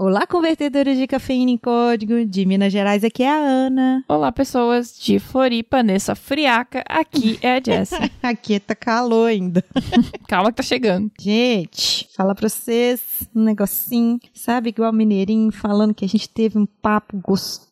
Olá, 0.00 0.28
convertedores 0.28 0.96
de 0.96 1.08
cafeína 1.08 1.50
em 1.50 1.56
código. 1.56 2.24
De 2.24 2.46
Minas 2.46 2.72
Gerais, 2.72 3.02
aqui 3.02 3.24
é 3.24 3.30
a 3.30 3.34
Ana. 3.34 4.04
Olá, 4.08 4.30
pessoas 4.30 4.96
de 4.96 5.18
Floripa, 5.18 5.82
nessa 5.82 6.14
friaca. 6.14 6.84
Aqui 6.88 7.36
é 7.42 7.56
a 7.56 7.58
Jessie. 7.64 8.08
aqui 8.22 8.60
tá 8.60 8.76
calor 8.76 9.26
ainda. 9.26 9.64
Calma 10.28 10.52
que 10.52 10.58
tá 10.58 10.62
chegando. 10.62 11.10
Gente, 11.20 12.08
fala 12.16 12.32
pra 12.32 12.48
vocês 12.48 13.28
um 13.34 13.42
negocinho. 13.42 14.20
Sabe, 14.32 14.68
igual 14.68 14.92
mineirinho 14.92 15.50
falando 15.50 15.92
que 15.92 16.04
a 16.04 16.08
gente 16.08 16.28
teve 16.28 16.56
um 16.56 16.66
papo 16.66 17.18
gostoso 17.18 17.67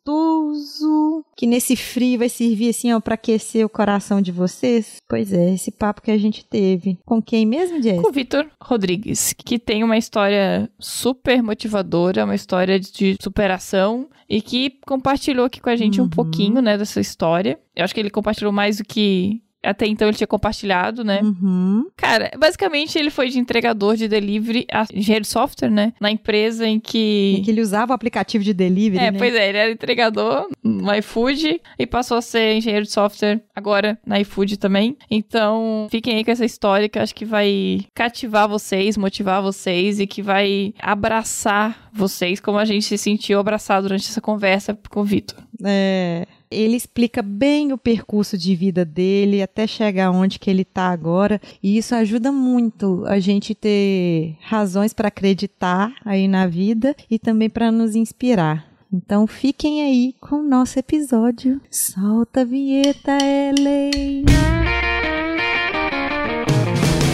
que 1.37 1.47
nesse 1.47 1.77
frio 1.77 2.19
vai 2.19 2.29
servir 2.29 2.71
assim, 2.71 2.93
ó, 2.93 3.01
pra 3.01 3.15
aquecer 3.15 3.65
o 3.65 3.69
coração 3.69 4.21
de 4.21 4.33
vocês? 4.33 4.97
Pois 5.09 5.33
é, 5.33 5.55
esse 5.55 5.71
papo 5.71 6.03
que 6.03 6.11
a 6.11 6.19
gente 6.19 6.45
teve. 6.45 6.99
Com 7.05 7.21
quem 7.21 7.45
mesmo, 7.45 7.83
Jess? 7.83 8.01
Com 8.01 8.09
o 8.09 8.13
Vitor 8.13 8.47
Rodrigues, 8.63 9.33
que 9.33 9.59
tem 9.59 9.85
uma 9.85 9.97
história 9.97 10.71
super 10.79 11.43
motivadora, 11.43 12.25
uma 12.25 12.35
história 12.35 12.79
de 12.79 13.17
superação 13.21 14.09
e 14.29 14.41
que 14.41 14.79
compartilhou 14.87 15.47
aqui 15.47 15.61
com 15.61 15.71
a 15.71 15.77
gente 15.77 16.01
uhum. 16.01 16.07
um 16.07 16.11
pouquinho, 16.11 16.61
né, 16.61 16.77
dessa 16.77 17.01
história. 17.01 17.59
Eu 17.75 17.85
acho 17.85 17.95
que 17.95 18.01
ele 18.01 18.11
compartilhou 18.11 18.53
mais 18.53 18.79
do 18.79 18.85
que 18.85 19.43
até 19.67 19.87
então 19.87 20.09
ele 20.09 20.17
tinha 20.17 20.27
compartilhado, 20.27 21.05
né? 21.05 21.21
Uhum. 21.23 21.87
Cara, 21.97 22.31
basicamente 22.39 22.99
ele 22.99 23.11
foi 23.11 23.29
de 23.29 23.39
entregador 23.39 23.97
de 23.97 24.09
delivery 24.09 24.67
a 24.73 24.87
engenheiro 24.93 25.23
de 25.23 25.29
software, 25.29 25.71
né? 25.71 25.93
Na 26.01 26.11
empresa 26.11 26.67
em 26.67 26.79
que. 26.79 27.37
Em 27.39 27.43
que 27.43 27.51
ele 27.51 27.61
usava 27.61 27.93
o 27.93 27.95
aplicativo 27.95 28.45
de 28.45 28.55
delivery. 28.55 29.05
É, 29.05 29.11
né? 29.11 29.19
pois 29.19 29.35
é, 29.35 29.49
ele 29.49 29.59
era 29.59 29.71
entregador 29.71 30.49
no 30.63 30.95
iFood 30.95 31.61
e 31.79 31.87
passou 31.87 32.17
a 32.17 32.23
ser 32.23 32.55
engenheiro 32.55 32.87
de 32.87 32.93
software 32.93 33.41
agora 33.55 33.99
na 34.07 34.21
iFood 34.21 34.57
também. 34.57 34.97
Então, 35.11 35.89
fiquem 35.91 36.17
aí 36.17 36.25
com 36.25 36.31
essa 36.31 36.45
história 36.45 36.89
que 36.89 36.99
eu 36.99 37.03
acho 37.03 37.15
que 37.15 37.25
vai 37.25 37.81
cativar 37.95 38.49
vocês, 38.49 38.97
motivar 38.97 39.43
vocês 39.43 40.01
e 40.01 40.07
que 40.07 40.23
vai 40.23 40.75
abraçar 40.81 41.86
vocês 41.97 42.39
como 42.41 42.59
a 42.59 42.65
gente 42.65 42.85
se 42.85 42.99
sentiu 42.99 43.39
abraçado 43.39 43.85
durante 43.85 44.09
essa 44.09 44.21
conversa 44.21 44.79
com 44.91 45.01
o 45.01 45.05
Vitor. 45.05 45.39
É. 45.65 46.27
Ele 46.51 46.77
explica 46.77 47.23
bem 47.23 47.73
o 47.73 47.79
percurso 47.79 48.39
de 48.39 48.55
vida 48.55 48.85
dele 48.85 49.43
até 49.43 49.67
chegar 49.67 50.11
onde 50.13 50.39
que 50.39 50.49
ele 50.49 50.63
está 50.63 50.91
agora, 50.91 51.41
e 51.61 51.77
isso 51.77 51.95
ajuda 51.95 52.31
muito 52.31 53.05
a 53.07 53.19
gente 53.19 53.55
ter 53.55 54.37
razões 54.41 54.93
para 54.93 55.09
acreditar 55.09 55.93
aí 56.05 56.29
na 56.29 56.47
vida 56.47 56.95
e 57.11 57.19
também 57.19 57.51
para 57.51 57.73
nos 57.73 57.97
inspirar. 57.97 58.65
Então 58.93 59.27
fiquem 59.27 59.83
aí 59.83 60.15
com 60.21 60.37
o 60.37 60.49
nosso 60.49 60.79
episódio. 60.79 61.61
Solta 61.69 62.43
a 62.43 62.45
vinheta, 62.45 63.19
Ellen! 63.21 64.25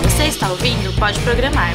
Você 0.04 0.24
está 0.24 0.50
ouvindo? 0.50 0.94
Pode 0.98 1.18
programar 1.20 1.74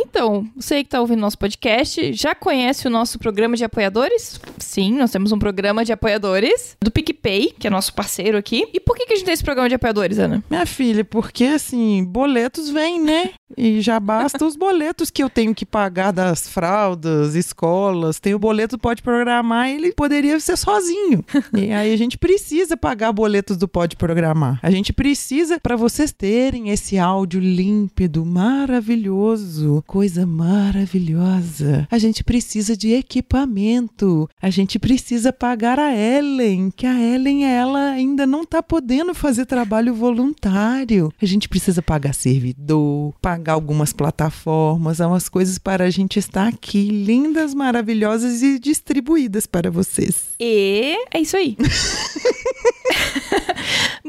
Então, 0.00 0.48
você 0.54 0.76
que 0.76 0.86
está 0.86 1.00
ouvindo 1.00 1.18
nosso 1.18 1.36
podcast, 1.36 2.12
já 2.12 2.32
conhece 2.32 2.86
o 2.86 2.90
nosso 2.90 3.18
programa 3.18 3.56
de 3.56 3.64
apoiadores? 3.64 4.40
Sim, 4.58 4.96
nós 4.96 5.10
temos 5.10 5.32
um 5.32 5.38
programa 5.38 5.84
de 5.84 5.92
apoiadores 5.92 6.76
do 6.80 6.88
PicPay, 6.88 7.52
que 7.58 7.66
é 7.66 7.70
nosso 7.70 7.92
parceiro 7.92 8.38
aqui. 8.38 8.68
E 8.72 8.78
por 8.78 8.96
que, 8.96 9.06
que 9.06 9.14
a 9.14 9.16
gente 9.16 9.24
tem 9.24 9.34
esse 9.34 9.42
programa 9.42 9.68
de 9.68 9.74
apoiadores, 9.74 10.18
Ana? 10.18 10.44
Minha 10.48 10.66
filha, 10.66 11.04
porque 11.04 11.44
assim, 11.44 12.04
boletos 12.04 12.70
vêm, 12.70 13.02
né? 13.02 13.30
E 13.56 13.80
já 13.80 13.98
basta 13.98 14.44
os 14.44 14.54
boletos 14.54 15.10
que 15.10 15.22
eu 15.22 15.28
tenho 15.28 15.54
que 15.54 15.66
pagar 15.66 16.12
das 16.12 16.48
fraldas, 16.48 17.34
escolas. 17.34 18.20
Tem 18.20 18.34
o 18.34 18.38
boleto 18.38 18.78
Pode 18.78 19.02
Programar, 19.02 19.68
ele 19.68 19.92
poderia 19.92 20.38
ser 20.38 20.56
sozinho. 20.56 21.24
E 21.56 21.72
aí 21.72 21.92
a 21.92 21.96
gente 21.96 22.16
precisa 22.18 22.76
pagar 22.76 23.10
boletos 23.12 23.56
do 23.56 23.66
Pode 23.66 23.96
Programar. 23.96 24.60
A 24.62 24.70
gente 24.70 24.92
precisa 24.92 25.58
para 25.58 25.76
vocês 25.76 26.12
terem 26.12 26.68
esse 26.68 26.98
áudio 26.98 27.40
límpido, 27.40 28.24
maravilhoso, 28.24 29.82
coisa 29.88 30.26
maravilhosa. 30.26 31.88
A 31.90 31.96
gente 31.96 32.22
precisa 32.22 32.76
de 32.76 32.92
equipamento. 32.92 34.28
A 34.40 34.50
gente 34.50 34.78
precisa 34.78 35.32
pagar 35.32 35.78
a 35.78 35.96
Ellen, 35.96 36.70
que 36.70 36.86
a 36.86 37.00
Ellen 37.00 37.46
ela 37.46 37.92
ainda 37.92 38.26
não 38.26 38.44
tá 38.44 38.62
podendo 38.62 39.14
fazer 39.14 39.46
trabalho 39.46 39.94
voluntário. 39.94 41.10
A 41.20 41.24
gente 41.24 41.48
precisa 41.48 41.80
pagar 41.80 42.12
servidor, 42.12 43.14
pagar 43.22 43.54
algumas 43.54 43.94
plataformas, 43.94 45.00
umas 45.00 45.26
coisas 45.26 45.58
para 45.58 45.84
a 45.84 45.90
gente 45.90 46.18
estar 46.18 46.48
aqui, 46.48 46.90
lindas, 46.90 47.54
maravilhosas 47.54 48.42
e 48.42 48.58
distribuídas 48.58 49.46
para 49.46 49.70
vocês. 49.70 50.34
E 50.38 50.98
é 51.10 51.18
isso 51.18 51.34
aí. 51.34 51.56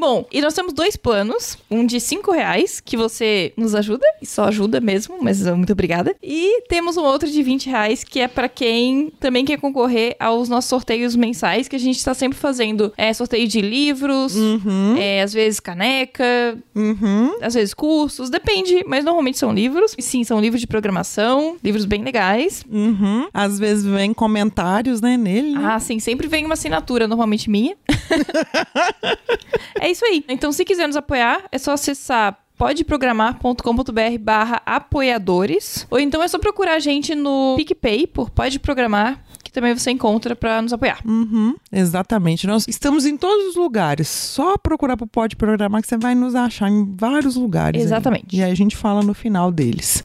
Bom, 0.00 0.24
e 0.32 0.40
nós 0.40 0.54
temos 0.54 0.72
dois 0.72 0.96
planos. 0.96 1.58
Um 1.70 1.84
de 1.84 2.00
cinco 2.00 2.32
reais, 2.32 2.80
que 2.80 2.96
você 2.96 3.52
nos 3.54 3.74
ajuda, 3.74 4.06
e 4.22 4.24
só 4.24 4.44
ajuda 4.44 4.80
mesmo, 4.80 5.18
mas 5.20 5.42
muito 5.42 5.74
obrigada. 5.74 6.16
E 6.22 6.62
temos 6.70 6.96
um 6.96 7.02
outro 7.02 7.30
de 7.30 7.42
20 7.42 7.68
reais, 7.68 8.02
que 8.02 8.18
é 8.18 8.26
para 8.26 8.48
quem 8.48 9.12
também 9.20 9.44
quer 9.44 9.60
concorrer 9.60 10.16
aos 10.18 10.48
nossos 10.48 10.70
sorteios 10.70 11.14
mensais, 11.14 11.68
que 11.68 11.76
a 11.76 11.78
gente 11.78 11.98
está 11.98 12.14
sempre 12.14 12.38
fazendo. 12.38 12.90
É 12.96 13.12
sorteio 13.12 13.46
de 13.46 13.60
livros, 13.60 14.34
uhum. 14.34 14.96
é, 14.96 15.20
às 15.20 15.34
vezes 15.34 15.60
caneca, 15.60 16.56
uhum. 16.74 17.36
às 17.42 17.52
vezes 17.52 17.74
cursos, 17.74 18.30
depende, 18.30 18.82
mas 18.86 19.04
normalmente 19.04 19.36
são 19.36 19.52
livros. 19.52 19.94
E 19.98 20.02
sim, 20.02 20.24
são 20.24 20.40
livros 20.40 20.62
de 20.62 20.66
programação, 20.66 21.58
livros 21.62 21.84
bem 21.84 22.02
legais. 22.02 22.64
Uhum. 22.70 23.28
Às 23.34 23.58
vezes 23.58 23.84
vem 23.84 24.14
comentários, 24.14 25.02
né, 25.02 25.18
nele. 25.18 25.52
Né? 25.52 25.60
Ah, 25.62 25.78
sim, 25.78 26.00
sempre 26.00 26.26
vem 26.26 26.46
uma 26.46 26.54
assinatura, 26.54 27.06
normalmente 27.06 27.50
minha. 27.50 27.76
é 29.78 29.89
isso 29.90 30.04
aí. 30.04 30.24
Então, 30.28 30.52
se 30.52 30.64
quiser 30.64 30.86
nos 30.86 30.96
apoiar, 30.96 31.44
é 31.50 31.58
só 31.58 31.72
acessar 31.72 32.38
podeprogramar.com.br 32.60 34.18
barra 34.20 34.60
apoiadores. 34.66 35.86
Ou 35.90 35.98
então 35.98 36.22
é 36.22 36.28
só 36.28 36.38
procurar 36.38 36.74
a 36.74 36.78
gente 36.78 37.14
no 37.14 37.54
PicPay 37.56 38.06
por 38.06 38.28
Pode 38.28 38.58
Programar, 38.58 39.24
que 39.42 39.50
também 39.50 39.74
você 39.74 39.90
encontra 39.90 40.36
para 40.36 40.60
nos 40.60 40.70
apoiar. 40.70 41.00
Uhum, 41.06 41.54
exatamente. 41.72 42.46
Nós 42.46 42.68
estamos 42.68 43.06
em 43.06 43.16
todos 43.16 43.46
os 43.46 43.56
lugares. 43.56 44.08
Só 44.08 44.58
procurar 44.58 44.98
por 44.98 45.06
Pode 45.06 45.36
Programar 45.36 45.80
que 45.80 45.88
você 45.88 45.96
vai 45.96 46.14
nos 46.14 46.34
achar 46.34 46.68
em 46.68 46.94
vários 46.94 47.34
lugares. 47.34 47.82
Exatamente. 47.82 48.26
Aí. 48.32 48.40
E 48.40 48.44
aí 48.44 48.52
a 48.52 48.56
gente 48.56 48.76
fala 48.76 49.02
no 49.02 49.14
final 49.14 49.50
deles. 49.50 50.02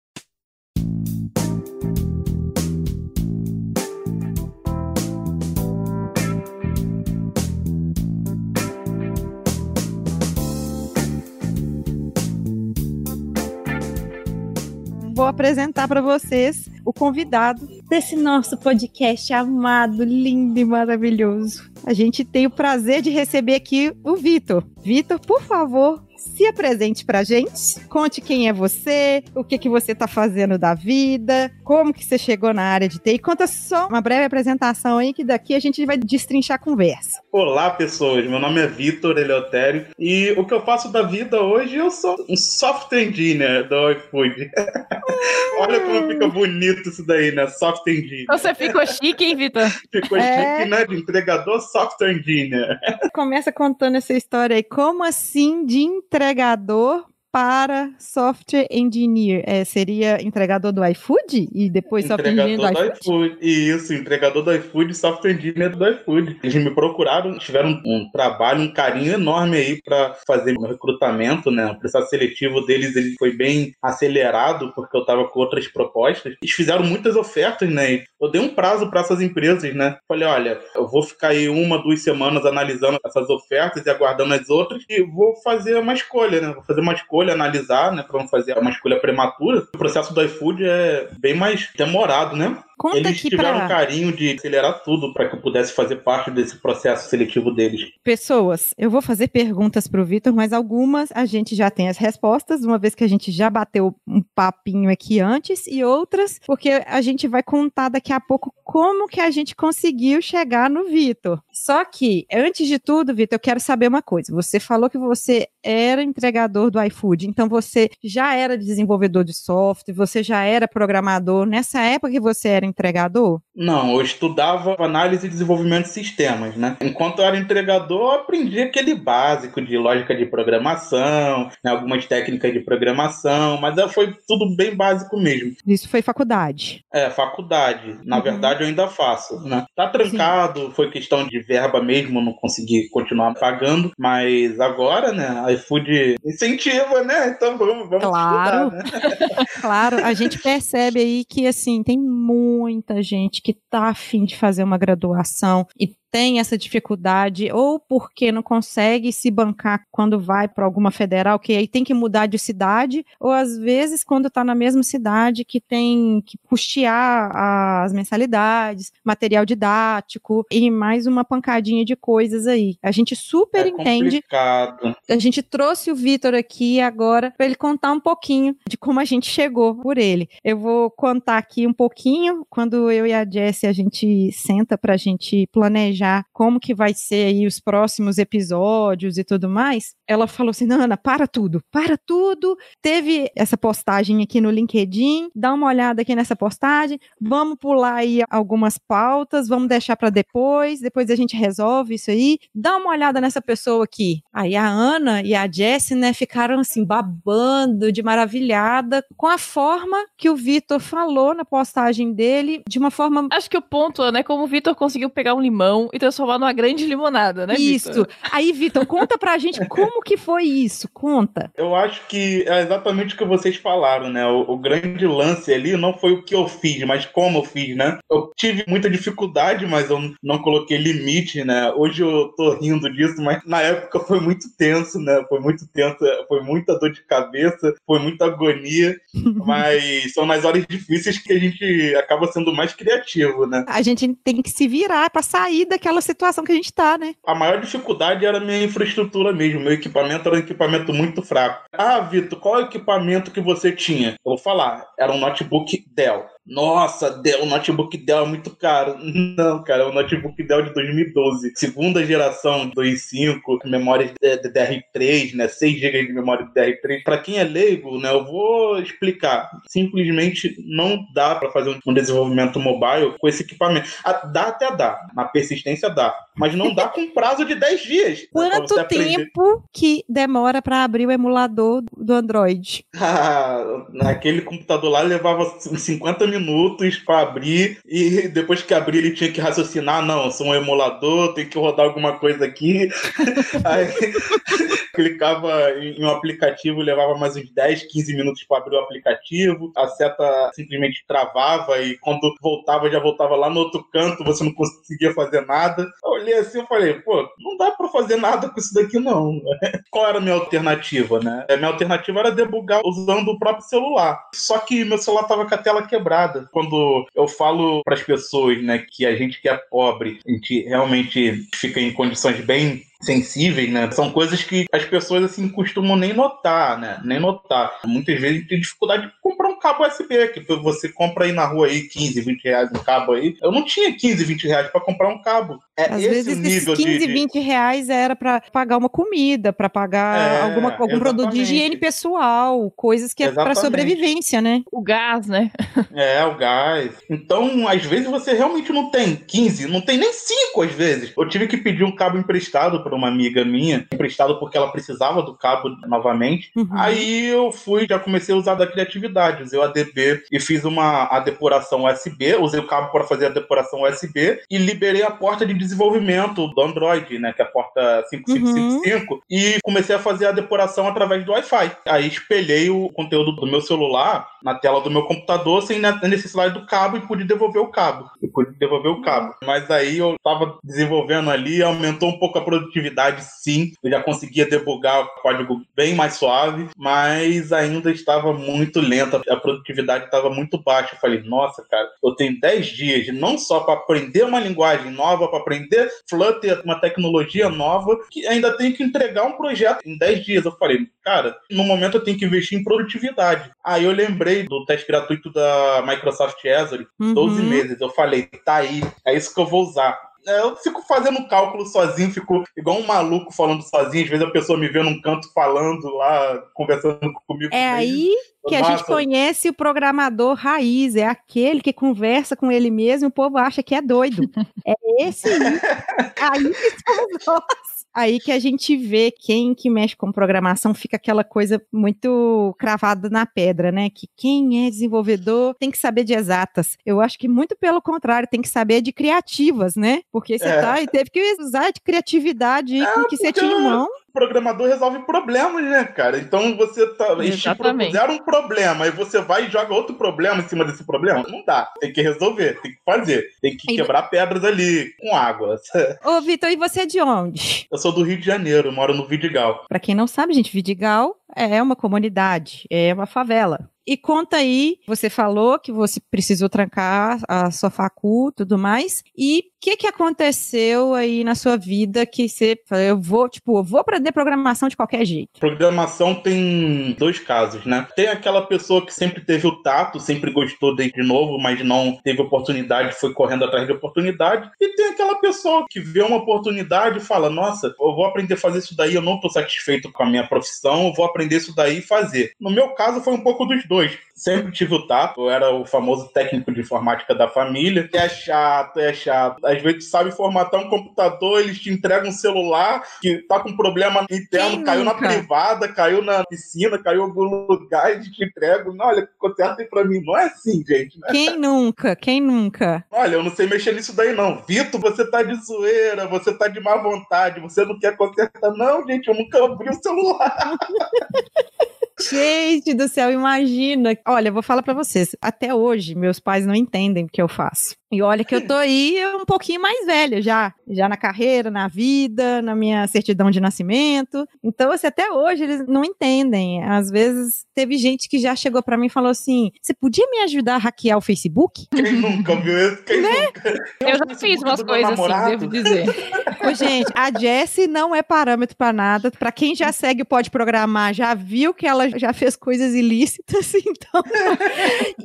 Vou 15.16 15.26
apresentar 15.26 15.88
para 15.88 16.02
vocês 16.02 16.70
o 16.84 16.92
convidado 16.92 17.66
desse 17.90 18.18
nosso 18.18 18.58
podcast 18.58 19.32
amado, 19.34 20.04
lindo 20.04 20.60
e 20.60 20.66
maravilhoso. 20.66 21.72
A 21.86 21.94
gente 21.94 22.26
tem 22.26 22.46
o 22.46 22.50
prazer 22.50 23.02
de 23.02 23.10
receber 23.10 23.56
aqui 23.56 23.96
o 24.04 24.18
Vitor. 24.18 24.62
Vitor, 24.84 25.18
por 25.18 25.42
favor, 25.42 26.04
se 26.26 26.46
apresente 26.46 27.06
pra 27.06 27.24
gente, 27.24 27.80
conte 27.88 28.20
quem 28.20 28.48
é 28.50 28.54
você, 28.54 29.24
o 29.36 29.44
que 29.44 29.58
que 29.58 29.70
você 29.70 29.94
tá 29.94 30.08
fazendo 30.08 30.58
da 30.58 30.74
vida, 30.74 31.52
como 31.64 31.94
que 31.94 32.04
você 32.04 32.18
chegou 32.18 32.54
na 32.54 32.64
área 32.64 32.88
de 32.88 33.00
TI. 33.00 33.20
Conta 33.20 33.48
só 33.48 33.88
uma 33.88 34.02
breve 34.02 34.26
apresentação 34.26 34.98
aí 34.98 35.14
que 35.14 35.24
daqui 35.24 35.54
a 35.54 35.60
gente 35.60 35.86
vai 35.86 35.98
destrinchar 35.98 36.56
a 36.56 36.60
conversa. 36.60 37.22
Olá, 37.32 37.70
pessoas. 37.70 38.26
Meu 38.28 38.40
nome 38.40 38.62
é 38.62 38.68
Vitor 38.68 39.18
Eleutério 39.18 39.88
e 40.00 40.32
o 40.38 40.46
que 40.46 40.54
eu 40.54 40.66
faço 40.66 40.92
da 40.92 41.04
vida 41.04 41.42
hoje, 41.42 41.76
eu 41.76 41.92
sou 41.92 42.16
um 42.30 42.36
software 42.36 43.04
engineer 43.04 43.68
do 43.68 43.92
iFood. 43.92 44.52
Olha 45.60 45.80
como 45.80 46.08
fica 46.08 46.28
bonito 46.28 46.90
isso 46.90 47.06
daí, 47.06 47.32
né? 47.32 47.48
Software 47.48 47.94
engineer. 47.94 48.26
Você 48.28 48.54
ficou 48.54 48.86
chique, 48.86 49.24
hein, 49.24 49.36
Vitor? 49.36 49.64
Ficou 49.92 50.18
é... 50.18 50.58
chique, 50.58 50.70
né? 50.70 50.86
De 50.86 50.96
entregador 50.96 51.62
software 51.62 52.12
engineer. 52.12 52.78
Começa 53.14 53.52
contando 53.52 53.96
essa 53.96 54.14
história 54.14 54.58
aí. 54.58 54.64
Como 54.64 55.04
assim 55.04 55.66
de 55.66 55.80
entregador 56.16 57.12
para 57.36 57.92
software 58.00 58.66
engineer. 58.72 59.44
É, 59.46 59.66
seria 59.66 60.22
entregador 60.22 60.72
do 60.72 60.86
iFood 60.86 61.50
e 61.54 61.70
depois 61.70 62.06
software 62.06 62.32
engineer 62.32 62.56
do, 62.58 62.62
do 62.62 62.72
iFood? 62.72 63.00
iFood? 63.02 63.38
Isso, 63.42 63.94
entregador 63.94 64.42
do 64.42 64.56
iFood 64.56 64.92
e 64.92 64.96
software 64.96 65.32
engineer 65.34 65.76
do 65.76 65.86
iFood. 65.86 66.40
Eles 66.42 66.56
me 66.56 66.74
procuraram, 66.74 67.38
tiveram 67.38 67.72
um, 67.86 68.10
trabalho, 68.10 68.62
um 68.62 68.72
carinho 68.72 69.16
enorme 69.16 69.58
aí 69.58 69.82
para 69.82 70.16
fazer 70.26 70.56
o 70.58 70.66
recrutamento, 70.66 71.52
né? 71.52 71.66
O 71.66 71.78
processo 71.78 72.08
seletivo 72.08 72.62
deles 72.62 72.96
ele 72.96 73.16
foi 73.20 73.36
bem 73.36 73.74
acelerado 73.82 74.72
porque 74.74 74.96
eu 74.96 75.02
estava 75.02 75.28
com 75.28 75.38
outras 75.42 75.68
propostas. 75.68 76.36
Eles 76.42 76.56
fizeram 76.56 76.86
muitas 76.86 77.18
ofertas, 77.18 77.70
né? 77.70 78.06
Eu 78.18 78.32
dei 78.32 78.40
um 78.40 78.56
prazo 78.56 78.90
para 78.90 79.02
essas 79.02 79.20
empresas, 79.20 79.76
né? 79.76 79.98
Falei, 80.08 80.26
olha, 80.26 80.62
eu 80.74 80.88
vou 80.88 81.04
ficar 81.04 81.30
aí 81.30 81.50
uma, 81.50 81.84
duas 81.84 82.02
semanas 82.02 82.46
analisando 82.46 82.98
essas 83.06 83.30
ofertas 83.30 83.86
e 83.86 83.90
aguardando 83.90 84.34
as 84.34 84.50
outras 84.50 84.82
e 84.90 85.04
vou 85.04 85.36
fazer 85.44 85.76
uma 85.76 85.94
escolha, 85.94 86.40
né? 86.40 86.54
Vou 86.54 86.64
fazer 86.64 86.80
uma 86.80 86.94
escolha 86.94 87.25
escolha, 87.26 87.34
analisar, 87.34 87.92
né, 87.92 88.04
para 88.04 88.20
não 88.20 88.28
fazer 88.28 88.58
uma 88.58 88.70
escolha 88.70 89.00
prematura. 89.00 89.60
O 89.74 89.78
processo 89.78 90.14
do 90.14 90.24
iFood 90.24 90.64
é 90.64 91.10
bem 91.18 91.36
mais 91.36 91.70
demorado, 91.76 92.36
né? 92.36 92.58
Conta 92.78 92.98
Eles 92.98 93.12
aqui 93.12 93.30
tiveram 93.30 93.60
pra 93.60 93.68
carinho 93.68 94.16
de 94.16 94.34
acelerar 94.34 94.84
tudo 94.84 95.14
para 95.14 95.30
que 95.30 95.36
eu 95.36 95.42
pudesse 95.42 95.74
fazer 95.74 95.98
parte 95.98 96.32
desse 96.32 96.58
processo 96.58 97.10
seletivo 97.10 97.52
deles. 97.52 97.92
pessoas. 98.04 98.74
Eu 98.78 98.90
vou 98.90 99.02
fazer 99.02 99.28
perguntas 99.28 99.88
pro 99.88 100.06
Vitor, 100.06 100.34
mas 100.34 100.54
algumas 100.54 101.10
a 101.14 101.26
gente 101.26 101.56
já 101.56 101.70
tem 101.70 101.90
as 101.90 101.98
respostas, 101.98 102.64
uma 102.64 102.78
vez 102.78 102.96
que 102.96 103.04
a 103.04 103.10
gente 103.10 103.32
já 103.32 103.50
bateu 103.50 103.96
um 104.08 104.22
papinho 104.22 104.90
aqui 104.90 105.20
antes, 105.20 105.68
e 105.68 105.84
outras 105.84 106.40
porque 106.46 106.84
a 106.86 107.02
gente 107.02 107.28
vai 107.28 107.44
contar 107.44 107.90
daqui 107.90 108.12
a 108.12 108.20
pouco 108.20 108.54
como 108.64 109.08
que 109.08 109.22
a 109.22 109.30
gente 109.32 109.56
conseguiu 109.56 110.22
chegar 110.22 110.70
no 110.70 110.86
Vitor. 110.86 111.42
Só 111.52 111.86
que, 111.86 112.26
antes 112.32 112.68
de 112.68 112.80
tudo, 112.80 113.16
Vitor, 113.16 113.36
eu 113.36 113.40
quero 113.40 113.60
saber 113.60 113.88
uma 113.88 114.02
coisa. 114.02 114.34
Você 114.34 114.60
falou 114.60 114.90
que 114.90 114.98
você 114.98 115.48
era 115.64 116.04
entregador 116.04 116.70
do 116.70 116.82
iFood, 116.84 117.28
então 117.28 117.48
você 117.48 117.90
já 118.04 118.34
era 118.34 118.58
desenvolvedor 118.58 119.24
de 119.24 119.34
software, 119.34 119.94
você 119.94 120.22
já 120.22 120.44
era 120.44 120.68
programador. 120.68 121.46
Nessa 121.46 121.82
época 121.82 122.12
que 122.12 122.20
você 122.20 122.50
era 122.50 122.65
entregador? 122.66 123.45
Não, 123.56 123.94
eu 123.96 124.02
estudava 124.02 124.76
análise 124.80 125.26
e 125.26 125.30
desenvolvimento 125.30 125.84
de 125.86 125.92
sistemas, 125.92 126.56
né? 126.58 126.76
Enquanto 126.82 127.20
eu 127.20 127.26
era 127.26 127.38
entregador, 127.38 128.14
eu 128.16 128.20
aprendi 128.20 128.60
aquele 128.62 128.94
básico 128.96 129.62
de 129.62 129.78
lógica 129.78 130.16
de 130.16 130.26
programação, 130.26 131.50
né, 131.64 131.72
algumas 131.72 132.06
técnicas 132.06 132.52
de 132.52 132.60
programação, 132.60 133.60
mas 133.62 133.76
foi 133.94 134.14
tudo 134.28 134.56
bem 134.56 134.76
básico 134.76 135.18
mesmo. 135.18 135.56
Isso 135.66 135.88
foi 135.88 136.02
faculdade. 136.02 136.84
É, 136.94 137.10
faculdade. 137.10 137.98
Na 138.04 138.18
Uhum. 138.18 138.24
verdade, 138.24 138.62
eu 138.64 138.68
ainda 138.68 138.88
faço, 138.88 139.40
né? 139.42 139.66
Tá 139.76 139.88
trancado, 139.88 140.72
foi 140.72 140.90
questão 140.92 141.26
de 141.28 141.40
verba 141.42 141.82
mesmo, 141.82 142.22
não 142.22 142.34
consegui 142.34 142.90
continuar 142.90 143.34
pagando, 143.36 143.92
mas 143.98 144.60
agora, 144.60 145.12
né, 145.14 145.54
iFood 145.54 146.16
incentiva, 146.26 147.04
né? 147.04 147.30
Então 147.30 147.58
vamos, 147.58 147.90
vamos 147.90 148.06
Claro. 148.06 148.68
estudar, 148.68 148.84
né? 148.84 148.84
Claro, 149.62 149.98
a 150.04 150.14
gente 150.14 150.38
percebe 150.40 151.00
aí 151.00 151.26
que 151.26 151.48
assim 151.48 151.82
tem 151.84 151.98
muita 151.98 153.02
gente 153.02 153.42
que 153.46 153.54
tá 153.70 153.90
afim 153.90 154.26
de 154.26 154.36
fazer 154.36 154.64
uma 154.64 154.76
graduação 154.76 155.68
e 155.80 155.96
tem 156.12 156.40
essa 156.40 156.58
dificuldade, 156.58 157.52
ou 157.52 157.80
porque 157.80 158.32
não 158.32 158.42
consegue 158.42 159.12
se 159.12 159.30
bancar 159.30 159.84
quando 159.92 160.20
vai 160.20 160.48
para 160.48 160.64
alguma 160.64 160.92
federal, 160.92 161.38
que 161.38 161.54
aí 161.54 161.68
tem 161.68 161.84
que 161.84 161.94
mudar 161.94 162.26
de 162.28 162.40
cidade, 162.40 163.06
ou 163.20 163.32
às 163.32 163.58
vezes 163.58 164.04
quando 164.04 164.28
está 164.28 164.44
na 164.44 164.56
mesma 164.56 164.84
cidade 164.84 165.44
que 165.44 165.60
tem 165.60 166.22
que 166.26 166.38
custear 166.48 167.32
as 167.36 167.92
mensalidades, 167.92 168.92
material 169.04 169.46
didático 169.46 170.46
e 170.52 170.70
mais 170.72 171.06
uma 171.06 171.26
pancadinha 171.26 171.84
de 171.84 171.96
coisas 171.96 172.48
aí. 172.48 172.78
A 172.82 172.92
gente 172.92 173.16
super 173.16 173.66
É 173.66 173.70
entende 173.70 174.22
complicado. 174.22 174.96
a 175.10 175.18
gente 175.18 175.42
trouxe 175.42 175.92
o 175.92 175.96
Vitor 175.96 176.34
aqui 176.34 176.80
agora 176.80 177.34
para 177.36 177.46
ele 177.46 177.56
contar 177.56 177.92
um 177.92 178.00
pouquinho 178.00 178.56
de 178.70 178.78
como 178.78 179.00
a 179.00 179.06
gente 179.06 179.28
chegou 179.28 179.76
por 179.76 179.98
ele. 179.98 180.30
Eu 180.44 180.58
vou 180.58 180.90
contar 180.90 181.38
aqui 181.38 181.68
um 181.68 181.74
pouquinho 181.74 182.46
quando 182.50 182.90
eu 182.92 183.06
e 183.06 183.14
a 183.14 183.26
Jessie 183.30 183.68
a 183.68 183.74
gente 183.74 184.32
senta 184.32 184.78
para 184.78 184.94
a 184.94 184.98
gente 184.98 185.48
planejar 185.52 186.05
como 186.34 186.60
que 186.60 186.74
vai 186.74 186.94
ser 186.94 187.28
aí 187.28 187.46
os 187.46 187.60
próximos 187.60 188.18
episódios 188.18 189.18
e 189.18 189.24
tudo 189.24 189.50
mais. 189.50 189.96
Ela 190.08 190.28
falou 190.28 190.52
assim: 190.52 190.66
Nana, 190.66 190.98
para 190.98 191.28
tudo, 191.28 191.62
para 191.72 191.98
tudo. 191.98 192.58
Teve 192.82 193.30
essa 193.36 193.58
postagem 193.58 194.22
aqui 194.22 194.40
no 194.40 194.52
LinkedIn, 194.52 195.30
dá 195.36 195.54
uma 195.54 195.68
olhada 195.68 196.02
aqui 196.02 196.16
nessa 196.16 196.36
postagem. 196.36 197.00
Vamos 197.20 197.58
pular 197.60 197.96
aí 197.96 198.22
algumas 198.30 198.78
pautas, 198.78 199.48
vamos 199.48 199.68
deixar 199.68 199.96
para 199.96 200.10
depois. 200.10 200.80
Depois 200.80 201.10
a 201.10 201.16
gente 201.16 201.36
resolve 201.36 201.96
isso 201.96 202.12
aí. 202.12 202.38
Dá 202.54 202.78
uma 202.78 202.92
olhada 202.92 203.20
nessa 203.22 203.42
pessoa 203.42 203.84
aqui. 203.84 204.22
Aí 204.34 204.56
a 204.56 204.68
Ana 204.68 205.22
e 205.22 205.34
a 205.34 205.50
Jessie, 205.52 205.96
né, 205.96 206.14
ficaram 206.14 206.60
assim 206.60 206.86
babando 206.86 207.92
de 207.92 208.04
maravilhada 208.04 209.04
com 209.16 209.28
a 209.28 209.38
forma 209.38 209.98
que 210.18 210.30
o 210.30 210.36
Vitor 210.36 210.80
falou 210.80 211.34
na 211.34 211.46
postagem 211.46 212.14
dele, 212.14 212.62
de 212.68 212.80
uma 212.80 212.92
forma 212.92 213.28
Acho 213.32 213.50
que 213.50 213.58
o 213.58 213.62
ponto 213.62 214.04
é, 214.04 214.12
né, 214.12 214.24
como 214.24 214.44
o 214.44 214.48
Vitor 214.48 214.76
conseguiu 214.76 215.10
pegar 215.10 215.34
um 215.34 215.42
limão 215.42 215.85
e 215.94 216.00
transformar 216.00 216.40
numa 216.40 216.54
grande 216.54 216.86
limonada, 216.86 217.46
né, 217.48 217.56
isso. 217.56 217.90
Vitor? 217.90 218.08
Aí, 218.32 218.52
Vitor, 218.52 218.86
conta 218.86 219.18
pra 219.18 219.38
gente 219.38 219.66
como 219.68 220.02
que 220.02 220.18
foi 220.18 220.44
isso. 220.44 220.90
Conta. 220.94 221.52
Eu 221.56 221.76
acho 221.76 222.06
que 222.08 222.44
é 222.48 222.62
exatamente 222.62 223.16
o 223.16 223.18
que 223.18 223.26
vocês 223.26 223.56
falaram, 223.56 224.10
né? 224.10 224.26
O, 224.28 224.54
o 224.54 224.58
grande 224.58 225.06
lance 225.06 225.54
ali 225.54 225.76
não 225.78 225.98
foi 225.98 226.14
o 226.14 226.24
que 226.24 226.36
eu 226.36 226.48
fiz, 226.48 226.84
mas 226.84 227.06
como 227.06 227.40
eu 227.40 227.44
fiz, 227.44 227.76
né? 227.76 228.00
Eu 228.10 228.32
tive 228.36 228.64
muita 228.68 228.90
dificuldade, 228.90 229.66
mas 229.66 229.90
eu 229.90 230.00
não 230.22 230.40
coloquei 230.40 230.78
limite, 230.78 231.44
né? 231.44 231.72
Hoje 231.76 232.02
eu 232.02 232.30
tô 232.36 232.56
rindo 232.56 232.92
disso, 232.92 233.22
mas 233.22 233.42
na 233.46 233.62
época 233.62 234.00
foi 234.00 234.20
muito 234.20 234.48
tenso, 234.58 235.00
né? 235.00 235.24
Foi 235.28 235.40
muito 235.40 235.68
tenso, 235.68 235.98
foi 236.28 236.42
muita 236.42 236.78
dor 236.80 236.92
de 236.92 237.04
cabeça, 237.04 237.74
foi 237.86 238.00
muita 238.00 238.26
agonia, 238.26 238.96
mas 239.46 240.14
são 240.14 240.26
nas 240.26 240.46
horas 240.46 240.66
difíceis 240.68 241.18
que 241.18 241.34
a 241.34 241.40
gente 241.40 241.96
acaba 241.96 242.28
sendo 242.28 242.54
mais 242.54 242.74
criativo, 242.74 243.46
né? 243.46 243.66
A 243.68 243.82
gente 243.82 244.14
tem 244.24 244.42
que 244.42 244.50
se 244.50 244.68
virar 244.68 245.10
pra 245.10 245.22
sair 245.22 245.66
daquela 245.76 246.02
situação 246.02 246.44
que 246.44 246.52
a 246.52 246.56
gente 246.56 246.74
tá, 246.74 246.98
né? 246.98 247.14
A 247.26 247.36
maior 247.36 247.60
dificuldade 247.60 248.26
era 248.26 248.38
a 248.38 248.42
minha 248.42 248.64
infraestrutura 248.64 249.32
mesmo. 249.32 249.60
Meu 249.60 249.74
equipamento 249.74 250.28
era 250.28 250.38
um 250.38 250.40
equipamento 250.40 250.94
muito 250.94 251.22
fraco. 251.22 251.66
Ah, 251.72 252.00
Vitor, 252.00 252.40
qual 252.40 252.60
é 252.60 252.64
o 252.64 252.66
equipamento 252.66 253.32
que 253.32 253.42
você 253.42 253.72
tinha? 253.72 254.12
Eu 254.12 254.32
vou 254.32 254.38
falar. 254.38 254.86
Era 254.98 255.12
um 255.12 255.20
notebook 255.20 255.86
Dell. 255.94 256.26
Nossa, 256.48 257.22
o 257.42 257.46
notebook 257.46 257.98
Dell 257.98 258.24
é 258.24 258.28
muito 258.28 258.52
caro. 258.56 258.98
Não, 259.02 259.64
cara, 259.64 259.84
é 259.84 259.86
um 259.88 259.94
notebook 259.94 260.42
Dell 260.44 260.64
de 260.64 260.74
2012. 260.74 261.54
Segunda 261.56 262.06
geração 262.06 262.70
2.5, 262.72 263.60
memória 263.66 264.14
de- 264.22 264.38
de 264.38 264.50
DR3, 264.50 265.34
né? 265.36 265.48
6 265.48 265.80
GB 265.80 266.06
de 266.08 266.14
memória 266.14 266.46
de 266.46 266.54
DR3. 266.54 267.04
Pra 267.04 267.18
quem 267.18 267.40
é 267.40 267.44
leigo, 267.44 267.98
né, 268.00 268.12
eu 268.12 268.24
vou 268.26 268.80
explicar. 268.80 269.50
Simplesmente 269.68 270.56
não 270.66 271.04
dá 271.14 271.36
pra 271.36 271.50
fazer 271.52 271.78
um- 271.86 271.94
desenvolvimento 271.94 272.60
mobile 272.60 273.16
com 273.20 273.28
esse 273.28 273.42
equipamento. 273.44 273.90
Ah, 274.04 274.14
Dá 274.26 274.48
até 274.48 274.76
dá, 274.76 275.00
na 275.16 275.24
persistência 275.26 275.90
dá, 275.90 276.14
mas 276.36 276.54
não 276.56 276.74
dá 276.74 276.88
com 276.90 277.10
prazo 277.12 277.46
de 277.46 277.56
10 277.56 277.82
dias. 277.84 278.20
Quanto 278.32 278.76
tempo 278.88 279.64
que 279.72 280.04
demora 280.10 280.62
pra 280.62 280.84
abrir 280.84 281.06
o 281.08 281.12
emulador 281.12 281.84
do 281.96 282.14
Android? 282.14 282.86
Ah, 282.96 283.86
naquele 283.94 284.42
computador 284.42 284.90
lá 284.92 285.02
levava 285.02 285.44
uns 285.44 285.82
50 285.82 286.28
minutos 286.40 286.98
pra 286.98 287.22
abrir 287.22 287.80
e 287.86 288.28
depois 288.28 288.62
que 288.62 288.74
abrir 288.74 289.00
ele 289.00 289.12
tinha 289.12 289.32
que 289.32 289.42
raciocinar, 289.42 290.06
não, 290.06 290.32
sou 290.32 290.48
um 290.48 290.56
emulador, 290.56 291.34
tem 291.34 291.48
que 291.48 291.58
rodar 291.58 291.86
alguma 291.86 292.18
coisa 292.18 292.46
aqui. 292.46 292.90
Aí 293.64 293.88
clicava 294.96 295.72
em 295.72 296.04
um 296.04 296.10
aplicativo, 296.10 296.82
levava 296.82 297.16
mais 297.16 297.36
uns 297.36 297.52
10, 297.52 297.84
15 297.92 298.16
minutos 298.16 298.44
pra 298.44 298.58
abrir 298.58 298.76
o 298.76 298.80
aplicativo. 298.80 299.72
A 299.76 299.88
seta 299.88 300.52
simplesmente 300.54 301.06
travava 301.08 301.80
e 301.82 301.98
quando 301.98 302.34
voltava 302.42 302.90
já 302.90 303.00
voltava 303.00 303.36
lá 303.36 303.50
no 303.50 303.60
outro 303.60 303.84
canto, 303.92 304.24
você 304.24 304.44
não 304.44 304.54
conseguia 304.54 305.14
fazer 305.14 305.42
nada. 305.46 305.88
Eu 306.04 306.15
olhei 306.26 306.40
assim 306.40 306.62
e 306.62 306.68
falei, 306.68 306.96
pô, 306.96 307.28
não 307.40 307.58
dá 307.58 307.72
pra 307.72 307.88
fazer 307.88 308.16
nada 308.16 308.50
com 308.50 308.60
isso 308.60 308.74
daqui 308.74 309.00
não. 309.00 309.40
Qual 309.92 310.08
era 310.08 310.18
a 310.18 310.22
minha 310.22 310.36
alternativa, 310.36 311.20
né? 311.20 311.46
A 311.50 311.56
minha 311.56 311.70
alternativa 311.70 312.20
era 312.20 312.32
debugar 312.32 312.82
usando 312.84 313.30
o 313.30 313.40
próprio 313.40 313.66
celular. 313.66 314.20
Só 314.34 314.58
que 314.60 314.84
meu 314.84 314.98
celular 314.98 315.24
tava 315.24 315.46
com 315.46 315.56
a 315.56 315.58
tela 315.58 315.86
quebrada. 315.86 316.50
Quando 316.52 317.06
eu 317.16 317.28
falo 317.28 317.84
pras 317.84 318.02
pessoas, 318.02 318.62
né, 318.62 318.84
que 318.90 319.06
a 319.06 319.16
gente 319.16 319.42
que 319.42 319.48
é 319.48 319.56
pobre, 319.56 320.20
a 320.28 320.32
gente 320.32 320.62
realmente 320.64 321.48
fica 321.54 321.80
em 321.80 321.94
condições 321.94 322.40
bem 322.42 322.84
sensíveis, 323.06 323.72
né? 323.72 323.90
São 323.92 324.12
coisas 324.12 324.44
que 324.44 324.66
as 324.72 324.84
pessoas 324.86 325.24
assim 325.24 325.48
costumam 325.48 325.96
nem 325.96 326.14
notar, 326.14 326.78
né? 326.80 327.00
Nem 327.04 327.20
notar. 327.20 327.80
Muitas 327.86 328.20
vezes 328.20 328.38
a 328.38 328.40
gente 328.40 328.50
tem 328.50 328.60
dificuldade 328.60 329.08
de 329.08 329.14
comprar 329.22 329.50
um 329.50 329.60
cabo 329.60 329.86
USB, 329.86 330.28
que 330.30 330.40
você 330.56 330.90
compra 330.90 331.26
aí 331.26 331.32
na 331.32 331.46
rua 331.46 331.68
aí 331.68 331.82
15, 331.84 332.22
20 332.22 332.44
reais 332.44 332.70
um 332.72 332.84
cabo 332.84 333.14
aí. 333.14 333.36
Eu 333.42 333.52
não 333.52 333.64
tinha 333.64 333.96
15, 333.96 334.24
20 334.24 334.48
reais 334.48 334.68
pra 334.70 334.82
comprar 334.82 335.10
um 335.10 335.22
cabo. 335.22 335.60
É 335.78 335.86
Às 335.92 336.00
esse 336.00 336.10
vezes 336.10 336.28
o 336.38 336.42
esses 336.42 336.54
nível 336.68 336.76
15, 336.76 337.00
de, 337.00 337.08
de... 337.08 337.14
20 337.14 337.40
reais 337.40 337.90
era 337.90 338.16
pra 338.16 338.42
pagar 338.52 338.78
uma 338.78 338.90
comida, 338.90 339.52
pra 339.54 339.70
pagar 339.70 340.18
É, 340.18 340.42
alguma, 340.42 340.72
algum 340.76 341.00
produto 341.00 341.30
de 341.32 341.42
exatamente. 341.42 341.42
higiene 341.42 341.78
pessoal, 341.78 342.72
coisas 342.72 343.14
que 343.14 343.24
é 343.24 343.28
pra 343.32 343.52
Exatamente. 343.52 343.62
sobrevivência, 343.62 344.42
né? 344.42 344.64
O 344.72 344.82
gás, 344.82 345.28
né? 345.28 345.52
É, 345.94 346.24
o 346.26 346.36
gás. 346.36 346.92
Então, 347.10 347.68
às 347.68 347.84
vezes 347.86 348.08
você 348.08 348.34
realmente 348.34 348.72
não 348.74 348.90
tem 348.90 349.16
15, 349.16 349.68
não 349.68 349.82
tem 349.82 349.98
nem 349.98 350.12
5 350.12 350.62
às 350.62 350.72
vezes. 350.72 351.14
Eu 351.18 351.28
tive 351.28 351.48
que 351.48 351.58
pedir 351.58 351.84
um 351.84 351.96
cabo 351.96 352.18
emprestado 352.18 352.84
para 352.84 352.95
uma 352.96 353.08
amiga 353.08 353.44
minha, 353.44 353.86
emprestado 353.92 354.40
porque 354.40 354.58
ela 354.58 354.72
precisava 354.72 355.22
do 355.22 355.36
cabo 355.36 355.70
novamente. 355.88 356.52
Uhum. 356.56 356.68
Aí 356.72 357.28
eu 357.28 357.52
fui, 357.52 357.86
já 357.88 358.00
comecei 358.00 358.34
a 358.34 358.38
usar 358.38 358.56
da 358.56 358.68
criatividade. 358.68 359.44
usei 359.44 359.60
o 359.60 359.64
ADB 359.64 360.24
e 360.32 360.40
fiz 360.40 360.64
uma 360.64 361.06
a 361.06 361.20
depuração 361.20 361.86
USB, 361.86 362.36
usei 362.36 362.60
o 362.60 362.68
cabo 362.68 362.92
para 362.92 363.04
fazer 363.04 363.28
a 363.28 363.30
depuração 363.30 363.84
USB 363.84 364.40
e 364.50 364.58
liberei 364.58 365.04
a 365.04 365.12
porta 365.12 365.46
de 365.46 365.54
desenvolvimento 365.54 366.48
do 366.48 366.62
Android, 366.62 367.20
né, 367.20 367.34
que 367.34 367.42
é 367.42 367.46
a 367.46 367.48
porta 367.48 368.04
5555, 368.10 369.24
e 369.30 369.58
comecei 369.64 369.96
a 369.96 370.00
fazer 370.00 370.28
a 370.28 370.32
depuração 370.32 370.88
através 370.88 371.26
do 371.26 371.32
Wi-Fi. 371.32 371.72
Aí 371.88 372.08
espelhei 372.08 372.70
o 372.70 372.90
conteúdo 372.90 373.34
do 373.34 373.48
meu 373.48 373.62
celular 373.62 374.28
na 374.44 374.54
tela 374.54 374.80
do 374.80 374.92
meu 374.92 375.04
computador 375.04 375.64
sem 375.64 375.84
a 375.84 376.08
necessidade 376.08 376.54
do 376.54 376.66
cabo 376.68 376.98
e 376.98 377.02
pude 377.02 377.24
devolver 377.24 377.62
o 377.62 377.68
cabo. 377.68 378.10
E 378.22 378.28
pude 378.28 378.52
devolver 378.60 378.92
o 378.92 379.02
cabo. 379.02 379.34
Mas 379.44 379.70
aí 379.72 379.98
eu 379.98 380.14
estava 380.14 380.58
desenvolvendo 380.64 381.32
ali, 381.32 381.64
aumentou 381.64 382.10
um 382.10 382.20
pouco 382.20 382.38
a 382.38 382.44
produtividade, 382.44 382.85
sim. 383.22 383.74
Eu 383.84 383.92
já 383.92 384.02
conseguia 384.02 384.46
debugar 384.48 385.02
o 385.02 385.08
código 385.22 385.62
bem 385.76 385.96
mais 385.96 386.16
suave, 386.16 386.70
mas 386.78 387.52
ainda 387.52 387.92
estava 387.92 388.34
muito 388.34 388.80
lenta. 388.80 389.22
A 389.30 389.36
produtividade 389.38 390.06
estava 390.06 390.30
muito 390.30 390.58
baixa. 390.58 390.96
Eu 390.96 391.00
falei, 391.00 391.22
nossa, 391.24 391.64
cara, 391.70 391.90
eu 392.04 392.16
tenho 392.16 392.40
10 392.40 392.68
dias 392.68 393.08
não 393.14 393.38
só 393.38 393.62
para 393.62 393.76
aprender 393.76 394.24
uma 394.24 394.40
linguagem 394.40 394.92
nova, 394.92 395.28
para 395.28 395.40
aprender 395.40 395.90
Flutter, 396.10 396.62
uma 396.64 396.80
tecnologia 396.80 397.50
nova, 397.50 397.98
que 398.12 398.26
ainda 398.28 398.56
tenho 398.58 398.74
que 398.76 398.84
entregar 398.84 399.24
um 399.24 399.38
projeto 399.38 399.82
em 399.86 399.98
10 399.98 400.26
dias. 400.26 400.46
Eu 400.46 400.52
falei, 400.54 400.88
cara, 401.04 401.38
no 401.50 401.64
momento 401.64 401.98
eu 401.98 402.04
tenho 402.04 402.18
que 402.18 402.26
investir 402.26 402.58
em 402.60 402.64
produtividade. 402.64 403.50
Aí 403.64 403.86
eu 403.86 403.92
lembrei 403.92 404.44
do 404.44 404.66
teste 404.66 404.88
gratuito 404.88 405.32
da 405.32 405.84
Microsoft 405.88 406.44
Azure, 406.46 406.88
Uhum. 407.00 407.14
12 407.14 407.42
meses. 407.44 407.80
Eu 407.80 407.90
falei, 407.90 408.24
tá 408.46 408.56
aí, 408.56 408.82
é 409.06 409.16
isso 409.16 409.34
que 409.34 409.40
eu 409.40 409.46
vou 409.46 409.64
usar. 409.64 409.98
É, 410.28 410.42
Eu 410.42 410.56
fico 410.58 410.82
fazendo 410.88 411.28
cálculo 411.28 411.66
sozinho, 411.66 412.12
fico 412.12 412.44
igual 412.58 412.78
um 412.78 412.86
maluco 412.86 413.34
falando 413.34 413.62
sozinho. 413.62 414.04
Às 414.04 414.10
vezes 414.10 414.26
a 414.26 414.32
pessoa 414.32 414.58
me 414.58 414.68
vê 414.68 414.82
num 414.82 415.00
canto 415.02 415.32
falando 415.34 415.88
lá, 415.96 416.44
conversando 416.54 417.14
comigo. 417.28 417.54
É 417.54 417.68
aí 417.68 418.12
que 418.48 418.56
a 418.56 418.64
gente 418.64 418.84
conhece 418.86 419.50
o 419.50 419.54
programador 419.54 420.36
raiz, 420.36 420.96
é 420.96 421.06
aquele 421.06 421.62
que 421.62 421.74
conversa 421.74 422.36
com 422.36 422.52
ele 422.52 422.70
mesmo 422.70 423.08
e 423.08 423.10
o 423.10 423.12
povo 423.12 423.38
acha 423.38 423.64
que 423.64 423.74
é 423.74 423.82
doido. 423.82 424.30
É 424.66 424.74
esse 425.00 425.28
aí. 425.28 425.40
aí 426.20 426.54
que 426.54 426.94
somos 426.94 427.26
nós. 427.26 427.75
Aí 427.96 428.20
que 428.20 428.32
a 428.32 428.40
gente 428.40 428.76
vê 428.76 429.10
quem 429.10 429.56
que 429.56 429.70
mexe 429.70 429.96
com 429.96 430.12
programação, 430.12 430.74
fica 430.74 430.98
aquela 430.98 431.24
coisa 431.24 431.62
muito 431.72 432.54
cravada 432.60 433.10
na 433.10 433.26
pedra, 433.26 433.72
né? 433.72 433.90
Que 433.90 434.08
quem 434.18 434.68
é 434.68 434.70
desenvolvedor 434.70 435.56
tem 435.58 435.72
que 435.72 435.78
saber 435.78 436.04
de 436.04 436.14
exatas. 436.14 436.78
Eu 436.86 437.00
acho 437.00 437.18
que 437.18 437.28
muito 437.30 437.56
pelo 437.56 437.82
contrário, 437.82 438.28
tem 438.30 438.42
que 438.42 438.50
saber 438.50 438.82
de 438.82 438.92
criativas, 438.92 439.76
né? 439.76 440.02
Porque 440.12 440.38
você 440.38 440.46
É. 440.46 440.62
tá 440.62 440.82
e 440.82 440.88
teve 440.88 441.10
que 441.10 441.38
usar 441.40 441.72
de 441.72 441.80
criatividade 441.80 442.82
o 442.82 443.08
que 443.08 443.16
você 443.16 443.32
tinha 443.32 443.52
em 443.52 443.64
mão. 443.64 443.88
Programador 444.16 444.70
resolve 444.70 445.00
problemas, 445.06 445.62
né, 445.66 445.84
cara? 445.84 446.18
Então 446.18 446.56
você 446.56 446.88
tá. 446.96 447.12
Eles 447.20 447.42
te 447.42 447.54
propuseram 447.54 448.14
um 448.14 448.20
problema 448.24 448.88
e 448.88 448.92
você 448.92 449.20
vai 449.22 449.46
e 449.46 449.52
joga 449.52 449.74
outro 449.74 449.94
problema 449.96 450.40
em 450.42 450.48
cima 450.48 450.64
desse 450.64 450.86
problema? 450.86 451.22
Não 451.28 451.44
dá. 451.46 451.70
Tem 451.82 451.92
que 451.92 452.02
resolver, 452.02 452.58
tem 452.62 452.72
que 452.72 452.80
fazer. 452.86 453.28
Tem 453.42 453.58
que 453.58 453.74
E- 453.74 453.76
quebrar 453.76 454.04
pedras 454.04 454.46
ali 454.46 454.94
com 455.02 455.14
água. 455.14 455.58
Ô, 456.06 456.22
Vitor, 456.22 456.50
e 456.50 456.56
você 456.56 456.82
é 456.82 456.86
de 456.86 457.02
onde? 457.02 457.68
Eu 457.70 457.78
sou 457.78 457.92
do 457.92 458.04
Rio 458.04 458.18
de 458.18 458.26
Janeiro, 458.26 458.72
moro 458.72 458.94
no 458.94 459.06
Vidigal. 459.06 459.66
Pra 459.68 459.80
quem 459.80 459.94
não 459.94 460.08
sabe, 460.08 460.34
gente, 460.34 460.52
Vidigal 460.52 461.18
é 461.36 461.62
uma 461.62 461.76
comunidade, 461.76 462.66
é 462.70 462.94
uma 462.94 463.06
favela. 463.06 463.70
E 463.88 463.96
conta 463.96 464.38
aí, 464.38 464.80
você 464.88 465.12
falou 465.12 465.60
que 465.60 465.72
você 465.72 466.00
precisou 466.10 466.50
trancar 466.50 467.20
a 467.28 467.52
sua 467.52 467.70
facu, 467.70 468.32
tudo 468.36 468.58
mais. 468.58 469.04
E 469.16 469.40
o 469.40 469.44
que 469.62 469.78
que 469.78 469.88
aconteceu 469.88 470.96
aí 470.96 471.24
na 471.24 471.36
sua 471.36 471.56
vida 471.56 472.04
que 472.04 472.28
você 472.28 472.60
eu 472.88 473.00
vou, 473.00 473.30
tipo, 473.30 473.60
eu 473.60 473.64
vou 473.64 473.80
aprender 473.80 474.12
programação 474.12 474.68
de 474.68 474.76
qualquer 474.76 475.06
jeito. 475.06 475.40
Programação 475.40 476.16
tem 476.16 476.96
dois 476.98 477.20
casos, 477.20 477.64
né? 477.66 477.88
Tem 477.96 478.08
aquela 478.08 478.42
pessoa 478.48 478.84
que 478.84 478.92
sempre 478.92 479.22
teve 479.24 479.46
o 479.46 479.62
tato, 479.62 480.00
sempre 480.00 480.32
gostou 480.32 480.76
desde 480.76 481.04
novo, 481.04 481.38
mas 481.38 481.64
não 481.64 482.00
teve 482.04 482.22
oportunidade, 482.22 482.96
foi 482.96 483.14
correndo 483.14 483.46
atrás 483.46 483.68
de 483.68 483.74
oportunidade. 483.74 484.50
E 484.60 484.70
tem 484.76 484.88
aquela 484.88 485.16
pessoa 485.20 485.66
que 485.70 485.80
vê 485.80 486.02
uma 486.02 486.18
oportunidade 486.18 486.98
e 486.98 487.02
fala: 487.02 487.30
Nossa, 487.30 487.68
eu 487.68 487.96
vou 487.96 488.06
aprender 488.06 488.34
a 488.34 488.38
fazer 488.38 488.60
isso 488.60 488.76
daí, 488.76 488.96
eu 488.96 489.02
não 489.02 489.16
estou 489.16 489.30
satisfeito 489.30 489.92
com 489.92 490.02
a 490.02 490.10
minha 490.10 490.28
profissão, 490.28 490.88
eu 490.88 490.94
vou 490.94 491.06
aprender 491.16 491.38
isso 491.38 491.56
daí 491.56 491.80
e 491.80 491.82
fazer. 491.82 492.34
No 492.40 492.52
meu 492.52 492.70
caso, 492.72 493.02
foi 493.02 493.14
um 493.14 493.24
pouco 493.24 493.46
dos 493.46 493.66
dois. 493.66 493.98
Sempre 494.16 494.54
tive 494.54 494.74
o 494.74 494.88
tato, 494.88 495.22
eu 495.22 495.30
era 495.30 495.52
o 495.52 495.66
famoso 495.66 496.08
técnico 496.14 496.50
de 496.54 496.62
informática 496.62 497.14
da 497.14 497.28
família. 497.28 497.90
É 497.94 498.08
chato, 498.08 498.80
é 498.80 498.94
chato. 498.94 499.46
Às 499.46 499.62
vezes 499.62 499.86
tu 499.86 499.90
sabe 499.90 500.10
formatar 500.10 500.62
um 500.62 500.70
computador, 500.70 501.42
eles 501.42 501.60
te 501.60 501.70
entregam 501.70 502.08
um 502.08 502.14
celular 502.14 502.82
que 503.02 503.18
tá 503.28 503.42
com 503.42 503.54
problema 503.58 504.06
interno, 504.10 504.52
Quem 504.52 504.64
caiu 504.64 504.86
na 504.86 504.94
privada, 504.94 505.68
caiu 505.68 506.02
na 506.02 506.24
piscina, 506.24 506.82
caiu 506.82 507.02
em 507.02 507.04
algum 507.04 507.24
lugar 507.24 507.92
e 507.92 508.10
te 508.10 508.24
entregam. 508.24 508.74
Não, 508.74 508.86
olha, 508.86 509.06
conserta 509.20 509.62
aí 509.62 509.68
pra 509.68 509.84
mim. 509.84 510.02
Não 510.02 510.18
é 510.18 510.28
assim, 510.28 510.64
gente. 510.66 510.98
né? 510.98 511.10
Quem 511.12 511.38
nunca? 511.38 511.94
Quem 511.94 512.22
nunca? 512.22 512.86
Olha, 512.92 513.16
eu 513.16 513.24
não 513.24 513.36
sei 513.36 513.48
mexer 513.48 513.74
nisso 513.74 513.94
daí, 513.94 514.14
não. 514.14 514.42
Vitor, 514.48 514.80
você 514.80 515.06
tá 515.12 515.24
de 515.24 515.36
zoeira, 515.44 516.08
você 516.08 516.34
tá 516.34 516.48
de 516.48 516.62
má 516.62 516.78
vontade, 516.78 517.42
você 517.42 517.66
não 517.66 517.78
quer 517.78 517.98
consertar. 517.98 518.54
Não, 518.54 518.88
gente, 518.88 519.10
eu 519.10 519.14
nunca 519.14 519.44
abri 519.44 519.70
o 519.70 519.74
celular. 519.74 520.56
Gente 522.00 522.74
do 522.74 522.88
céu, 522.90 523.12
imagina. 523.12 523.98
Olha, 524.06 524.32
vou 524.32 524.44
falar 524.44 524.62
pra 524.62 524.74
vocês. 524.74 525.16
Até 525.22 525.54
hoje, 525.54 525.96
meus 525.96 526.20
pais 526.20 526.46
não 526.46 526.54
entendem 526.54 527.06
o 527.06 527.10
que 527.10 527.22
eu 527.22 527.28
faço. 527.28 527.76
E 527.96 528.02
olha 528.02 528.26
que 528.26 528.36
eu 528.36 528.46
tô 528.46 528.54
aí 528.54 528.98
um 529.16 529.26
pouquinho 529.26 529.62
mais 529.62 529.86
velha 529.86 530.22
já. 530.22 530.54
Já 530.68 530.90
na 530.90 530.98
carreira, 530.98 531.50
na 531.50 531.68
vida, 531.68 532.42
na 532.42 532.54
minha 532.54 532.86
certidão 532.88 533.32
de 533.32 533.40
nascimento. 533.40 534.28
Então, 534.44 534.72
assim, 534.72 534.88
até 534.88 535.10
hoje 535.12 535.44
eles 535.44 535.66
não 535.66 535.86
entendem. 535.86 536.62
Às 536.64 536.90
vezes, 536.90 537.46
teve 537.56 537.78
gente 537.78 538.10
que 538.10 538.20
já 538.20 538.36
chegou 538.36 538.62
pra 538.62 538.78
mim 538.78 538.88
e 538.88 538.90
falou 538.90 539.10
assim: 539.10 539.52
você 539.62 539.74
podia 539.74 540.06
me 540.12 540.20
ajudar 540.24 540.56
a 540.56 540.58
hackear 540.58 540.98
o 540.98 541.02
Facebook? 541.02 541.68
Quem 541.74 541.94
nunca 541.94 542.36
viu 542.36 542.74
isso? 542.74 542.84
Quem 542.84 543.02
nunca? 543.02 543.54
Eu 543.80 543.98
já 543.98 544.16
fiz 544.20 544.42
umas 544.42 544.62
coisas 544.62 545.00
assim, 545.00 545.30
devo 545.30 545.48
dizer. 545.48 545.86
Ô, 546.46 546.54
gente, 546.54 546.92
a 546.94 547.18
Jessie 547.18 547.68
não 547.68 547.96
é 547.96 548.04
parâmetro 548.04 548.58
pra 548.58 548.74
nada. 548.74 549.10
Pra 549.12 549.32
quem 549.32 549.56
já 549.56 549.72
segue 549.72 550.02
o 550.02 550.06
Pode 550.06 550.30
Programar, 550.30 550.94
já 550.94 551.14
viu 551.14 551.54
que 551.54 551.66
ela 551.66 551.90
já 551.98 552.12
fez 552.12 552.36
coisas 552.36 552.74
ilícitas, 552.74 553.54
então. 553.56 554.04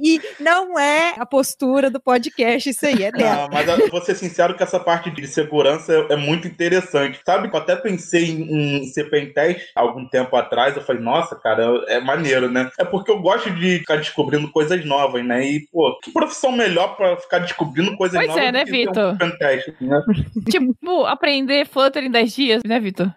e 0.02 0.20
não 0.40 0.78
é 0.78 1.14
a 1.16 1.25
postura 1.25 1.90
do 1.90 2.00
podcast, 2.00 2.73
isso 2.81 2.87
aí, 2.87 3.05
é 3.05 3.13
dela. 3.13 3.43
Não, 3.43 3.49
mas 3.53 3.69
eu 3.69 3.91
vou 3.91 4.01
ser 4.01 4.15
sincero 4.15 4.55
que 4.55 4.63
essa 4.63 4.81
parte 4.81 5.11
de 5.11 5.27
segurança 5.27 5.93
é, 6.09 6.17
muito 6.17 6.49
interessante. 6.49 7.21
Sabe 7.25 7.51
eu 7.53 7.59
até 7.59 7.77
pensei 7.77 8.31
em, 8.31 8.79
em 8.83 8.87
ser 8.87 9.11
pentest 9.11 9.71
algum 9.75 10.07
tempo 10.09 10.35
atrás. 10.37 10.77
Eu 10.77 10.83
falei, 10.83 11.03
nossa, 11.03 11.37
cara, 11.37 11.85
é 11.89 12.01
maneiro, 12.01 12.51
né? 12.51 12.71
É 12.79 12.85
porque 12.85 13.11
eu 13.11 13.21
gosto 13.21 13.51
de 13.51 13.79
ficar 13.81 13.97
descobrindo 13.97 14.51
coisas 14.51 14.85
novas, 14.85 15.25
né? 15.25 15.45
E, 15.45 15.69
pô, 15.71 15.99
que 16.03 16.11
profissão 16.13 16.53
melhor 16.53 16.97
pra 16.97 17.17
ficar 17.17 17.41
descobrindo 17.41 17.97
coisas 17.97 18.17
Pois 18.17 18.29
novas 18.29 18.45
é, 18.45 18.53
né, 18.53 18.65
Vitor? 18.65 19.13
um 19.13 19.19
pentest, 19.19 19.75
né? 19.81 20.03
tipo, 20.51 21.07
aprender 21.07 21.67
Flutter 21.67 22.05
em 22.05 22.11
10 22.11 22.35
dias, 22.35 22.63
né, 22.65 22.81
Vitor? 22.81 23.13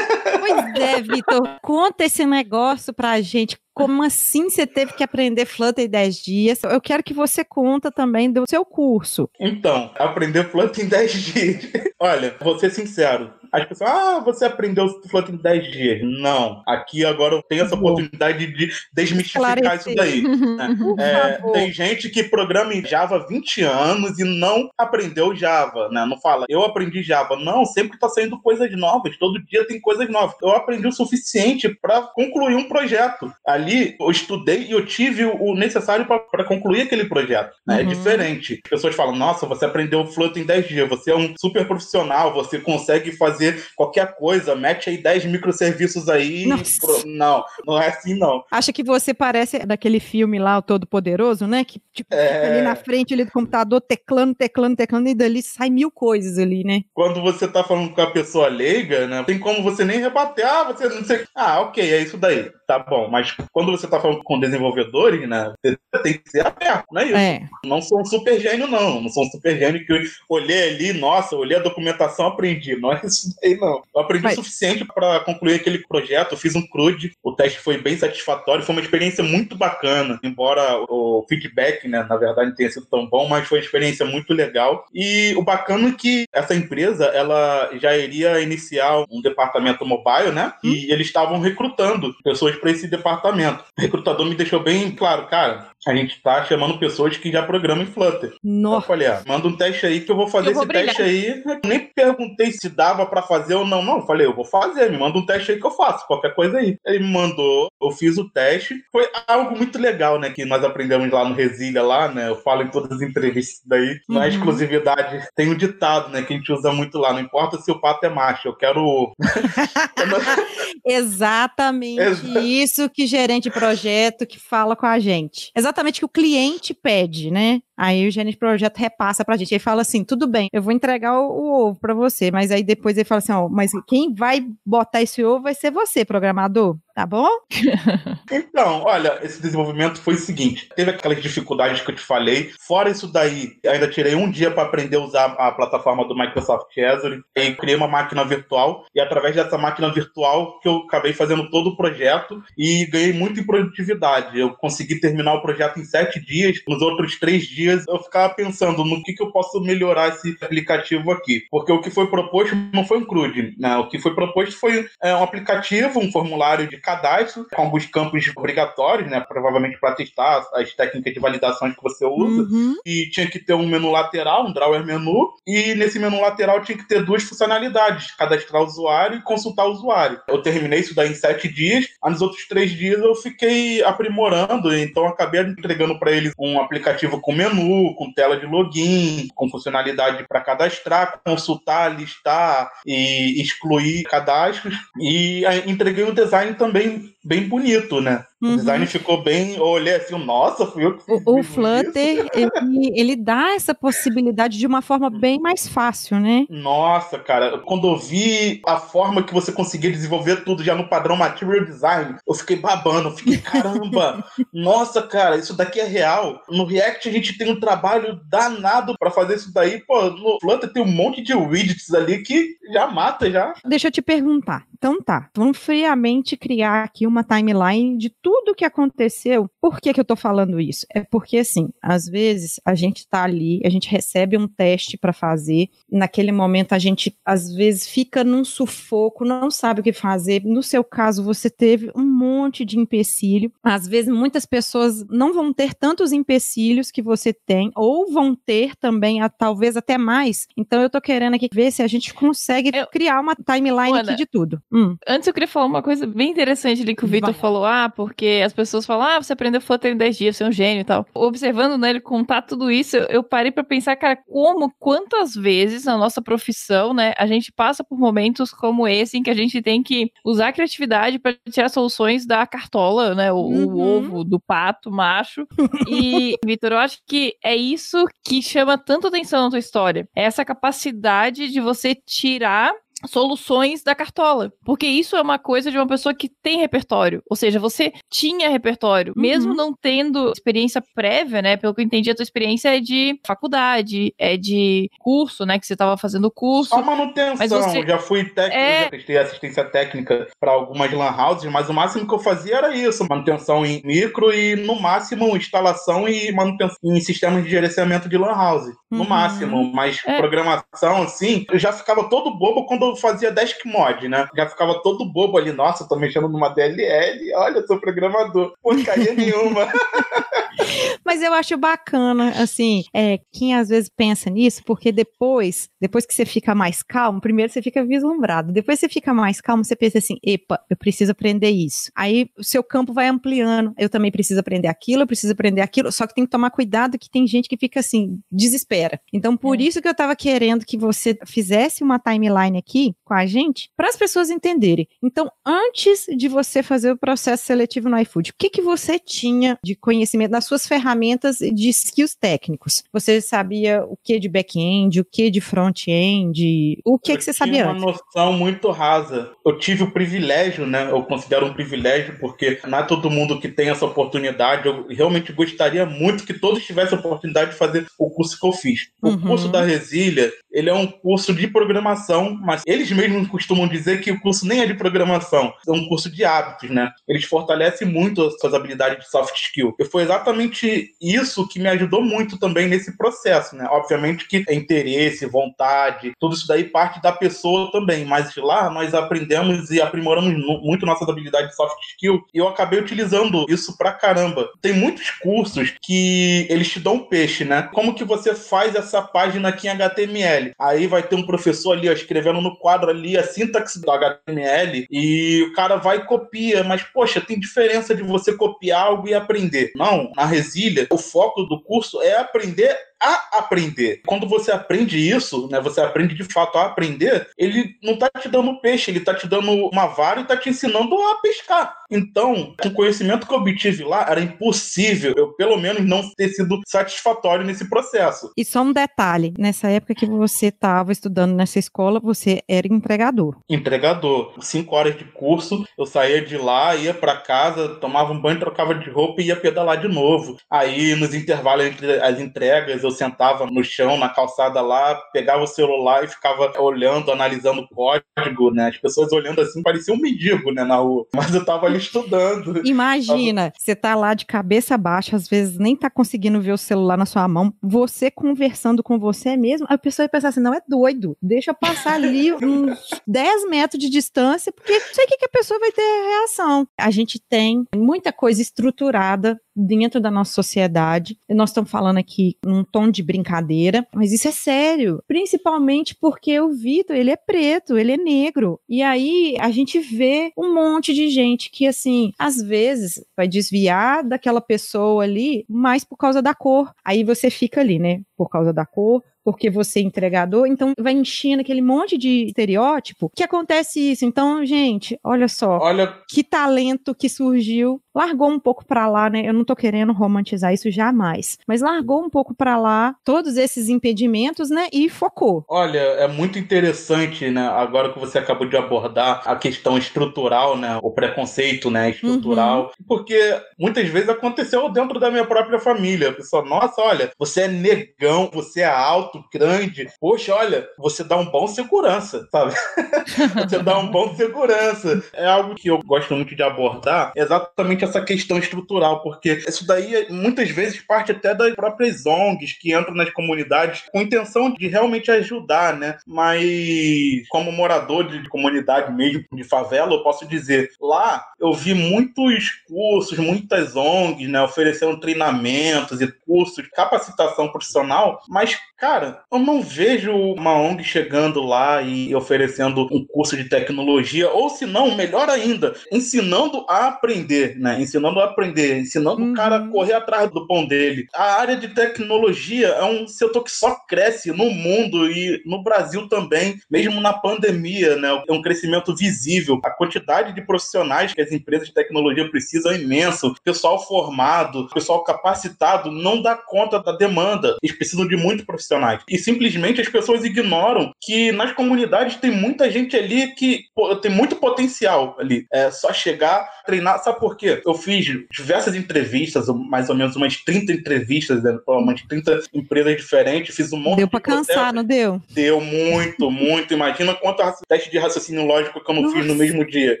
Pois 0.40 0.74
é, 0.74 1.00
Vitor, 1.00 1.58
conta 1.62 2.04
esse 2.04 2.26
negócio 2.26 2.92
pra 2.92 3.20
gente. 3.20 3.56
Como 3.74 4.02
assim 4.02 4.50
você 4.50 4.66
teve 4.66 4.92
que 4.92 5.02
aprender 5.02 5.46
Flutter 5.46 5.84
em 5.84 5.88
10 5.88 6.16
dias? 6.16 6.62
Eu 6.62 6.80
quero 6.80 7.02
que 7.02 7.14
você 7.14 7.44
conta 7.44 7.90
também 7.90 8.30
do 8.30 8.44
seu 8.48 8.64
curso. 8.64 9.28
Então, 9.40 9.90
aprender 9.98 10.44
Flutter 10.50 10.84
em 10.84 10.88
10 10.88 11.12
dias. 11.12 11.68
Olha, 11.98 12.36
vou 12.40 12.58
ser 12.58 12.70
sincero. 12.70 13.32
As 13.52 13.66
pessoas, 13.66 13.90
ah, 13.90 14.20
você 14.24 14.46
aprendeu 14.46 14.88
Flutter 15.10 15.34
em 15.34 15.38
10 15.38 15.72
dias. 15.72 16.00
Não. 16.02 16.62
Aqui 16.66 17.04
agora 17.04 17.34
eu 17.34 17.42
tenho 17.42 17.64
essa 17.64 17.76
Boa. 17.76 17.92
oportunidade 17.92 18.46
de 18.46 18.72
desmistificar 18.94 19.58
Esclarecer. 19.58 19.92
isso 19.92 19.94
daí. 19.94 20.22
né? 20.56 20.76
É, 20.98 21.52
tem 21.52 21.70
gente 21.70 22.08
que 22.08 22.24
programa 22.24 22.72
em 22.72 22.82
Java 22.82 23.16
há 23.16 23.26
20 23.26 23.62
anos 23.62 24.18
e 24.18 24.24
não 24.24 24.70
aprendeu 24.78 25.36
Java, 25.36 25.90
né? 25.90 26.04
Não 26.06 26.18
fala, 26.18 26.46
eu 26.48 26.62
aprendi 26.62 27.02
Java. 27.02 27.36
Não, 27.36 27.66
sempre 27.66 27.98
tá 27.98 28.08
saindo 28.08 28.40
coisas 28.40 28.70
novas. 28.76 29.18
Todo 29.18 29.42
dia 29.44 29.66
tem 29.66 29.78
coisas 29.78 30.08
novas. 30.08 30.34
Eu 30.42 30.52
aprendi 30.52 30.86
o 30.86 30.92
suficiente 30.92 31.68
para 31.68 32.02
concluir 32.14 32.54
um 32.54 32.68
projeto. 32.68 33.30
Ali 33.46 33.61
eu 34.00 34.10
estudei 34.10 34.64
e 34.64 34.72
eu 34.72 34.84
tive 34.84 35.24
o 35.24 35.54
necessário 35.54 36.06
para 36.06 36.44
concluir 36.44 36.82
aquele 36.82 37.04
projeto. 37.04 37.52
né? 37.66 37.80
É 37.80 37.82
Uhum. 37.82 37.88
diferente. 37.88 38.60
As 38.64 38.70
pessoas 38.70 38.94
falam, 38.94 39.14
nossa, 39.16 39.46
você 39.46 39.64
aprendeu 39.64 40.06
Flutter 40.06 40.42
em 40.42 40.46
10 40.46 40.66
dias. 40.68 40.88
Você 40.88 41.10
é 41.10 41.16
um 41.16 41.34
super 41.38 41.66
profissional. 41.66 42.32
Você 42.34 42.58
consegue 42.58 43.12
fazer 43.12 43.62
qualquer 43.76 44.14
coisa. 44.16 44.54
Mete 44.54 44.90
aí 44.90 44.98
10 44.98 45.24
microserviços 45.26 46.08
aí. 46.08 46.48
Pro- 46.80 47.02
Não, 47.06 47.44
não 47.66 47.80
é 47.80 47.88
assim 47.88 48.18
não. 48.18 48.42
Acha 48.50 48.72
que 48.72 48.82
você 48.82 49.12
parece 49.14 49.60
daquele 49.66 50.00
filme 50.00 50.38
lá, 50.38 50.58
o 50.58 50.62
Todo 50.62 50.86
Poderoso, 50.86 51.46
né? 51.46 51.64
Que 51.64 51.80
tipo, 51.92 52.14
É. 52.14 52.34
fica 52.34 52.46
ali 52.52 52.62
na 52.62 52.74
frente 52.76 53.14
ali 53.14 53.24
do 53.24 53.30
computador, 53.32 53.80
teclando, 53.80 54.34
teclando, 54.34 54.76
teclando, 54.76 55.08
e 55.08 55.14
dali 55.14 55.42
sai 55.42 55.70
mil 55.70 55.90
coisas 55.90 56.38
ali, 56.38 56.64
né? 56.64 56.82
quando 56.94 57.20
você 57.22 57.48
tá 57.48 57.64
falando 57.64 57.92
com 57.94 58.00
a 58.00 58.10
pessoa 58.10 58.48
leiga, 58.48 59.06
né? 59.06 59.22
Tem 59.24 59.38
como 59.38 59.62
você 59.62 59.84
nem 59.84 59.98
rebater. 59.98 60.46
Ah, 60.46 60.64
você 60.64 60.88
não 60.88 61.04
sei. 61.04 61.24
Ah, 61.34 61.60
ok, 61.60 61.82
é 61.82 62.00
isso 62.02 62.16
daí. 62.16 62.50
Tá 62.66 62.78
bom, 62.78 63.08
mas 63.10 63.34
quando 63.52 63.70
você 63.70 63.86
tá 63.86 64.00
falando 64.00 64.22
com 64.24 64.40
desenvolvedores, 64.40 65.28
né? 65.28 65.52
Você 65.62 65.78
tem 66.02 66.14
que 66.14 66.30
ser 66.30 66.46
aberto, 66.46 66.86
não 66.90 67.02
é 67.02 67.04
isso? 67.04 67.16
É. 67.16 67.48
Não 67.64 67.82
sou 67.82 68.00
um 68.00 68.04
super 68.04 68.40
gênio, 68.40 68.66
não. 68.66 69.00
Não 69.00 69.08
sou 69.08 69.24
um 69.24 69.30
super 69.30 69.56
gênio 69.58 69.84
que 69.84 70.04
olhei 70.28 70.70
ali, 70.70 70.92
nossa, 70.92 71.36
olhei 71.36 71.56
a 71.56 71.62
documentação, 71.62 72.26
aprendi. 72.26 72.76
Não 72.76 72.92
é 72.92 73.00
isso 73.04 73.34
aí, 73.44 73.56
não. 73.56 73.82
Eu 73.94 74.00
aprendi 74.00 74.24
Mas- 74.24 74.38
o 74.38 74.42
suficiente 74.42 74.84
para 74.84 75.20
concluir 75.20 75.54
aquele 75.54 75.78
projeto. 75.86 76.36
Fiz 76.36 76.56
um 76.56 76.66
CRUD, 76.66 77.12
o 77.22 77.32
teste 77.32 77.58
foi 77.60 77.78
bem 77.78 77.96
satisfatório, 77.96 78.64
foi 78.64 78.74
uma 78.74 78.82
experiência 78.82 79.22
muito 79.22 79.56
bacana. 79.56 80.18
Embora 80.22 80.78
o 80.88 81.24
feedback, 81.28 81.86
né, 81.86 82.06
na 82.08 82.16
verdade, 82.16 82.48
não 82.48 82.56
tenha 82.56 82.70
sido 82.70 82.86
tão 82.86 83.06
bom, 83.06 83.28
mas 83.28 83.46
foi 83.46 83.58
uma 83.58 83.64
experiência 83.64 84.06
muito 84.06 84.32
legal. 84.32 84.86
E 84.94 85.34
o 85.36 85.42
bacana 85.42 85.90
é 85.90 85.92
que 85.92 86.24
essa 86.32 86.54
empresa, 86.54 87.04
ela 87.06 87.70
já 87.74 87.96
iria 87.96 88.40
iniciar 88.40 89.04
um 89.10 89.20
departamento 89.20 89.84
mobile, 89.84 90.32
né? 90.32 90.52
E 90.64 90.90
eles 90.92 91.06
estavam 91.06 91.38
recrutando 91.38 92.14
pessoas 92.24 92.56
para 92.56 92.70
esse 92.70 92.88
departamento. 92.88 93.41
O 93.50 93.80
recrutador 93.80 94.26
me 94.26 94.34
deixou 94.34 94.62
bem 94.62 94.94
claro, 94.94 95.26
cara, 95.28 95.71
a 95.86 95.94
gente 95.94 96.20
tá 96.22 96.44
chamando 96.44 96.78
pessoas 96.78 97.16
que 97.16 97.30
já 97.32 97.42
programam 97.42 97.82
em 97.84 97.86
Flutter. 97.86 98.30
Eu 98.30 98.38
Nossa. 98.42 98.86
falei, 98.86 99.08
ah, 99.08 99.22
manda 99.26 99.48
um 99.48 99.56
teste 99.56 99.84
aí 99.84 100.00
que 100.00 100.10
eu 100.12 100.16
vou 100.16 100.28
fazer 100.28 100.50
Eu 100.50 100.54
vou 100.54 100.62
esse 100.64 100.72
teste 100.72 101.02
aí. 101.02 101.42
Eu 101.44 101.60
nem 101.66 101.80
perguntei 101.80 102.52
se 102.52 102.68
dava 102.68 103.04
pra 103.06 103.20
fazer 103.22 103.54
ou 103.54 103.66
não. 103.66 103.82
Não, 103.82 103.96
eu 103.96 104.06
falei, 104.06 104.26
eu 104.26 104.34
vou 104.34 104.44
fazer, 104.44 104.90
me 104.90 104.98
manda 104.98 105.18
um 105.18 105.26
teste 105.26 105.52
aí 105.52 105.58
que 105.60 105.66
eu 105.66 105.70
faço, 105.72 106.06
qualquer 106.06 106.34
coisa 106.34 106.58
aí. 106.58 106.78
Ele 106.86 107.00
me 107.00 107.12
mandou, 107.12 107.68
eu 107.82 107.90
fiz 107.90 108.16
o 108.16 108.30
teste. 108.30 108.76
Foi 108.92 109.04
algo 109.26 109.56
muito 109.56 109.78
legal, 109.78 110.18
né, 110.20 110.30
que 110.30 110.44
nós 110.44 110.62
aprendemos 110.64 111.10
lá 111.10 111.24
no 111.28 111.34
Resília, 111.34 111.82
lá, 111.82 112.08
né, 112.08 112.28
eu 112.28 112.36
falo 112.36 112.62
em 112.62 112.68
todas 112.68 112.92
as 112.92 113.02
entrevistas 113.02 113.60
daí. 113.66 113.98
Uhum. 114.08 114.22
exclusividade. 114.24 115.26
Tem 115.34 115.50
um 115.50 115.54
ditado, 115.56 116.10
né, 116.10 116.22
que 116.22 116.32
a 116.32 116.36
gente 116.36 116.52
usa 116.52 116.72
muito 116.72 116.96
lá, 116.98 117.12
não 117.12 117.20
importa 117.20 117.58
se 117.58 117.70
o 117.70 117.80
pato 117.80 118.06
é 118.06 118.08
macho, 118.08 118.48
eu 118.48 118.54
quero... 118.56 118.80
o- 118.84 119.12
Exatamente 120.84 122.00
Exa- 122.00 122.40
isso 122.40 122.90
que 122.90 123.06
gerente 123.06 123.44
de 123.44 123.50
projeto 123.50 124.26
que 124.26 124.38
fala 124.38 124.74
com 124.76 124.86
a 124.86 124.98
gente. 124.98 125.50
Exatamente 125.56 125.71
o 125.72 126.00
que 126.00 126.04
o 126.04 126.08
cliente 126.08 126.74
pede, 126.74 127.30
né? 127.30 127.62
Aí 127.82 128.06
o 128.06 128.12
gerente 128.12 128.34
de 128.34 128.38
projeto 128.38 128.78
repassa 128.78 129.24
pra 129.24 129.36
gente. 129.36 129.52
Ele 129.52 129.58
fala 129.58 129.82
assim: 129.82 130.04
tudo 130.04 130.28
bem, 130.28 130.48
eu 130.52 130.62
vou 130.62 130.72
entregar 130.72 131.18
o, 131.18 131.26
o 131.26 131.66
ovo 131.66 131.80
pra 131.80 131.92
você, 131.92 132.30
mas 132.30 132.52
aí 132.52 132.62
depois 132.62 132.96
ele 132.96 133.04
fala 133.04 133.18
assim: 133.18 133.32
ó, 133.32 133.48
mas 133.48 133.72
quem 133.88 134.14
vai 134.14 134.46
botar 134.64 135.02
esse 135.02 135.24
ovo 135.24 135.42
vai 135.42 135.52
ser 135.52 135.72
você, 135.72 136.04
programador, 136.04 136.76
tá 136.94 137.04
bom? 137.04 137.28
Então, 138.30 138.82
olha, 138.84 139.18
esse 139.22 139.42
desenvolvimento 139.42 140.00
foi 140.00 140.14
o 140.14 140.18
seguinte: 140.18 140.68
teve 140.74 140.90
aquelas 140.90 141.20
dificuldades 141.20 141.82
que 141.82 141.90
eu 141.90 141.94
te 141.94 142.00
falei. 142.00 142.50
Fora 142.66 142.88
isso 142.88 143.06
daí, 143.06 143.58
ainda 143.66 143.88
tirei 143.88 144.14
um 144.14 144.30
dia 144.30 144.50
para 144.50 144.62
aprender 144.62 144.96
a 144.96 145.00
usar 145.00 145.26
a 145.38 145.52
plataforma 145.52 146.06
do 146.06 146.16
Microsoft 146.16 146.76
Azure 146.78 147.22
e 147.36 147.52
criei 147.54 147.76
uma 147.76 147.88
máquina 147.88 148.24
virtual. 148.24 148.86
E 148.94 149.00
através 149.00 149.34
dessa 149.34 149.58
máquina 149.58 149.92
virtual 149.92 150.58
que 150.60 150.68
eu 150.68 150.78
acabei 150.78 151.12
fazendo 151.12 151.50
todo 151.50 151.70
o 151.70 151.76
projeto 151.76 152.42
e 152.56 152.86
ganhei 152.86 153.12
muito 153.12 153.38
em 153.38 153.44
produtividade. 153.44 154.38
Eu 154.38 154.54
consegui 154.54 154.98
terminar 154.98 155.34
o 155.34 155.42
projeto 155.42 155.78
em 155.78 155.84
sete 155.84 156.24
dias. 156.24 156.58
Nos 156.66 156.80
outros 156.80 157.18
três 157.18 157.46
dias, 157.46 157.71
eu 157.86 157.98
ficava 157.98 158.32
pensando 158.34 158.84
no 158.84 159.02
que, 159.02 159.12
que 159.12 159.22
eu 159.22 159.30
posso 159.30 159.60
melhorar 159.60 160.08
esse 160.08 160.36
aplicativo 160.40 161.10
aqui. 161.10 161.44
Porque 161.50 161.72
o 161.72 161.80
que 161.80 161.90
foi 161.90 162.08
proposto 162.08 162.54
não 162.72 162.84
foi 162.84 162.98
um 162.98 163.04
CRUD, 163.04 163.54
né? 163.58 163.76
O 163.76 163.88
que 163.88 163.98
foi 163.98 164.14
proposto 164.14 164.58
foi 164.58 164.86
é, 165.02 165.14
um 165.14 165.22
aplicativo, 165.22 166.00
um 166.00 166.10
formulário 166.10 166.68
de 166.68 166.76
cadastro 166.78 167.46
com 167.52 167.62
alguns 167.62 167.86
campos 167.86 168.30
obrigatórios, 168.36 169.10
né? 169.10 169.20
Provavelmente 169.20 169.78
para 169.78 169.94
testar 169.94 170.46
as 170.54 170.72
técnicas 170.74 171.12
de 171.12 171.20
validações 171.20 171.74
que 171.74 171.82
você 171.82 172.04
usa. 172.04 172.42
Uhum. 172.42 172.76
E 172.84 173.08
tinha 173.10 173.26
que 173.26 173.38
ter 173.38 173.54
um 173.54 173.66
menu 173.66 173.90
lateral, 173.90 174.46
um 174.46 174.52
drawer 174.52 174.84
menu, 174.84 175.32
e 175.46 175.74
nesse 175.74 175.98
menu 175.98 176.20
lateral 176.20 176.62
tinha 176.62 176.78
que 176.78 176.86
ter 176.86 177.04
duas 177.04 177.22
funcionalidades: 177.22 178.14
cadastrar 178.16 178.62
o 178.62 178.66
usuário 178.66 179.18
e 179.18 179.22
consultar 179.22 179.66
o 179.66 179.72
usuário. 179.72 180.20
Eu 180.28 180.42
terminei 180.42 180.80
isso 180.80 180.94
daí 180.94 181.10
em 181.10 181.14
sete 181.14 181.48
dias, 181.48 181.86
nos 182.04 182.20
outros 182.20 182.46
três 182.46 182.70
dias 182.70 183.00
eu 183.00 183.14
fiquei 183.14 183.82
aprimorando, 183.82 184.74
então 184.74 185.06
acabei 185.06 185.40
entregando 185.40 185.98
para 185.98 186.12
eles 186.12 186.32
um 186.38 186.60
aplicativo 186.60 187.20
com 187.20 187.32
menu, 187.32 187.51
com 187.94 188.12
tela 188.12 188.38
de 188.38 188.46
login, 188.46 189.28
com 189.34 189.48
funcionalidade 189.48 190.24
para 190.28 190.40
cadastrar, 190.40 191.20
consultar, 191.24 191.96
listar 191.96 192.70
e 192.86 193.40
excluir 193.40 194.04
cadastros. 194.04 194.76
E 195.00 195.44
aí 195.46 195.62
entreguei 195.66 196.04
um 196.04 196.14
design 196.14 196.54
também 196.54 197.12
bem 197.24 197.48
bonito, 197.48 198.00
né? 198.00 198.24
O 198.42 198.46
Uhum. 198.46 198.56
design 198.56 198.86
ficou 198.86 199.22
bem. 199.22 199.54
Eu 199.54 199.62
olhei 199.64 199.94
assim, 199.94 200.18
nossa, 200.24 200.66
fui 200.66 200.84
eu 200.84 200.96
que 200.96 201.04
fiz 201.04 201.22
O, 201.24 201.38
o? 201.38 201.42
Flutter, 201.44 202.26
ele, 202.34 202.50
ele 202.94 203.16
dá 203.16 203.54
essa 203.54 203.72
possibilidade 203.74 204.58
de 204.58 204.66
uma 204.66 204.82
forma 204.82 205.08
bem 205.08 205.38
mais 205.40 205.68
fácil, 205.68 206.18
né? 206.18 206.44
Nossa, 206.50 207.18
cara, 207.18 207.58
quando 207.58 207.86
eu 207.86 207.96
vi 207.96 208.60
a 208.66 208.78
forma 208.78 209.22
que 209.22 209.32
você 209.32 209.52
conseguia 209.52 209.92
desenvolver 209.92 210.44
tudo 210.44 210.64
já 210.64 210.74
no 210.74 210.88
padrão 210.88 211.14
Material 211.16 211.64
Design, 211.64 212.16
eu 212.26 212.34
fiquei 212.34 212.56
babando, 212.56 213.08
eu 213.08 213.12
fiquei, 213.16 213.38
caramba, 213.38 214.24
nossa, 214.52 215.02
cara, 215.02 215.36
isso 215.36 215.56
daqui 215.56 215.78
é 215.78 215.86
real. 215.86 216.42
No 216.48 216.64
React 216.64 217.08
a 217.08 217.12
gente 217.12 217.38
tem 217.38 217.50
um 217.52 217.60
trabalho 217.60 218.18
danado 218.28 218.94
pra 218.98 219.10
fazer 219.10 219.36
isso 219.36 219.52
daí, 219.54 219.80
pô, 219.86 220.10
no 220.10 220.38
Flutter 220.40 220.72
tem 220.72 220.82
um 220.82 220.90
monte 220.90 221.22
de 221.22 221.32
widgets 221.34 221.94
ali 221.94 222.22
que 222.22 222.56
já 222.72 222.88
mata, 222.88 223.30
já. 223.30 223.54
Deixa 223.64 223.86
eu 223.86 223.92
te 223.92 224.02
perguntar. 224.02 224.64
Então 224.76 225.00
tá, 225.00 225.28
vamos 225.36 225.58
friamente 225.58 226.36
criar 226.36 226.82
aqui 226.82 227.06
uma 227.06 227.22
timeline 227.22 227.96
de 227.96 228.10
tudo 228.10 228.31
que 228.56 228.64
aconteceu. 228.64 229.48
Por 229.60 229.80
que 229.80 229.92
que 229.94 230.00
eu 230.00 230.04
tô 230.04 230.14
falando 230.14 230.60
isso? 230.60 230.86
É 230.94 231.00
porque 231.02 231.38
assim, 231.38 231.70
às 231.80 232.06
vezes 232.06 232.60
a 232.64 232.74
gente 232.74 233.06
tá 233.08 233.22
ali, 233.24 233.60
a 233.64 233.68
gente 233.70 233.88
recebe 233.88 234.36
um 234.36 234.46
teste 234.46 234.98
para 234.98 235.12
fazer, 235.12 235.68
naquele 235.90 236.30
momento 236.32 236.72
a 236.74 236.78
gente 236.78 237.16
às 237.24 237.52
vezes 237.54 237.86
fica 237.88 238.22
num 238.22 238.44
sufoco, 238.44 239.24
não 239.24 239.50
sabe 239.50 239.80
o 239.80 239.82
que 239.82 239.92
fazer. 239.92 240.42
No 240.44 240.62
seu 240.62 240.84
caso, 240.84 241.24
você 241.24 241.48
teve 241.48 241.90
um 241.96 242.04
monte 242.04 242.64
de 242.64 242.78
empecilho. 242.78 243.50
Às 243.62 243.88
vezes 243.88 244.12
muitas 244.12 244.44
pessoas 244.44 245.04
não 245.08 245.32
vão 245.32 245.52
ter 245.52 245.74
tantos 245.74 246.12
empecilhos 246.12 246.90
que 246.90 247.00
você 247.02 247.32
tem 247.32 247.70
ou 247.74 248.12
vão 248.12 248.34
ter 248.34 248.76
também 248.76 249.22
a- 249.22 249.28
talvez 249.28 249.76
até 249.76 249.96
mais. 249.96 250.46
Então 250.56 250.82
eu 250.82 250.90
tô 250.90 251.00
querendo 251.00 251.34
aqui 251.34 251.48
ver 251.52 251.70
se 251.70 251.82
a 251.82 251.86
gente 251.86 252.12
consegue 252.12 252.70
Eu- 252.74 252.86
criar 252.88 253.20
uma 253.20 253.34
timeline 253.34 253.98
Ana, 253.98 254.00
aqui 254.12 254.16
de 254.16 254.26
tudo. 254.26 254.60
Hum. 254.72 254.96
Antes 255.08 255.26
eu 255.26 255.32
queria 255.34 255.48
falar 255.48 255.66
uma 255.66 255.82
coisa 255.82 256.06
bem 256.06 256.30
interessante 256.30 256.82
ali 256.82 256.94
que 256.94 257.04
o 257.04 257.08
Vitor 257.08 257.32
falou, 257.34 257.64
ah, 257.64 257.88
porque 257.88 258.21
as 258.44 258.52
pessoas 258.52 258.84
falam, 258.86 259.06
ah, 259.06 259.22
você 259.22 259.32
aprendeu 259.32 259.60
Flutter 259.60 259.92
em 259.92 259.96
10 259.96 260.16
dias, 260.18 260.36
você 260.36 260.44
é 260.44 260.48
um 260.48 260.52
gênio 260.52 260.80
e 260.80 260.84
tal. 260.84 261.06
Observando, 261.14 261.78
né, 261.78 261.90
ele 261.90 262.00
contar 262.00 262.42
tudo 262.42 262.70
isso, 262.70 262.96
eu, 262.96 263.22
parei 263.22 263.50
pra 263.50 263.64
pensar, 263.64 263.96
cara, 263.96 264.16
como, 264.16 264.72
quantas 264.78 265.34
vezes 265.34 265.84
na 265.84 265.96
nossa 265.96 266.20
profissão, 266.20 266.92
né, 266.94 267.14
a 267.16 267.26
gente 267.26 267.50
passa 267.52 267.82
por 267.84 267.98
momentos 267.98 268.50
como 268.52 268.86
esse 268.86 269.16
em 269.18 269.22
que 269.22 269.30
a 269.30 269.34
gente 269.34 269.60
tem 269.62 269.82
que 269.82 270.10
usar 270.24 270.48
a 270.48 270.52
criatividade 270.52 271.18
pra 271.18 271.34
tirar 271.50 271.68
soluções 271.68 272.26
da 272.26 272.46
cartola, 272.46 273.14
né, 273.14 273.32
o, 273.32 273.36
o 273.36 273.72
Uhum. 273.72 273.78
ovo 273.80 274.24
do 274.24 274.38
pato 274.40 274.90
macho. 274.90 275.46
E, 275.88 276.34
Vitor, 276.44 276.72
eu 276.72 276.78
acho 276.78 276.98
que 277.06 277.34
é 277.44 277.54
isso 277.56 278.04
que 278.24 278.42
chama 278.42 278.76
tanto 278.78 279.06
atenção 279.08 279.44
na 279.44 279.50
tua 279.50 279.58
história. 279.58 280.08
É 280.14 280.24
essa 280.24 280.44
capacidade 280.44 281.48
de 281.50 281.60
você 281.60 281.94
tirar 281.94 282.72
soluções 283.06 283.82
da 283.82 283.94
cartola. 283.94 284.52
Porque 284.64 284.86
isso 284.86 285.16
é 285.16 285.20
uma 285.22 285.38
coisa 285.38 285.70
de 285.70 285.76
uma 285.78 285.86
pessoa 285.86 286.14
que 286.14 286.28
tem 286.28 286.58
repertório. 286.58 287.22
Ou 287.28 287.36
seja, 287.36 287.58
você 287.58 287.92
tinha 288.10 288.48
repertório, 288.48 289.12
Uhum. 289.16 289.22
mesmo 289.22 289.54
não 289.54 289.72
tendo 289.74 290.30
experiência 290.32 290.82
prévia, 290.94 291.42
né? 291.42 291.56
Pelo 291.56 291.74
que 291.74 291.80
eu 291.80 291.84
entendi, 291.84 292.10
a 292.10 292.14
tua 292.14 292.22
experiência 292.22 292.76
é 292.76 292.80
de 292.80 293.18
faculdade, 293.26 294.14
é 294.18 294.36
de 294.36 294.90
curso, 294.98 295.44
né? 295.44 295.58
Que 295.58 295.66
você 295.66 295.72
estava 295.74 295.96
fazendo 295.96 296.30
curso. 296.30 296.70
Só 296.70 296.82
manutenção. 296.82 297.36
Mas 297.38 297.50
você- 297.50 297.82
Já 297.86 297.98
fui 297.98 298.24
técnico, 298.24 298.56
É. 298.60 298.82
já 298.84 298.88
prestei 298.90 299.18
assistência 299.18 299.64
técnica 299.64 300.28
para 300.40 300.52
algumas 300.52 300.90
lan 300.92 301.10
houses, 301.16 301.50
mas 301.50 301.68
o 301.68 301.74
máximo 301.74 302.06
que 302.06 302.14
eu 302.14 302.18
fazia 302.18 302.56
era 302.56 302.74
isso: 302.76 303.06
manutenção 303.08 303.64
em 303.66 303.82
micro 303.84 304.32
e, 304.32 304.56
no 304.56 304.80
máximo, 304.80 305.36
instalação 305.36 306.08
e 306.08 306.32
manutenção 306.32 306.76
em 306.84 307.00
sistemas 307.00 307.42
de 307.44 307.50
gerenciamento 307.50 308.08
de 308.08 308.16
lan 308.16 308.32
house. 308.34 308.66
No 308.90 309.00
Uhum. 309.02 309.08
máximo. 309.08 309.72
Mas 309.72 310.00
É. 310.06 310.16
programação, 310.18 311.02
assim, 311.02 311.44
eu 311.50 311.58
já 311.58 311.72
ficava 311.72 312.08
todo 312.08 312.36
bobo 312.36 312.66
quando 312.66 312.84
eu 312.86 312.91
fazia 312.96 313.30
desk 313.30 313.66
mod, 313.66 314.08
né? 314.08 314.28
Já 314.36 314.48
ficava 314.48 314.80
todo 314.82 315.04
bobo 315.10 315.36
ali. 315.38 315.52
Nossa, 315.52 315.84
eu 315.84 315.88
tô 315.88 315.96
mexendo 315.96 316.28
numa 316.28 316.48
DLL. 316.48 317.32
Olha, 317.36 317.58
eu 317.58 317.66
sou 317.66 317.80
programador. 317.80 318.52
Porcaria 318.62 319.14
nenhuma. 319.14 319.66
Mas 321.04 321.22
eu 321.22 321.32
acho 321.32 321.56
bacana, 321.56 322.30
assim, 322.42 322.84
é, 322.94 323.18
quem 323.32 323.54
às 323.54 323.68
vezes 323.68 323.90
pensa 323.94 324.30
nisso, 324.30 324.62
porque 324.64 324.92
depois, 324.92 325.68
depois 325.80 326.06
que 326.06 326.14
você 326.14 326.24
fica 326.24 326.54
mais 326.54 326.82
calmo, 326.82 327.20
primeiro 327.20 327.50
você 327.52 327.60
fica 327.62 327.84
vislumbrado, 327.84 328.52
depois 328.52 328.78
você 328.78 328.88
fica 328.88 329.12
mais 329.12 329.40
calmo, 329.40 329.64
você 329.64 329.74
pensa 329.74 329.98
assim, 329.98 330.16
epa, 330.22 330.60
eu 330.70 330.76
preciso 330.76 331.12
aprender 331.12 331.50
isso. 331.50 331.90
Aí 331.96 332.28
o 332.38 332.44
seu 332.44 332.62
campo 332.62 332.92
vai 332.92 333.08
ampliando, 333.08 333.72
eu 333.78 333.88
também 333.88 334.10
preciso 334.12 334.40
aprender 334.40 334.68
aquilo, 334.68 335.02
eu 335.02 335.06
preciso 335.06 335.32
aprender 335.32 335.60
aquilo, 335.60 335.90
só 335.90 336.06
que 336.06 336.14
tem 336.14 336.24
que 336.24 336.30
tomar 336.30 336.50
cuidado 336.50 336.98
que 336.98 337.10
tem 337.10 337.26
gente 337.26 337.48
que 337.48 337.56
fica 337.56 337.80
assim, 337.80 338.20
desespera. 338.30 339.00
Então, 339.12 339.36
por 339.36 339.58
É. 339.58 339.62
isso 339.62 339.80
que 339.82 339.88
eu 339.88 339.94
tava 339.94 340.14
querendo 340.14 340.64
que 340.64 340.76
você 340.78 341.18
fizesse 341.26 341.82
uma 341.82 341.98
timeline 341.98 342.58
aqui 342.58 342.81
com 343.04 343.14
a 343.14 343.26
gente, 343.26 343.70
para 343.76 343.88
as 343.88 343.96
pessoas 343.96 344.30
entenderem. 344.30 344.88
Então, 345.02 345.30
antes 345.46 346.06
de 346.16 346.28
você 346.28 346.62
fazer 346.62 346.90
o 346.92 346.96
processo 346.96 347.44
seletivo 347.44 347.88
no 347.88 347.98
iFood, 347.98 348.30
o 348.30 348.34
que 348.38 348.50
que 348.50 348.62
você 348.62 348.98
tinha 348.98 349.58
de 349.64 349.74
conhecimento 349.74 350.30
das 350.32 350.44
suas 350.46 350.66
ferramentas 350.66 351.38
de 351.38 351.68
skills 351.68 352.14
técnicos. 352.14 352.82
Você 352.92 353.20
sabia 353.20 353.84
o 353.84 353.96
que 354.02 354.18
de 354.18 354.28
back-end, 354.28 355.00
o 355.00 355.04
que 355.04 355.30
de 355.30 355.40
front-end, 355.40 356.78
o 356.84 356.98
que, 356.98 357.12
eu 357.12 357.16
que 357.16 357.24
você 357.24 357.32
tinha 357.32 357.46
sabia 357.46 357.64
uma 357.64 357.72
antes? 357.72 357.82
noção 357.84 358.32
muito 358.32 358.70
rasa. 358.70 359.32
Eu 359.44 359.58
tive 359.58 359.82
o 359.84 359.90
privilégio, 359.90 360.66
né? 360.66 360.90
Eu 360.90 361.02
considero 361.02 361.46
um 361.46 361.52
privilégio 361.54 362.16
porque 362.18 362.60
não 362.66 362.78
é 362.78 362.82
todo 362.82 363.10
mundo 363.10 363.40
que 363.40 363.48
tem 363.48 363.68
essa 363.70 363.84
oportunidade. 363.84 364.66
Eu 364.66 364.86
realmente 364.88 365.32
gostaria 365.32 365.84
muito 365.86 366.24
que 366.24 366.34
todos 366.34 366.64
tivessem 366.64 366.96
a 366.96 367.00
oportunidade 367.00 367.52
de 367.52 367.56
fazer 367.56 367.86
o 367.98 368.10
curso 368.10 368.38
que 368.38 368.46
eu 368.46 368.52
fiz. 368.52 368.88
O 369.02 369.12
Uhum. 369.12 369.20
curso 369.20 369.48
da 369.48 369.62
Resília, 369.62 370.32
ele 370.52 370.68
é 370.70 370.74
um 370.74 370.86
curso 370.86 371.32
de 371.34 371.46
programação, 371.48 372.34
mas 372.40 372.62
eles 372.66 372.90
mesmos 372.92 373.28
costumam 373.28 373.66
dizer 373.66 374.00
que 374.00 374.10
o 374.12 374.20
curso 374.20 374.46
nem 374.46 374.60
é 374.60 374.66
de 374.66 374.74
programação, 374.74 375.52
é 375.66 375.72
um 375.72 375.88
curso 375.88 376.10
de 376.10 376.24
hábitos, 376.24 376.70
né? 376.70 376.90
Eles 377.08 377.24
fortalecem 377.24 377.86
muito 377.88 378.22
as 378.22 378.38
suas 378.38 378.54
habilidades 378.54 379.04
de 379.04 379.10
soft 379.10 379.34
skill. 379.36 379.74
E 379.78 379.84
foi 379.84 380.02
exatamente 380.02 380.90
isso 381.00 381.46
que 381.48 381.58
me 381.58 381.68
ajudou 381.68 382.02
muito 382.02 382.38
também 382.38 382.68
nesse 382.68 382.96
processo, 382.96 383.56
né? 383.56 383.66
Obviamente 383.70 384.26
que 384.28 384.44
é 384.48 384.54
interesse, 384.54 385.26
vontade, 385.26 386.12
tudo 386.20 386.34
isso 386.34 386.46
daí 386.46 386.64
parte 386.64 387.00
da 387.02 387.12
pessoa 387.12 387.70
também, 387.72 388.04
mas 388.04 388.34
lá 388.36 388.70
nós 388.70 388.94
aprendemos 388.94 389.70
e 389.70 389.80
aprimoramos 389.80 390.32
mu- 390.34 390.60
muito 390.62 390.86
nossas 390.86 391.08
habilidades 391.08 391.50
de 391.50 391.56
soft 391.56 391.76
skill 391.90 392.22
e 392.34 392.38
eu 392.38 392.48
acabei 392.48 392.78
utilizando 392.80 393.44
isso 393.48 393.76
pra 393.76 393.92
caramba. 393.92 394.48
Tem 394.60 394.72
muitos 394.72 395.10
cursos 395.10 395.72
que 395.82 396.46
eles 396.50 396.68
te 396.70 396.80
dão 396.80 396.94
um 396.94 397.04
peixe, 397.08 397.44
né? 397.44 397.68
Como 397.72 397.94
que 397.94 398.04
você 398.04 398.34
faz 398.34 398.74
essa 398.74 399.00
página 399.02 399.48
aqui 399.48 399.66
em 399.66 399.70
HTML? 399.70 400.41
Aí 400.58 400.86
vai 400.86 401.02
ter 401.02 401.14
um 401.14 401.26
professor 401.26 401.72
ali, 401.72 401.88
ó, 401.88 401.92
escrevendo 401.92 402.40
no 402.40 402.56
quadro 402.58 402.90
ali 402.90 403.16
a 403.16 403.22
sintaxe 403.22 403.80
do 403.80 403.90
HTML 403.90 404.86
e 404.90 405.42
o 405.42 405.52
cara 405.52 405.76
vai 405.76 405.98
e 405.98 406.04
copia, 406.04 406.64
mas 406.64 406.82
poxa, 406.82 407.20
tem 407.20 407.38
diferença 407.38 407.94
de 407.94 408.02
você 408.02 408.34
copiar 408.34 408.86
algo 408.86 409.08
e 409.08 409.14
aprender. 409.14 409.72
Não, 409.76 410.10
na 410.16 410.24
Resília, 410.24 410.86
o 410.90 410.98
foco 410.98 411.44
do 411.44 411.62
curso 411.62 412.02
é 412.02 412.16
aprender 412.16 412.76
a 413.02 413.38
aprender. 413.38 414.00
Quando 414.06 414.28
você 414.28 414.52
aprende 414.52 414.96
isso, 414.96 415.48
né, 415.50 415.60
você 415.60 415.80
aprende 415.80 416.14
de 416.14 416.24
fato 416.24 416.56
a 416.58 416.66
aprender, 416.66 417.28
ele 417.36 417.76
não 417.82 417.96
tá 417.96 418.08
te 418.08 418.28
dando 418.28 418.60
peixe, 418.60 418.90
ele 418.90 419.00
tá 419.00 419.14
te 419.14 419.26
dando 419.26 419.50
uma 419.50 419.86
vara 419.86 420.20
e 420.20 420.24
tá 420.24 420.36
te 420.36 420.50
ensinando 420.50 420.94
a 420.94 421.16
pescar. 421.16 421.82
Então, 421.90 422.54
com 422.60 422.68
o 422.68 422.72
conhecimento 422.72 423.26
que 423.26 423.34
eu 423.34 423.38
obtive 423.38 423.84
lá, 423.84 424.06
era 424.08 424.20
impossível 424.20 425.12
eu, 425.16 425.32
pelo 425.32 425.58
menos, 425.58 425.84
não 425.84 426.08
ter 426.16 426.28
sido 426.28 426.60
satisfatório 426.66 427.44
nesse 427.44 427.68
processo. 427.68 428.32
E 428.36 428.44
só 428.44 428.62
um 428.62 428.72
detalhe, 428.72 429.34
nessa 429.38 429.68
época 429.68 429.94
que 429.94 430.06
você 430.06 430.46
estava 430.46 430.92
estudando 430.92 431.34
nessa 431.34 431.58
escola, 431.58 432.00
você 432.00 432.42
era 432.48 432.66
empregador. 432.66 433.36
Entregador. 433.48 434.32
Cinco 434.40 434.76
horas 434.76 434.96
de 434.96 435.04
curso, 435.04 435.66
eu 435.76 435.84
saía 435.84 436.24
de 436.24 436.36
lá, 436.36 436.74
ia 436.76 436.94
pra 436.94 437.16
casa, 437.16 437.68
tomava 437.76 438.12
um 438.12 438.20
banho, 438.20 438.38
trocava 438.38 438.74
de 438.74 438.88
roupa 438.88 439.20
e 439.20 439.26
ia 439.26 439.36
pedalar 439.36 439.80
de 439.80 439.88
novo. 439.88 440.36
Aí, 440.50 440.94
nos 440.94 441.14
intervalos 441.14 441.66
entre 441.66 442.00
as 442.00 442.20
entregas, 442.20 442.82
eu 442.82 442.90
sentava 442.92 443.46
no 443.46 443.64
chão, 443.64 443.98
na 443.98 444.08
calçada 444.08 444.60
lá, 444.60 444.94
pegava 445.12 445.42
o 445.42 445.46
celular 445.46 446.04
e 446.04 446.08
ficava 446.08 446.60
olhando, 446.60 447.10
analisando 447.10 447.62
o 447.62 447.68
código, 447.68 448.50
né? 448.52 448.68
As 448.68 448.78
pessoas 448.78 449.12
olhando 449.12 449.40
assim, 449.40 449.62
parecia 449.62 449.94
um 449.94 449.98
mendigo, 449.98 450.52
né, 450.52 450.64
na 450.64 450.76
rua. 450.76 451.06
Mas 451.14 451.34
eu 451.34 451.44
tava 451.44 451.66
ali 451.66 451.78
estudando. 451.78 452.66
Imagina, 452.66 453.52
você 453.58 453.74
tá 453.74 453.94
lá 453.94 454.14
de 454.14 454.26
cabeça 454.26 454.76
baixa, 454.76 455.16
às 455.16 455.28
vezes 455.28 455.58
nem 455.58 455.76
tá 455.76 455.90
conseguindo 455.90 456.40
ver 456.40 456.52
o 456.52 456.58
celular 456.58 456.96
na 456.96 457.06
sua 457.06 457.26
mão, 457.26 457.52
você 457.62 458.10
conversando 458.10 458.82
com 458.82 458.98
você 458.98 459.36
mesmo, 459.36 459.66
a 459.68 459.78
pessoa 459.78 460.04
ia 460.04 460.08
pensar 460.08 460.28
assim, 460.28 460.40
não, 460.40 460.54
é 460.54 460.60
doido, 460.66 461.16
deixa 461.20 461.50
eu 461.50 461.54
passar 461.54 461.94
ali 461.94 462.32
uns 462.42 462.78
10 463.06 463.48
metros 463.48 463.80
de 463.80 463.88
distância, 463.88 464.52
porque 464.52 464.72
não 464.72 464.94
sei 464.94 465.04
o 465.04 465.08
que, 465.08 465.18
que 465.18 465.24
a 465.26 465.28
pessoa 465.28 465.58
vai 465.58 465.72
ter 465.72 465.82
reação. 465.82 466.66
A 466.78 466.90
gente 466.90 467.20
tem 467.20 467.66
muita 467.74 468.12
coisa 468.12 468.40
estruturada 468.40 469.40
dentro 469.54 470.00
da 470.00 470.10
nossa 470.10 470.32
sociedade. 470.32 471.18
Nós 471.28 471.50
estamos 471.50 471.70
falando 471.70 471.98
aqui 471.98 472.36
num 472.44 472.64
tom 472.64 472.81
de 472.90 473.02
brincadeira, 473.02 473.86
mas 473.94 474.12
isso 474.12 474.28
é 474.28 474.30
sério. 474.30 475.02
Principalmente 475.06 475.94
porque 475.94 476.38
o 476.40 476.52
Vitor, 476.52 476.96
ele 476.96 477.10
é 477.10 477.16
preto, 477.16 477.76
ele 477.76 477.92
é 477.92 477.96
negro. 477.96 478.60
E 478.68 478.82
aí 478.82 479.36
a 479.38 479.50
gente 479.50 479.78
vê 479.78 480.32
um 480.36 480.54
monte 480.54 480.92
de 480.94 481.08
gente 481.08 481.50
que, 481.50 481.66
assim, 481.66 482.12
às 482.18 482.36
vezes 482.36 483.04
vai 483.16 483.28
desviar 483.28 484.02
daquela 484.02 484.40
pessoa 484.40 485.04
ali, 485.04 485.44
mais 485.48 485.84
por 485.84 485.96
causa 485.96 486.22
da 486.22 486.34
cor. 486.34 486.72
Aí 486.84 487.04
você 487.04 487.30
fica 487.30 487.60
ali, 487.60 487.78
né? 487.78 488.02
Por 488.16 488.28
causa 488.28 488.52
da 488.52 488.64
cor, 488.64 489.02
porque 489.24 489.50
você 489.50 489.80
é 489.80 489.82
entregador, 489.82 490.46
então 490.46 490.72
vai 490.78 490.92
enchendo 490.92 491.42
aquele 491.42 491.62
monte 491.62 491.96
de 491.96 492.26
estereótipo 492.26 493.10
que 493.14 493.22
acontece 493.22 493.80
isso. 493.80 494.04
Então, 494.04 494.44
gente, 494.44 494.98
olha 495.02 495.28
só, 495.28 495.58
Olha, 495.58 495.94
que 496.08 496.22
talento 496.22 496.94
que 496.94 497.08
surgiu, 497.08 497.80
largou 497.94 498.30
um 498.30 498.38
pouco 498.38 498.64
pra 498.64 498.88
lá, 498.88 499.08
né? 499.10 499.22
Eu 499.24 499.32
não 499.32 499.44
tô 499.44 499.54
querendo 499.54 499.92
romantizar 499.92 500.52
isso 500.52 500.70
jamais, 500.70 501.38
mas 501.46 501.60
largou 501.60 502.02
um 502.02 502.10
pouco 502.10 502.34
pra 502.34 502.56
lá 502.56 502.94
todos 503.04 503.36
esses 503.36 503.68
impedimentos, 503.68 504.50
né? 504.50 504.68
E 504.72 504.88
focou. 504.88 505.44
Olha, 505.48 505.78
é 505.78 506.08
muito 506.08 506.38
interessante, 506.38 507.30
né? 507.30 507.46
Agora 507.48 507.92
que 507.92 507.98
você 507.98 508.18
acabou 508.18 508.48
de 508.48 508.56
abordar 508.56 509.22
a 509.24 509.36
questão 509.36 509.76
estrutural, 509.76 510.56
né? 510.56 510.78
O 510.82 510.90
preconceito, 510.90 511.70
né? 511.70 511.90
Estrutural. 511.90 512.72
Porque 512.86 513.18
muitas 513.58 513.86
vezes 513.88 514.08
aconteceu 514.08 514.68
dentro 514.70 514.98
da 514.98 515.10
minha 515.10 515.26
própria 515.26 515.58
família. 515.58 516.10
A 516.10 516.14
pessoa, 516.14 516.44
nossa, 516.44 516.80
olha, 516.80 517.10
você 517.18 517.42
é 517.42 517.48
negão, 517.48 518.30
você 518.32 518.60
é 518.60 518.66
alto, 518.66 519.11
grande. 519.32 519.88
Poxa, 520.00 520.34
olha, 520.34 520.68
você 520.78 521.02
dá 521.02 521.16
um 521.16 521.30
bom 521.30 521.46
segurança, 521.46 522.28
sabe? 522.30 522.54
você 523.48 523.58
dá 523.58 523.78
um 523.78 523.90
bom 523.90 524.14
segurança. 524.14 525.02
É 525.12 525.26
algo 525.26 525.54
que 525.54 525.68
eu 525.68 525.80
gosto 525.84 526.14
muito 526.14 526.34
de 526.34 526.42
abordar, 526.42 527.12
exatamente 527.16 527.84
essa 527.84 528.00
questão 528.02 528.38
estrutural, 528.38 529.02
porque 529.02 529.42
isso 529.48 529.66
daí 529.66 530.06
muitas 530.10 530.50
vezes 530.50 530.80
parte 530.80 531.12
até 531.12 531.34
das 531.34 531.54
próprias 531.54 532.06
ONGs 532.06 532.58
que 532.58 532.74
entram 532.74 532.94
nas 532.94 533.10
comunidades 533.10 533.84
com 533.90 534.00
intenção 534.00 534.52
de 534.52 534.68
realmente 534.68 535.10
ajudar, 535.10 535.76
né? 535.76 535.98
Mas 536.06 537.26
como 537.28 537.52
morador 537.52 538.08
de 538.08 538.28
comunidade 538.28 538.92
mesmo, 538.92 539.24
de 539.32 539.44
favela, 539.44 539.92
eu 539.92 540.02
posso 540.02 540.26
dizer, 540.26 540.70
lá 540.80 541.24
eu 541.40 541.52
vi 541.52 541.74
muitos 541.74 542.50
cursos, 542.68 543.18
muitas 543.18 543.74
ONGs, 543.76 544.28
né, 544.28 544.42
oferecendo 544.42 545.00
treinamentos 545.00 546.00
e 546.00 546.06
cursos, 546.06 546.68
capacitação 546.68 547.48
profissional, 547.48 548.20
mas 548.28 548.58
Cara, 548.82 549.01
eu 549.30 549.38
não 549.38 549.62
vejo 549.62 550.12
uma 550.12 550.54
ONG 550.54 550.82
chegando 550.84 551.42
lá 551.42 551.82
e 551.82 552.14
oferecendo 552.14 552.88
um 552.92 553.04
curso 553.06 553.36
de 553.36 553.44
tecnologia, 553.48 554.30
ou 554.30 554.48
se 554.50 554.66
não, 554.66 554.94
melhor 554.96 555.28
ainda, 555.28 555.74
ensinando 555.92 556.64
a 556.68 556.86
aprender, 556.88 557.56
né? 557.58 557.80
Ensinando 557.80 558.20
a 558.20 558.24
aprender, 558.24 558.78
ensinando 558.80 559.20
Uhum. 559.22 559.32
o 559.32 559.34
cara 559.34 559.56
a 559.56 559.68
correr 559.68 559.94
atrás 559.94 560.30
do 560.30 560.46
pão 560.46 560.66
dele. 560.66 561.06
A 561.14 561.40
área 561.40 561.56
de 561.56 561.68
tecnologia 561.68 562.68
é 562.68 562.84
um 562.84 563.06
setor 563.06 563.42
que 563.44 563.50
só 563.50 563.74
cresce 563.88 564.30
no 564.32 564.50
mundo 564.50 565.10
e 565.10 565.42
no 565.46 565.62
Brasil 565.62 566.08
também, 566.08 566.56
mesmo 566.70 567.00
na 567.00 567.12
pandemia, 567.12 567.96
né? 567.96 568.22
É 568.28 568.32
um 568.32 568.42
crescimento 568.42 568.94
visível. 568.94 569.60
A 569.64 569.70
quantidade 569.70 570.32
de 570.34 570.42
profissionais 570.42 571.12
que 571.14 571.20
as 571.20 571.32
empresas 571.32 571.68
de 571.68 571.74
tecnologia 571.74 572.28
precisam 572.30 572.72
é 572.72 572.80
imenso. 572.80 573.34
Pessoal 573.44 573.78
formado, 573.86 574.68
pessoal 574.72 575.02
capacitado 575.04 575.90
não 575.90 576.20
dá 576.20 576.34
conta 576.36 576.80
da 576.82 576.92
demanda. 576.92 577.56
Eles 577.62 577.76
precisam 577.76 578.06
de 578.06 578.16
muito 578.16 578.44
profissionais. 578.44 578.91
E 579.08 579.18
simplesmente 579.18 579.80
as 579.80 579.88
pessoas 579.88 580.24
ignoram 580.24 580.92
que 581.00 581.32
nas 581.32 581.52
comunidades 581.52 582.16
tem 582.16 582.30
muita 582.30 582.70
gente 582.70 582.96
ali 582.96 583.34
que 583.34 583.64
pô, 583.74 583.94
tem 583.96 584.10
muito 584.10 584.36
potencial 584.36 585.16
ali. 585.18 585.46
É 585.52 585.70
só 585.70 585.92
chegar, 585.92 586.48
treinar. 586.66 587.02
Sabe 587.02 587.18
por 587.18 587.36
quê? 587.36 587.60
Eu 587.64 587.74
fiz 587.74 588.04
diversas 588.30 588.74
entrevistas, 588.74 589.46
mais 589.68 589.88
ou 589.88 589.94
menos 589.96 590.16
umas 590.16 590.36
30 590.36 590.72
entrevistas, 590.72 591.42
né, 591.42 591.56
pra 591.64 591.76
umas 591.78 592.02
30 592.02 592.40
empresas 592.54 592.96
diferentes, 592.96 593.54
fiz 593.54 593.72
um 593.72 593.78
monte 593.78 593.96
Deu 593.98 594.06
de 594.06 594.10
pra 594.10 594.20
cansar, 594.20 594.54
processo. 594.56 594.74
não 594.74 594.84
deu? 594.84 595.20
Deu 595.30 595.60
muito, 595.60 596.30
muito. 596.30 596.72
Imagina 596.74 597.14
quanto 597.14 597.42
teste 597.68 597.90
de 597.90 597.98
raciocínio 597.98 598.44
lógico 598.46 598.82
que 598.82 598.90
eu 598.90 598.94
não 598.94 599.10
fiz 599.10 599.22
no 599.26 599.34
Nossa. 599.34 599.38
mesmo 599.38 599.66
dia. 599.66 600.00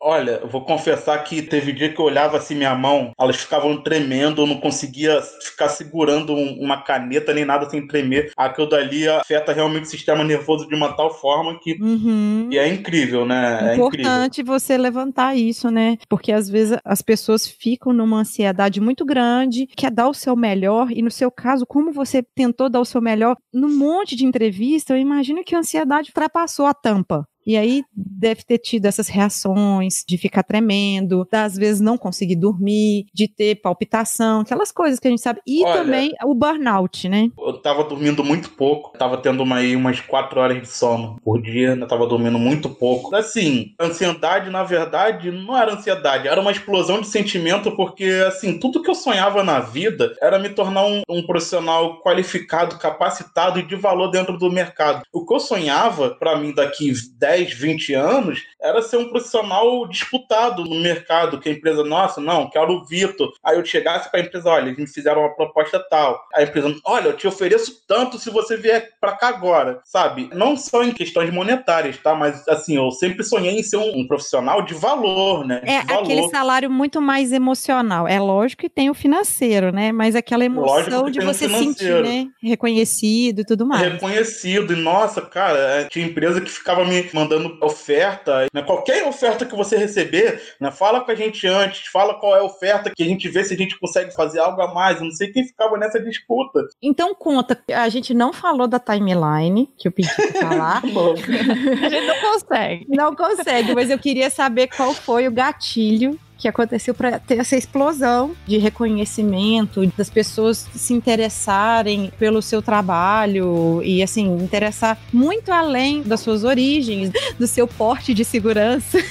Olha, 0.00 0.40
eu 0.42 0.48
vou 0.48 0.64
confessar 0.64 1.18
que 1.24 1.42
teve 1.42 1.72
dia 1.72 1.88
que 1.92 1.98
eu 2.00 2.04
olhava 2.04 2.36
assim 2.36 2.54
minha 2.54 2.74
mão, 2.74 3.12
elas 3.18 3.36
ficavam 3.36 3.76
tremendo, 3.82 4.42
eu 4.42 4.46
não 4.46 4.58
conseguia 4.60 5.20
ficar 5.42 5.68
segurando 5.68 6.34
um- 6.34 6.58
uma 6.60 6.82
caneta 6.82 7.32
nem 7.32 7.44
nada 7.44 7.68
sem 7.68 7.86
tremer. 7.86 8.30
Aquilo 8.36 8.68
dali 8.72 9.08
afeta 9.08 9.52
realmente 9.52 9.84
o 9.84 9.90
sistema 9.90 10.24
nervoso 10.24 10.66
de 10.66 10.74
uma 10.74 10.92
tal 10.92 11.12
forma 11.12 11.58
que 11.60 11.76
Uhum. 11.80 12.48
e 12.50 12.58
é 12.58 12.66
incrível, 12.68 13.24
né? 13.24 13.72
É 13.72 13.76
incrível. 13.76 14.10
Importante 14.10 14.42
você 14.42 14.76
levantar 14.76 15.36
isso, 15.36 15.70
né? 15.70 15.96
Porque 16.08 16.32
às 16.32 16.48
vezes 16.48 16.78
as 16.84 17.02
pessoas 17.02 17.46
ficam 17.46 17.92
numa 17.92 18.20
ansiedade 18.20 18.80
muito 18.80 19.04
grande, 19.04 19.66
quer 19.76 19.90
dar 19.90 20.08
o 20.08 20.14
seu 20.14 20.34
melhor, 20.36 20.90
e 20.90 21.02
no 21.02 21.10
seu 21.10 21.30
caso, 21.30 21.64
como 21.66 21.92
você 21.92 22.22
tentou 22.34 22.68
dar 22.68 22.80
o 22.80 22.84
seu 22.84 23.00
melhor 23.00 23.36
num 23.52 23.74
monte 23.76 24.16
de 24.16 24.24
entrevista, 24.24 24.94
eu 24.94 24.98
imagino 24.98 25.44
que 25.44 25.54
a 25.54 25.58
ansiedade 25.58 26.10
ultrapassou 26.10 26.66
a 26.66 26.74
tampa. 26.74 27.24
E 27.46 27.56
aí 27.56 27.84
deve 27.94 28.42
ter 28.44 28.58
tido 28.58 28.86
essas 28.86 29.08
reações 29.08 30.04
de 30.06 30.16
ficar 30.16 30.42
tremendo, 30.42 31.26
às 31.32 31.56
vezes 31.56 31.80
não 31.80 31.98
conseguir 31.98 32.36
dormir, 32.36 33.06
de 33.12 33.26
ter 33.28 33.56
palpitação, 33.56 34.40
aquelas 34.40 34.70
coisas 34.70 34.98
que 34.98 35.08
a 35.08 35.10
gente 35.10 35.22
sabe. 35.22 35.40
E 35.46 35.64
Olha, 35.64 35.82
também 35.82 36.12
o 36.24 36.34
burnout, 36.34 37.08
né? 37.08 37.30
Eu 37.38 37.54
tava 37.54 37.84
dormindo 37.84 38.22
muito 38.22 38.50
pouco, 38.50 38.96
tava 38.96 39.16
tendo 39.18 39.42
uma, 39.42 39.56
aí 39.56 39.74
umas 39.74 40.00
quatro 40.00 40.40
horas 40.40 40.60
de 40.60 40.68
sono 40.68 41.18
por 41.24 41.40
dia, 41.40 41.76
eu 41.78 41.88
tava 41.88 42.06
dormindo 42.06 42.38
muito 42.38 42.68
pouco. 42.68 43.14
Assim, 43.14 43.74
ansiedade, 43.80 44.50
na 44.50 44.62
verdade, 44.62 45.30
não 45.30 45.56
era 45.56 45.74
ansiedade, 45.74 46.28
era 46.28 46.40
uma 46.40 46.52
explosão 46.52 47.00
de 47.00 47.08
sentimento, 47.08 47.72
porque, 47.72 48.24
assim, 48.26 48.58
tudo 48.58 48.82
que 48.82 48.90
eu 48.90 48.94
sonhava 48.94 49.42
na 49.42 49.60
vida 49.60 50.14
era 50.20 50.38
me 50.38 50.48
tornar 50.48 50.84
um, 50.84 51.02
um 51.08 51.26
profissional 51.26 52.00
qualificado, 52.00 52.78
capacitado 52.78 53.58
e 53.58 53.66
de 53.66 53.76
valor 53.76 54.08
dentro 54.08 54.38
do 54.38 54.50
mercado. 54.50 55.02
O 55.12 55.26
que 55.26 55.34
eu 55.34 55.40
sonhava, 55.40 56.10
para 56.10 56.36
mim, 56.36 56.54
daqui 56.54 56.92
10, 57.18 57.31
20 57.36 57.94
anos, 57.94 58.42
era 58.60 58.82
ser 58.82 58.96
um 58.96 59.08
profissional 59.08 59.86
disputado 59.88 60.64
no 60.64 60.80
mercado, 60.80 61.38
que 61.38 61.48
a 61.48 61.52
empresa, 61.52 61.84
nossa, 61.84 62.20
não, 62.20 62.48
quero 62.48 62.72
o 62.72 62.84
Vitor. 62.84 63.32
Aí 63.44 63.56
eu 63.56 63.64
chegasse 63.64 64.10
pra 64.10 64.20
empresa, 64.20 64.48
olha, 64.48 64.66
eles 64.66 64.78
me 64.78 64.86
fizeram 64.86 65.22
uma 65.22 65.34
proposta 65.34 65.78
tal. 65.90 66.20
A 66.34 66.42
empresa, 66.42 66.74
olha, 66.84 67.08
eu 67.08 67.16
te 67.16 67.26
ofereço 67.26 67.82
tanto 67.86 68.18
se 68.18 68.30
você 68.30 68.56
vier 68.56 68.90
pra 69.00 69.12
cá 69.12 69.28
agora, 69.28 69.80
sabe? 69.84 70.30
Não 70.32 70.56
só 70.56 70.82
em 70.84 70.92
questões 70.92 71.32
monetárias, 71.32 71.96
tá? 71.98 72.14
Mas, 72.14 72.46
assim, 72.48 72.76
eu 72.76 72.90
sempre 72.90 73.24
sonhei 73.24 73.58
em 73.58 73.62
ser 73.62 73.76
um, 73.76 74.00
um 74.00 74.06
profissional 74.06 74.62
de 74.62 74.74
valor, 74.74 75.46
né? 75.46 75.60
É 75.64 75.80
de 75.80 75.86
valor. 75.86 76.02
aquele 76.02 76.28
salário 76.28 76.70
muito 76.70 77.00
mais 77.00 77.32
emocional. 77.32 78.06
É 78.06 78.20
lógico 78.20 78.62
que 78.62 78.68
tem 78.68 78.90
o 78.90 78.94
financeiro, 78.94 79.72
né? 79.72 79.92
Mas 79.92 80.14
aquela 80.14 80.44
emoção 80.44 81.10
de 81.10 81.20
você 81.20 81.48
sentir, 81.48 82.02
né? 82.02 82.26
Reconhecido 82.42 83.40
e 83.40 83.44
tudo 83.44 83.66
mais. 83.66 83.82
reconhecido. 83.82 84.72
E 84.72 84.76
nossa, 84.76 85.20
cara, 85.20 85.58
é, 85.58 85.84
tinha 85.84 86.06
empresa 86.06 86.40
que 86.40 86.50
ficava 86.50 86.84
me 86.84 86.96
mandando 87.22 87.58
oferta. 87.60 88.46
Né? 88.52 88.62
Qualquer 88.62 89.06
oferta 89.06 89.46
que 89.46 89.54
você 89.54 89.76
receber, 89.76 90.42
né? 90.60 90.70
fala 90.70 91.00
com 91.00 91.10
a 91.10 91.14
gente 91.14 91.46
antes, 91.46 91.86
fala 91.86 92.14
qual 92.14 92.36
é 92.36 92.40
a 92.40 92.44
oferta 92.44 92.90
que 92.94 93.02
a 93.02 93.06
gente 93.06 93.28
vê 93.28 93.44
se 93.44 93.54
a 93.54 93.56
gente 93.56 93.78
consegue 93.78 94.12
fazer 94.14 94.40
algo 94.40 94.60
a 94.60 94.72
mais. 94.72 94.98
Eu 94.98 95.04
não 95.04 95.12
sei 95.12 95.28
quem 95.28 95.46
ficava 95.46 95.76
nessa 95.76 96.00
disputa. 96.00 96.60
Então 96.82 97.14
conta, 97.14 97.60
a 97.72 97.88
gente 97.88 98.12
não 98.14 98.32
falou 98.32 98.66
da 98.66 98.78
timeline, 98.78 99.70
que 99.78 99.88
eu 99.88 99.92
pedi 99.92 100.10
pra 100.14 100.48
falar. 100.48 100.82
Bom, 100.92 101.12
A 101.12 101.88
gente 101.88 102.06
não 102.06 102.20
consegue. 102.20 102.86
não 102.88 103.14
consegue, 103.14 103.74
mas 103.74 103.90
eu 103.90 103.98
queria 103.98 104.30
saber 104.30 104.68
qual 104.68 104.92
foi 104.92 105.28
o 105.28 105.32
gatilho 105.32 106.18
que 106.42 106.48
aconteceu 106.48 106.92
para 106.92 107.20
ter 107.20 107.38
essa 107.38 107.56
explosão 107.56 108.34
de 108.46 108.58
reconhecimento, 108.58 109.86
das 109.96 110.10
pessoas 110.10 110.68
se 110.74 110.92
interessarem 110.92 112.12
pelo 112.18 112.42
seu 112.42 112.60
trabalho 112.60 113.80
e 113.84 114.02
assim, 114.02 114.26
interessar 114.38 114.98
muito 115.12 115.52
além 115.52 116.02
das 116.02 116.18
suas 116.18 116.42
origens, 116.42 117.12
do 117.38 117.46
seu 117.46 117.68
porte 117.68 118.12
de 118.12 118.24
segurança. 118.24 118.98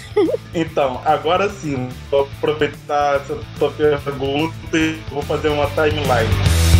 Então, 0.53 1.01
agora 1.05 1.49
sim, 1.49 1.87
vou 2.09 2.27
aproveitar 2.37 3.15
essa 3.15 3.39
tua 3.57 3.71
pergunta 3.71 4.53
e 4.73 4.99
vou 5.09 5.21
fazer 5.21 5.47
uma 5.47 5.65
timeline. 5.67 6.70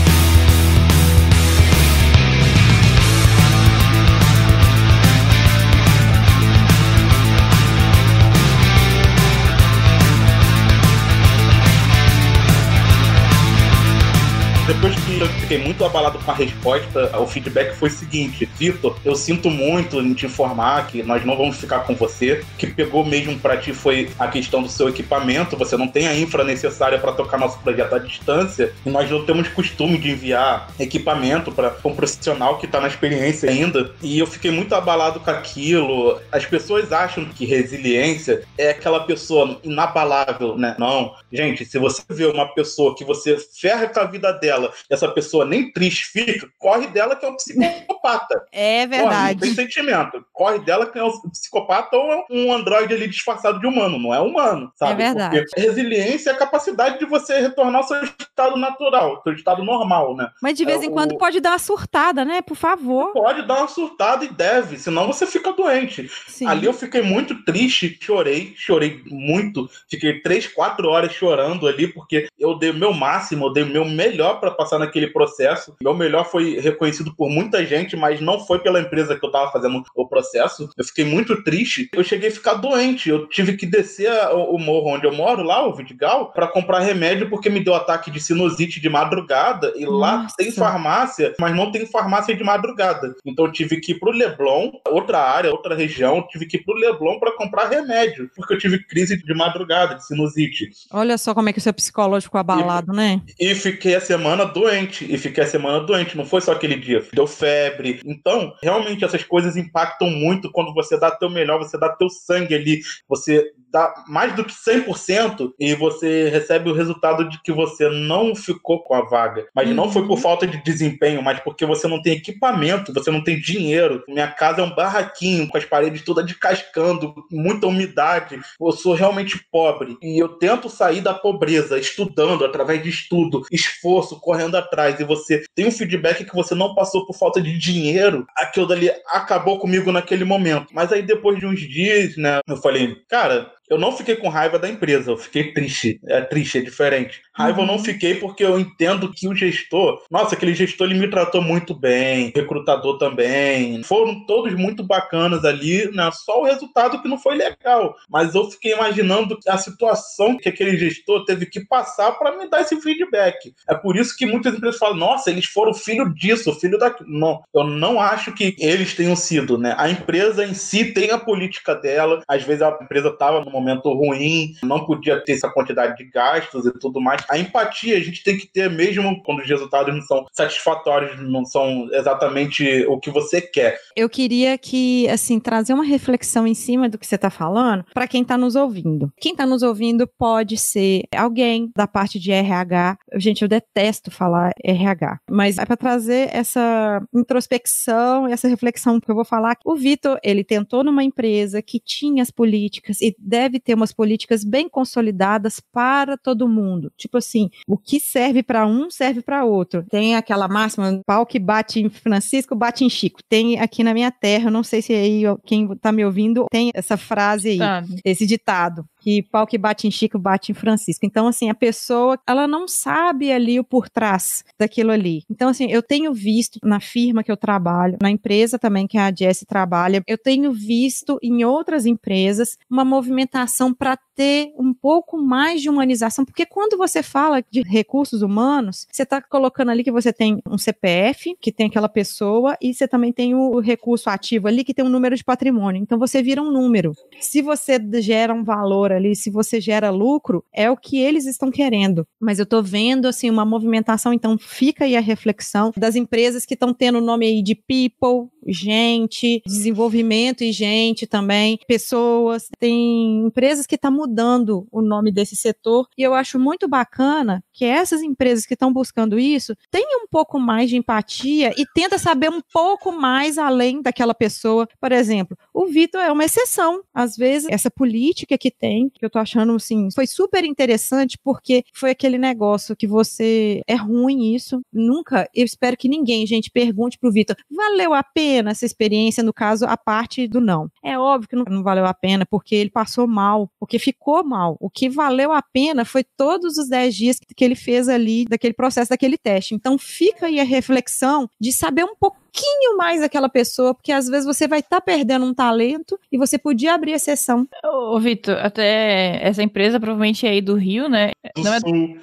Depois 14.72 14.96
que 14.96 15.20
eu 15.20 15.28
fiquei 15.28 15.58
muito 15.58 15.84
abalado 15.84 16.18
com 16.20 16.32
a 16.32 16.34
resposta, 16.34 17.20
o 17.20 17.28
feedback 17.28 17.76
foi 17.76 17.90
o 17.90 17.92
seguinte: 17.92 18.50
Vitor, 18.58 18.98
eu 19.04 19.18
sinto 19.18 19.50
muito 19.50 20.00
em 20.00 20.14
te 20.14 20.26
informar 20.26 20.88
que 20.88 21.04
nós 21.04 21.26
não 21.26 21.36
vamos 21.36 21.58
ficar 21.58 21.80
com 21.82 21.94
você. 21.94 22.42
O 22.54 22.58
que 22.58 22.68
pegou 22.68 23.06
mesmo 23.06 23.38
pra 23.38 23.58
ti 23.58 23.74
foi 23.74 24.10
a 24.18 24.30
questão 24.30 24.64
do 24.64 24.70
seu 24.70 24.88
equipamento. 24.88 25.58
Você 25.58 25.76
não 25.76 25.90
tem 25.90 26.08
a 26.08 26.16
infra 26.16 26.46
necessária 26.46 26.98
para 26.98 27.12
tocar 27.12 27.38
nosso 27.38 27.60
projeto 27.60 27.96
à 27.96 28.00
distância 28.00 28.72
e 28.86 28.90
nós 28.90 29.12
não 29.12 29.26
temos 29.26 29.50
costume 29.50 29.98
de 29.98 30.12
enviar 30.12 30.72
equipamento 30.80 31.52
para 31.52 31.76
um 31.84 31.94
profissional 31.94 32.58
que 32.58 32.66
tá 32.66 32.80
na 32.80 32.88
experiência 32.88 33.50
ainda. 33.50 33.92
E 34.02 34.20
eu 34.20 34.26
fiquei 34.26 34.52
muito 34.52 34.74
abalado 34.74 35.20
com 35.20 35.32
aquilo. 35.32 36.18
As 36.32 36.46
pessoas 36.46 36.94
acham 36.94 37.26
que 37.26 37.46
resiliência 37.46 38.44
é 38.58 38.70
aquela 38.70 39.02
pessoa 39.02 39.60
inabalável, 39.66 40.58
né? 40.58 40.78
Não. 40.80 41.14
Gente, 41.30 41.66
se 41.66 41.78
você 41.78 42.02
vê 42.10 42.26
uma 42.26 42.48
pessoa 42.54 42.96
que 42.96 43.04
você 43.04 43.36
ferra 43.38 43.88
com 43.88 44.00
a 44.00 44.06
vida 44.06 44.32
dela 44.32 44.61
e 44.90 44.94
essa 44.94 45.08
pessoa 45.08 45.46
nem 45.46 45.72
triste 45.72 46.06
fica, 46.08 46.48
corre 46.60 46.88
dela 46.88 47.16
que 47.16 47.26
é 47.26 47.30
um 47.30 47.36
psicopata. 47.36 48.46
É 48.52 48.86
Corre, 48.86 49.00
não 49.00 49.00
tem 49.00 49.10
verdade. 49.10 49.56
sentimento. 49.56 50.26
Corre 50.34 50.60
dela 50.60 50.86
que 50.86 50.98
é 51.00 51.04
um 51.04 51.12
psicopata 51.30 51.96
ou 51.98 52.12
é 52.12 52.26
um 52.30 52.54
androide 52.54 52.94
ali 52.94 53.08
disfarçado 53.08 53.60
de 53.60 53.68
humano. 53.68 53.98
Não 54.00 54.14
é 54.14 54.20
humano, 54.20 54.72
sabe? 54.76 54.94
É 55.02 55.06
verdade. 55.08 55.40
Porque 55.46 55.62
resiliência 55.62 56.32
é 56.32 56.34
a 56.34 56.38
capacidade 56.38 57.00
de 57.00 57.06
você 57.06 57.40
retornar 57.40 57.82
ao 57.82 57.88
seu 57.88 58.04
estado 58.04 58.58
natural, 58.58 59.22
seu 59.24 59.34
estado 59.34 59.64
normal, 59.64 60.16
né? 60.16 60.30
Mas 60.42 60.58
de 60.58 60.66
vez 60.66 60.82
É, 60.82 60.86
em 60.86 60.92
quando 60.92 61.14
o- 61.14 61.18
pode 61.18 61.40
dar 61.40 61.52
uma 61.52 61.60
surtada, 61.60 62.26
né? 62.26 62.42
Por 62.42 62.56
favor. 62.56 63.14
Pode 63.14 63.44
dar 63.48 63.60
uma 63.60 63.68
surtada 63.68 64.26
e 64.26 64.30
deve, 64.30 64.78
senão 64.78 65.08
você 65.08 65.26
fica 65.26 65.54
doente. 65.54 66.10
Sim. 66.28 66.48
Ali 66.48 66.66
eu 66.66 66.74
fiquei 66.74 67.02
muito 67.02 67.44
triste, 67.46 67.98
chorei, 68.02 68.54
chorei 68.58 69.02
muito. 69.06 69.70
Fiquei 69.90 70.20
três, 70.22 70.48
quatro 70.48 70.90
horas 70.90 71.14
chorando 71.14 71.68
ali, 71.68 71.88
porque 71.88 72.28
eu 72.40 72.58
dei 72.58 72.72
o 72.72 72.76
meu 72.76 72.94
máximo, 72.94 73.46
eu 73.46 73.54
dei 73.54 73.64
o 73.64 73.68
meu 73.68 73.86
melhor 73.86 74.40
para 74.42 74.52
passar 74.52 74.80
naquele 74.80 75.08
processo. 75.08 75.76
Meu 75.82 75.94
melhor 75.94 76.26
foi 76.26 76.60
reconhecido 76.60 77.16
por 77.16 77.30
muita 77.30 77.66
gente, 77.66 77.96
mas 77.96 78.20
não 78.20 78.40
foi 78.40 78.60
pela 78.60 78.82
empresa 78.82 79.18
que 79.18 79.26
eu 79.26 79.32
tava 79.32 79.52
fazendo 79.52 79.84
o 79.96 80.08
processo. 80.08 80.70
Eu 80.78 80.84
fiquei 80.84 81.06
muito 81.06 81.44
triste. 81.44 81.90
Eu 81.94 82.04
cheguei 82.04 82.30
a 82.30 82.34
ficar 82.34 82.56
doente. 82.56 83.10
Eu 83.10 83.28
tive 83.28 83.56
que 83.56 83.66
descer 83.66 84.12
o 84.34 84.58
morro 84.58 84.96
onde 84.96 85.06
eu 85.06 85.14
moro, 85.14 85.44
lá, 85.44 85.66
o 85.66 85.74
Vidigal, 85.74 86.32
para 86.34 86.48
comprar 86.48 86.80
remédio, 86.80 87.30
porque 87.30 87.50
me 87.50 87.64
deu 87.64 87.76
ataque 87.76 88.12
de 88.12 88.20
sinusite 88.20 88.82
de 88.82 88.90
madrugada. 88.90 89.72
E 89.76 89.86
lá 89.86 90.24
Nossa. 90.24 90.36
tem 90.36 90.52
farmácia, 90.52 91.34
mas 91.40 91.56
não 91.56 91.72
tem 91.72 91.86
farmácia 91.86 92.36
de 92.36 92.44
madrugada. 92.44 93.16
Então 93.26 93.46
eu 93.46 93.52
tive 93.52 93.80
que 93.80 93.92
ir 93.92 94.00
pro 94.00 94.12
Leblon, 94.12 94.72
outra 94.90 95.20
área, 95.20 95.52
outra 95.52 95.76
região, 95.76 96.18
eu 96.18 96.28
tive 96.28 96.48
que 96.48 96.58
ir 96.58 96.64
pro 96.64 96.74
Leblon 96.74 97.20
para 97.20 97.36
comprar 97.36 97.70
remédio, 97.70 98.30
porque 98.36 98.54
eu 98.54 98.58
tive 98.58 98.84
crise 98.84 99.22
de 99.22 99.34
madrugada, 99.34 99.96
de 99.96 100.06
sinusite. 100.06 100.72
Olha 100.92 101.18
só 101.18 101.34
como 101.34 101.50
é 101.50 101.54
que 101.54 101.60
o 101.60 101.62
seu 101.62 101.74
psicológico 101.74 102.30
ficou 102.30 102.40
abalado, 102.40 102.94
né? 102.94 103.22
E 103.40 103.54
fiquei 103.54 103.96
a 103.96 104.02
semana 104.02 104.31
doente, 104.46 105.06
e 105.10 105.18
fiquei 105.18 105.44
a 105.44 105.48
semana 105.48 105.80
doente, 105.80 106.18
não 106.18 106.26
foi 106.26 106.42
só 106.42 106.52
aquele 106.52 106.76
dia, 106.76 107.06
deu 107.14 107.28
febre. 107.28 108.00
Então, 108.06 108.54
realmente 108.62 109.04
essas 109.04 109.24
coisas 109.24 109.56
impactam 109.58 110.10
muito 110.10 110.52
quando 110.52 110.74
você 110.74 111.00
dá 111.00 111.12
teu 111.12 111.30
melhor, 111.30 111.60
você 111.60 111.78
dá 111.78 111.90
teu 111.90 112.10
sangue 112.10 112.56
ali, 112.56 112.82
você 113.08 113.52
dá 113.72 113.94
mais 114.08 114.36
do 114.36 114.44
que 114.44 114.54
100% 114.54 115.54
e 115.60 115.74
você 115.76 116.30
recebe 116.30 116.70
o 116.70 116.74
resultado 116.74 117.28
de 117.30 117.42
que 117.42 117.52
você 117.52 117.90
não 117.90 118.36
ficou 118.36 118.84
com 118.84 118.94
a 118.94 119.02
vaga. 119.02 119.48
Mas 119.56 119.70
não 119.70 119.92
foi 119.92 120.06
por 120.06 120.18
falta 120.18 120.46
de 120.46 120.62
desempenho, 120.64 121.22
mas 121.22 121.40
porque 121.40 121.66
você 121.66 121.88
não 121.88 122.02
tem 122.02 122.14
equipamento, 122.14 122.94
você 122.94 123.10
não 123.10 123.24
tem 123.24 123.40
dinheiro. 123.40 124.04
Minha 124.08 124.28
casa 124.28 124.62
é 124.62 124.64
um 124.64 124.76
barraquinho 124.76 125.48
com 125.48 125.58
as 125.58 125.66
paredes 125.66 126.04
todas 126.04 126.26
descascando, 126.26 127.14
muita 127.32 127.68
umidade. 127.68 128.40
Eu 128.60 128.72
sou 128.72 128.94
realmente 128.94 129.40
pobre 129.52 129.98
e 130.02 130.22
eu 130.22 130.30
tento 130.30 130.70
sair 130.70 131.02
da 131.02 131.14
pobreza 131.14 131.80
estudando 131.80 132.46
através 132.46 132.84
de 132.84 132.90
estudo, 132.90 133.44
esforço, 133.52 134.20
correndo 134.20 134.58
atrás 134.58 135.00
e 135.00 135.04
você 135.04 135.44
tem 135.56 135.68
um 135.68 135.72
feedback 135.72 136.26
que 136.26 136.36
você 136.36 136.54
não 136.56 136.76
passou 136.76 137.06
por 137.06 137.16
falta 137.16 137.42
de 137.42 137.58
dinheiro, 137.58 138.26
aquilo 138.36 138.68
dali 138.68 138.92
acabou 139.08 139.60
comigo 139.60 139.92
naquele 139.92 140.26
momento. 140.26 140.68
Mas 140.74 140.92
aí 140.92 141.02
depois 141.02 141.40
de 141.40 141.46
uns 141.46 141.60
dias, 141.60 142.18
né, 142.18 142.40
eu 142.48 142.58
falei, 142.58 142.96
cara, 143.10 143.52
eu 143.72 143.78
não 143.78 143.94
fiquei 143.94 144.18
com 144.18 144.28
raiva 144.28 144.60
da 144.60 144.68
empresa, 144.68 145.12
eu 145.12 145.18
fiquei 145.18 145.54
triste. 145.54 145.98
É 146.06 146.20
triste, 146.20 146.58
é 146.58 146.62
diferente. 146.62 147.22
Raiva 147.34 147.62
eu 147.62 147.66
não 147.66 147.80
fiquei 147.80 148.16
porque 148.16 148.44
eu 148.44 148.60
entendo 148.60 149.10
que 149.14 149.30
o 149.30 149.34
gestor, 149.34 150.04
nossa, 150.12 150.36
aquele 150.36 150.54
gestor 150.54 150.88
ele 150.88 151.00
me 151.00 151.10
tratou 151.10 151.42
muito 151.42 151.74
bem, 151.74 152.34
recrutador 152.36 152.98
também. 152.98 153.82
Foram 153.84 154.26
todos 154.26 154.54
muito 154.56 154.84
bacanas 154.84 155.46
ali, 155.46 155.90
né? 155.94 156.10
Só 156.12 156.42
o 156.42 156.46
resultado 156.46 157.02
que 157.02 157.08
não 157.08 157.18
foi 157.18 157.36
legal. 157.36 157.96
Mas 158.10 158.36
eu 158.36 158.52
fiquei 158.52 158.74
imaginando 158.74 159.40
a 159.48 159.58
situação 159.58 160.38
que 160.38 160.50
aquele 160.50 160.78
gestor 160.78 161.24
teve 161.24 161.46
que 161.46 161.66
passar 161.66 162.12
para 162.12 162.38
me 162.38 162.50
dar 162.50 162.60
esse 162.60 162.76
feedback. 162.82 163.54
É 163.70 163.74
por 163.74 163.96
isso 163.96 164.18
que 164.18 164.26
muitas 164.26 164.54
empresas 164.54 164.78
falam, 164.78 164.98
nossa, 164.98 165.32
eles 165.32 165.46
foram 165.46 165.74
filho 165.74 166.14
disso, 166.14 166.54
filho 166.60 166.78
daquilo. 166.78 167.10
Não, 167.10 167.42
eu 167.56 167.64
não 167.64 168.02
acho 168.02 168.34
que 168.34 168.54
eles 168.60 168.94
tenham 168.94 169.16
sido, 169.16 169.58
né? 169.58 169.74
A 169.78 169.90
empresa 169.90 170.46
em 170.46 170.54
si 170.54 170.92
tem 170.92 171.12
a 171.12 171.18
política 171.18 171.74
dela. 171.74 172.22
Às 172.28 172.44
vezes 172.44 172.62
a 172.62 172.78
empresa 172.82 173.08
estava 173.08 173.40
num 173.40 173.61
momento 173.62 173.92
ruim, 173.94 174.54
não 174.64 174.86
podia 174.86 175.24
ter 175.24 175.34
essa 175.34 175.50
quantidade 175.50 175.98
de 175.98 176.10
gastos 176.10 176.66
e 176.66 176.72
tudo 176.80 177.00
mais. 177.00 177.24
A 177.30 177.38
empatia 177.38 177.98
a 177.98 178.02
gente 178.02 178.24
tem 178.24 178.38
que 178.38 178.48
ter 178.48 178.70
mesmo 178.70 179.22
quando 179.24 179.40
os 179.40 179.48
resultados 179.48 179.94
não 179.94 180.02
são 180.02 180.26
satisfatórios, 180.32 181.20
não 181.22 181.46
são 181.46 181.88
exatamente 181.94 182.86
o 182.88 183.00
que 183.00 183.10
você 183.10 183.42
quer. 183.42 183.80
Eu 183.96 184.10
queria 184.10 184.58
que, 184.58 185.08
assim, 185.10 185.40
trazer 185.40 185.74
uma 185.74 185.84
reflexão 185.84 186.48
em 186.48 186.54
cima 186.54 186.90
do 186.90 186.98
que 186.98 187.06
você 187.06 187.16
está 187.16 187.30
falando 187.30 187.86
para 187.94 188.08
quem 188.08 188.22
está 188.22 188.38
nos 188.38 188.56
ouvindo. 188.56 189.12
Quem 189.20 189.32
está 189.32 189.46
nos 189.46 189.64
ouvindo 189.64 190.08
pode 190.08 190.58
ser 190.58 191.04
alguém 191.16 191.72
da 191.76 191.88
parte 191.88 192.20
de 192.20 192.32
RH. 192.32 192.98
Gente, 193.16 193.42
eu 193.42 193.48
detesto 193.48 194.12
falar 194.12 194.52
RH, 194.64 195.20
mas 195.30 195.58
é 195.58 195.66
para 195.66 195.78
trazer 195.78 196.30
essa 196.34 197.02
introspecção, 197.14 198.28
essa 198.28 198.48
reflexão 198.48 199.00
que 199.00 199.10
eu 199.10 199.16
vou 199.16 199.26
falar. 199.26 199.58
O 199.66 199.76
Vitor, 199.76 200.20
ele 200.24 200.44
tentou 200.44 200.84
numa 200.84 201.04
empresa 201.04 201.62
que 201.62 201.80
tinha 201.80 202.24
as 202.24 202.32
políticas 202.32 203.02
e 203.02 203.16
deve 203.20 203.51
ter 203.60 203.74
umas 203.74 203.92
políticas 203.94 204.44
bem 204.44 204.68
consolidadas 204.70 205.60
para 205.72 206.18
todo 206.18 206.48
mundo. 206.48 206.92
Tipo 206.98 207.18
assim, 207.18 207.50
o 207.68 207.78
que 207.78 208.00
serve 208.00 208.44
para 208.44 208.66
um 208.66 208.90
serve 208.90 209.22
para 209.22 209.46
outro. 209.46 209.84
Tem 209.90 210.16
aquela 210.16 210.48
máxima, 210.48 211.02
pau 211.06 211.26
que 211.26 211.40
bate 211.40 211.80
em 211.80 211.90
Francisco, 211.90 212.56
bate 212.56 212.84
em 212.84 212.90
Chico. 212.90 213.22
Tem 213.28 213.60
aqui 213.60 213.84
na 213.84 213.94
minha 213.94 214.12
terra, 214.12 214.52
não 214.52 214.64
sei 214.64 214.82
se 214.82 214.94
aí 214.94 215.24
quem 215.46 215.72
está 215.72 215.92
me 215.92 216.04
ouvindo 216.06 216.46
tem 216.52 216.72
essa 216.74 216.98
frase 216.98 217.50
aí, 217.50 217.58
Sabe? 217.58 218.02
esse 218.04 218.26
ditado 218.26 218.86
que 219.02 219.24
pau 219.24 219.48
que 219.48 219.58
bate 219.58 219.88
em 219.88 219.92
Chico 219.92 220.20
bate 220.20 220.52
em 220.52 220.56
Francisco. 220.56 221.06
Então, 221.06 221.28
assim, 221.28 221.50
a 221.50 221.56
pessoa, 221.56 222.18
ela 222.28 222.48
não 222.48 222.68
sabe 222.68 223.32
ali 223.32 223.60
o 223.60 223.64
por 223.64 223.90
trás 223.90 224.46
daquilo 224.58 224.92
ali. 224.92 225.24
Então, 225.30 225.50
assim, 225.50 225.70
eu 225.70 225.82
tenho 225.82 226.14
visto 226.14 226.60
na 226.64 226.80
firma 226.80 227.24
que 227.24 227.32
eu 227.32 227.38
trabalho, 227.38 227.98
na 228.02 228.12
empresa 228.12 228.60
também 228.60 228.88
que 228.88 228.98
a 228.98 229.12
Jess 229.14 229.44
trabalha, 229.48 230.04
eu 230.08 230.18
tenho 230.18 230.52
visto 230.52 231.18
em 231.22 231.44
outras 231.44 231.86
empresas 231.86 232.58
uma 232.70 232.86
movimentação 232.86 233.74
para 233.74 233.98
ter 234.16 234.54
um 234.58 234.74
pouco 234.74 235.18
mais 235.18 235.62
de 235.62 235.70
humanização, 235.70 236.24
porque 236.24 236.46
quando 236.46 236.78
você 236.78 237.02
fala 237.02 237.44
de 237.50 237.62
recursos 237.62 238.22
humanos, 238.22 238.86
você 238.92 239.04
está 239.04 239.22
colocando 239.22 239.72
ali 239.72 239.84
que 239.84 239.92
você 239.92 240.14
tem 240.14 240.42
um 240.48 240.58
CPF, 240.58 241.36
que 241.42 241.52
tem 241.52 241.68
aquela 241.68 241.90
pessoa, 241.90 242.56
e 242.62 242.74
você 242.74 242.88
também 242.88 243.12
tem 243.12 243.34
o 243.34 243.60
recurso 243.60 244.10
ativo 244.10 244.48
ali, 244.48 244.64
que 244.64 244.74
tem 244.74 244.86
um 244.86 244.90
número 244.90 245.16
de 245.16 245.24
patrimônio. 245.24 245.82
Então, 245.82 245.98
você 245.98 246.22
vira 246.22 246.42
um 246.42 246.52
número. 246.52 246.94
Se 247.20 247.42
você 247.42 247.80
gera 248.00 248.34
um 248.34 248.44
valor 248.44 248.91
ali, 248.92 249.16
se 249.16 249.30
você 249.30 249.60
gera 249.60 249.90
lucro, 249.90 250.44
é 250.54 250.70
o 250.70 250.78
que 250.78 250.98
eles 250.98 251.26
estão 251.26 251.52
querendo. 251.52 252.06
Mas 252.20 252.40
eu 252.40 252.46
tô 252.46 252.62
vendo, 252.62 253.08
assim, 253.08 253.30
uma 253.30 253.46
movimentação, 253.46 254.14
então 254.14 254.38
fica 254.38 254.86
aí 254.86 254.96
a 254.96 255.02
reflexão 255.02 255.72
das 255.76 255.96
empresas 255.96 256.46
que 256.46 256.54
estão 256.54 256.74
tendo 256.74 256.98
o 256.98 257.02
nome 257.02 257.26
aí 257.26 257.42
de 257.42 257.56
people, 257.56 258.30
gente, 258.48 259.42
desenvolvimento 259.46 260.44
e 260.44 260.52
gente 260.52 261.06
também, 261.06 261.60
pessoas. 261.68 262.48
Tem 262.60 263.26
empresas 263.26 263.66
que 263.66 263.76
estão 263.76 263.92
mudando 263.92 264.68
o 264.72 264.82
nome 264.82 265.12
desse 265.12 265.36
setor 265.36 265.88
e 265.98 266.04
eu 266.04 266.14
acho 266.14 266.40
muito 266.40 266.68
bacana 266.68 267.44
que 267.54 267.66
essas 267.66 268.02
empresas 268.02 268.46
que 268.46 268.54
estão 268.54 268.72
buscando 268.72 269.20
isso 269.20 269.56
tenham 269.70 270.04
um 270.04 270.08
pouco 270.08 270.40
mais 270.40 270.70
de 270.70 270.78
empatia 270.78 271.54
e 271.58 271.66
tenta 271.74 271.98
saber 271.98 272.30
um 272.30 272.42
pouco 272.42 272.92
mais 272.92 273.38
além 273.38 273.82
daquela 273.82 274.14
pessoa. 274.14 274.68
Por 274.80 274.92
exemplo, 274.92 275.38
o 275.54 275.66
Vitor 275.68 276.02
é 276.02 276.12
uma 276.12 276.26
exceção. 276.26 276.82
Às 276.94 277.16
vezes, 277.16 277.48
essa 277.50 277.70
política 277.70 278.38
que 278.38 278.52
tem, 278.52 278.81
que 278.90 279.06
eu 279.06 279.10
tô 279.10 279.20
achando 279.20 279.54
assim, 279.54 279.90
foi 279.94 280.08
super 280.08 280.44
interessante 280.44 281.18
porque 281.24 281.64
foi 281.74 281.92
aquele 281.92 282.18
negócio 282.18 282.76
que 282.76 282.88
você 282.88 283.62
é 283.68 283.76
ruim 283.76 284.34
isso. 284.34 284.62
Nunca, 284.72 285.30
eu 285.34 285.46
espero 285.46 285.78
que 285.78 285.90
ninguém, 285.90 286.26
gente, 286.26 286.52
pergunte 286.52 286.98
pro 286.98 287.12
Vitor, 287.12 287.36
valeu 287.50 287.94
a 287.94 288.04
pena 288.04 288.52
essa 288.52 288.66
experiência, 288.66 289.24
no 289.24 289.34
caso, 289.34 289.66
a 289.66 289.78
parte 289.78 290.28
do 290.28 290.40
não. 290.40 290.70
É 290.84 290.98
óbvio 290.98 291.30
que 291.30 291.36
não, 291.36 291.46
não 291.50 291.64
valeu 291.64 291.86
a 291.86 291.94
pena 291.94 292.26
porque 292.26 292.56
ele 292.56 292.70
passou 292.70 293.08
mal, 293.08 293.50
porque 293.60 293.80
ficou 293.80 294.24
mal. 294.24 294.58
O 294.60 294.70
que 294.70 294.90
valeu 294.90 295.32
a 295.32 295.42
pena 295.42 295.86
foi 295.86 296.04
todos 296.04 296.58
os 296.58 296.70
10 296.70 296.96
dias 296.96 297.20
que 297.20 297.44
ele 297.44 297.56
fez 297.56 297.90
ali 297.90 298.26
daquele 298.26 298.54
processo, 298.54 298.90
daquele 298.90 299.18
teste. 299.18 299.54
Então 299.54 299.78
fica 299.78 300.28
aí 300.28 300.40
a 300.40 300.44
reflexão 300.44 301.30
de 301.40 301.52
saber 301.52 301.84
um 301.84 301.96
pouquinho 302.34 302.78
mais 302.78 303.02
daquela 303.02 303.28
pessoa, 303.30 303.74
porque 303.74 303.92
às 303.92 304.08
vezes 304.08 304.26
você 304.26 304.48
vai 304.48 304.60
estar 304.60 304.80
perdendo 304.82 305.26
um 305.26 305.34
talento 305.34 306.00
e 306.12 306.18
você 306.18 306.38
podia 306.38 306.74
abrir 306.74 306.94
exceção. 306.94 307.46
Ô, 307.64 308.00
Vitor, 308.00 308.38
até 308.42 309.20
essa 309.22 309.44
empresa 309.44 309.80
provavelmente 309.80 310.26
é 310.26 310.30
aí 310.32 310.42
do 310.42 310.56
Rio, 310.56 310.88
né? 310.88 311.12
Do 311.36 311.44
Não 311.44 311.54
é- 311.54 311.60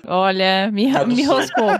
Olha, 0.07 0.71
me, 0.71 0.87
É 0.95 1.05
me 1.07 1.25
sul. 1.25 1.35
roscou. 1.35 1.71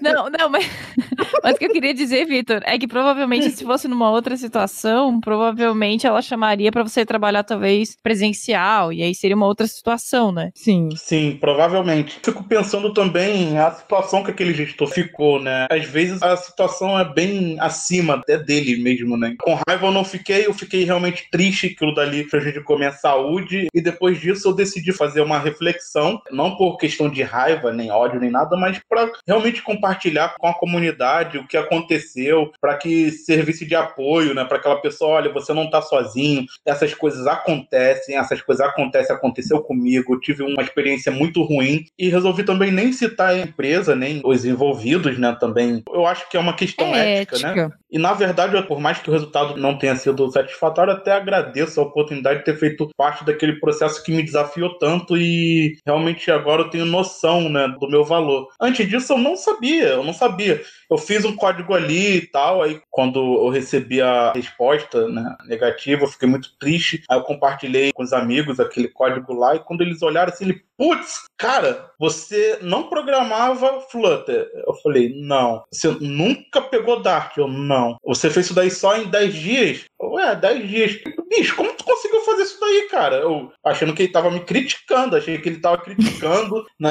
não, 0.00 0.30
não, 0.30 0.48
mas, 0.48 0.66
mas 1.42 1.54
o 1.56 1.58
que 1.58 1.66
eu 1.66 1.72
queria 1.72 1.92
dizer, 1.94 2.24
Vitor, 2.26 2.60
é 2.64 2.78
que 2.78 2.86
provavelmente 2.86 3.50
se 3.50 3.64
fosse 3.64 3.88
numa 3.88 4.10
outra 4.10 4.36
situação, 4.36 5.20
provavelmente 5.20 6.06
ela 6.06 6.22
chamaria 6.22 6.70
pra 6.72 6.82
você 6.82 7.04
trabalhar 7.04 7.42
talvez 7.42 7.96
presencial, 8.02 8.92
e 8.92 9.02
aí 9.02 9.14
seria 9.14 9.36
uma 9.36 9.46
outra 9.46 9.66
situação, 9.66 10.30
né? 10.32 10.50
Sim. 10.54 10.88
Sim, 10.96 11.36
provavelmente. 11.40 12.18
Fico 12.24 12.44
pensando 12.44 12.92
também 12.92 13.58
a 13.58 13.70
situação 13.72 14.22
que 14.24 14.30
aquele 14.30 14.54
gestor 14.54 14.88
ficou, 14.88 15.40
né? 15.40 15.66
Às 15.70 15.84
vezes 15.86 16.22
a 16.22 16.36
situação 16.36 16.98
é 16.98 17.04
bem 17.04 17.56
acima 17.64 18.14
até 18.14 18.36
dele 18.36 18.82
mesmo, 18.82 19.16
né? 19.16 19.34
Com 19.40 19.58
raiva 19.66 19.86
eu 19.86 19.92
não 19.92 20.04
fiquei, 20.04 20.46
eu 20.46 20.54
fiquei 20.54 20.84
realmente 20.84 21.28
triste, 21.30 21.66
aquilo 21.66 21.94
dali 21.94 22.24
prejudicou 22.28 22.78
minha 22.78 22.92
saúde, 22.92 23.68
e 23.74 23.80
depois 23.80 24.20
disso 24.20 24.48
eu 24.48 24.54
decidi 24.54 24.92
fazer 24.92 25.20
uma 25.20 25.38
reflexão, 25.38 26.20
não 26.30 26.56
por 26.56 26.76
questão 26.76 27.08
de 27.08 27.22
raiva, 27.22 27.72
nem 27.72 27.90
ódio, 27.90 28.20
nem 28.20 28.30
nada, 28.30 28.56
mas 28.56 28.80
para 28.88 29.10
realmente 29.26 29.62
compartilhar 29.62 30.34
com 30.38 30.46
a 30.46 30.54
comunidade 30.54 31.38
o 31.38 31.46
que 31.46 31.56
aconteceu, 31.56 32.50
para 32.60 32.76
que 32.76 33.10
servisse 33.10 33.64
de 33.64 33.74
apoio, 33.74 34.34
né? 34.34 34.44
Para 34.44 34.58
aquela 34.58 34.80
pessoa, 34.80 35.16
olha, 35.16 35.32
você 35.32 35.52
não 35.52 35.70
tá 35.70 35.80
sozinho, 35.82 36.44
essas 36.64 36.94
coisas 36.94 37.26
acontecem, 37.26 38.16
essas 38.16 38.40
coisas 38.42 38.66
acontecem, 38.66 39.14
aconteceu 39.14 39.62
comigo, 39.62 40.14
eu 40.14 40.20
tive 40.20 40.42
uma 40.42 40.62
experiência 40.62 41.10
muito 41.10 41.42
ruim 41.42 41.84
e 41.98 42.08
resolvi 42.08 42.44
também 42.44 42.70
nem 42.70 42.92
citar 42.92 43.30
a 43.30 43.38
empresa, 43.38 43.94
nem 43.94 44.20
os 44.24 44.44
envolvidos, 44.44 45.18
né, 45.18 45.36
também. 45.38 45.82
Eu 45.92 46.06
acho 46.06 46.28
que 46.28 46.36
é 46.36 46.40
uma 46.40 46.54
questão 46.54 46.94
É 46.94 47.22
ética, 47.22 47.38
né? 47.38 47.53
E 47.90 47.98
na 47.98 48.12
verdade, 48.12 48.60
por 48.66 48.80
mais 48.80 48.98
que 48.98 49.08
o 49.08 49.12
resultado 49.12 49.56
não 49.56 49.78
tenha 49.78 49.94
sido 49.96 50.30
satisfatório, 50.30 50.92
até 50.92 51.12
agradeço 51.12 51.80
a 51.80 51.84
oportunidade 51.84 52.40
de 52.40 52.44
ter 52.44 52.58
feito 52.58 52.88
parte 52.96 53.24
daquele 53.24 53.60
processo 53.60 54.02
que 54.02 54.12
me 54.12 54.22
desafiou 54.22 54.78
tanto 54.78 55.16
e 55.16 55.78
realmente 55.86 56.30
agora 56.30 56.62
eu 56.62 56.70
tenho 56.70 56.84
noção, 56.84 57.48
né, 57.48 57.68
do 57.78 57.88
meu 57.88 58.04
valor. 58.04 58.48
Antes 58.60 58.88
disso 58.88 59.12
eu 59.12 59.18
não 59.18 59.36
sabia, 59.36 59.90
eu 59.90 60.02
não 60.02 60.12
sabia. 60.12 60.60
Eu 60.90 60.98
fiz 60.98 61.24
um 61.24 61.36
código 61.36 61.72
ali 61.74 62.16
e 62.16 62.26
tal, 62.26 62.62
aí 62.62 62.80
quando 62.90 63.18
eu 63.18 63.48
recebi 63.48 64.00
a 64.02 64.32
resposta, 64.32 65.08
né, 65.08 65.36
negativa, 65.46 66.02
eu 66.02 66.08
fiquei 66.08 66.28
muito 66.28 66.48
triste. 66.58 67.02
Aí 67.08 67.16
eu 67.18 67.22
compartilhei 67.22 67.92
com 67.92 68.02
os 68.02 68.12
amigos 68.12 68.58
aquele 68.58 68.88
código 68.88 69.32
lá 69.32 69.54
e 69.54 69.60
quando 69.60 69.82
eles 69.82 70.02
olharam 70.02 70.32
assim, 70.32 70.44
ele, 70.44 70.62
putz, 70.76 71.22
cara, 71.36 71.90
você 71.98 72.58
não 72.62 72.88
programava 72.88 73.80
Flutter? 73.90 74.50
Eu 74.66 74.74
falei, 74.82 75.14
não. 75.16 75.64
Você 75.70 75.88
nunca 76.00 76.60
pegou 76.62 77.00
Dart? 77.02 77.36
Eu, 77.36 77.48
não. 77.48 77.96
Você 78.04 78.30
fez 78.30 78.46
isso 78.46 78.54
daí 78.54 78.70
só 78.70 78.96
em 78.96 79.08
10 79.08 79.34
dias? 79.34 79.84
Ué, 80.00 80.34
10 80.36 80.68
dias. 80.68 81.00
Bicho, 81.28 81.56
como 81.56 81.72
tu 81.74 81.84
conseguiu 81.84 82.03
fazer 82.24 82.42
isso 82.42 82.60
daí, 82.60 82.88
cara? 82.90 83.16
Eu 83.16 83.52
achando 83.64 83.94
que 83.94 84.02
ele 84.02 84.12
tava 84.12 84.30
me 84.30 84.40
criticando, 84.40 85.16
achei 85.16 85.38
que 85.38 85.48
ele 85.48 85.60
tava 85.60 85.78
criticando, 85.78 86.64
né? 86.78 86.90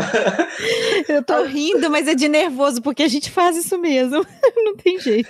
Eu 1.08 1.24
tô 1.24 1.44
rindo, 1.44 1.90
mas 1.90 2.08
é 2.08 2.16
de 2.16 2.28
nervoso, 2.28 2.82
porque 2.82 3.04
a 3.04 3.08
gente 3.08 3.30
faz 3.30 3.58
isso 3.58 3.78
mesmo. 3.78 4.26
Não 4.64 4.76
tem 4.76 5.00
jeito. 5.00 5.30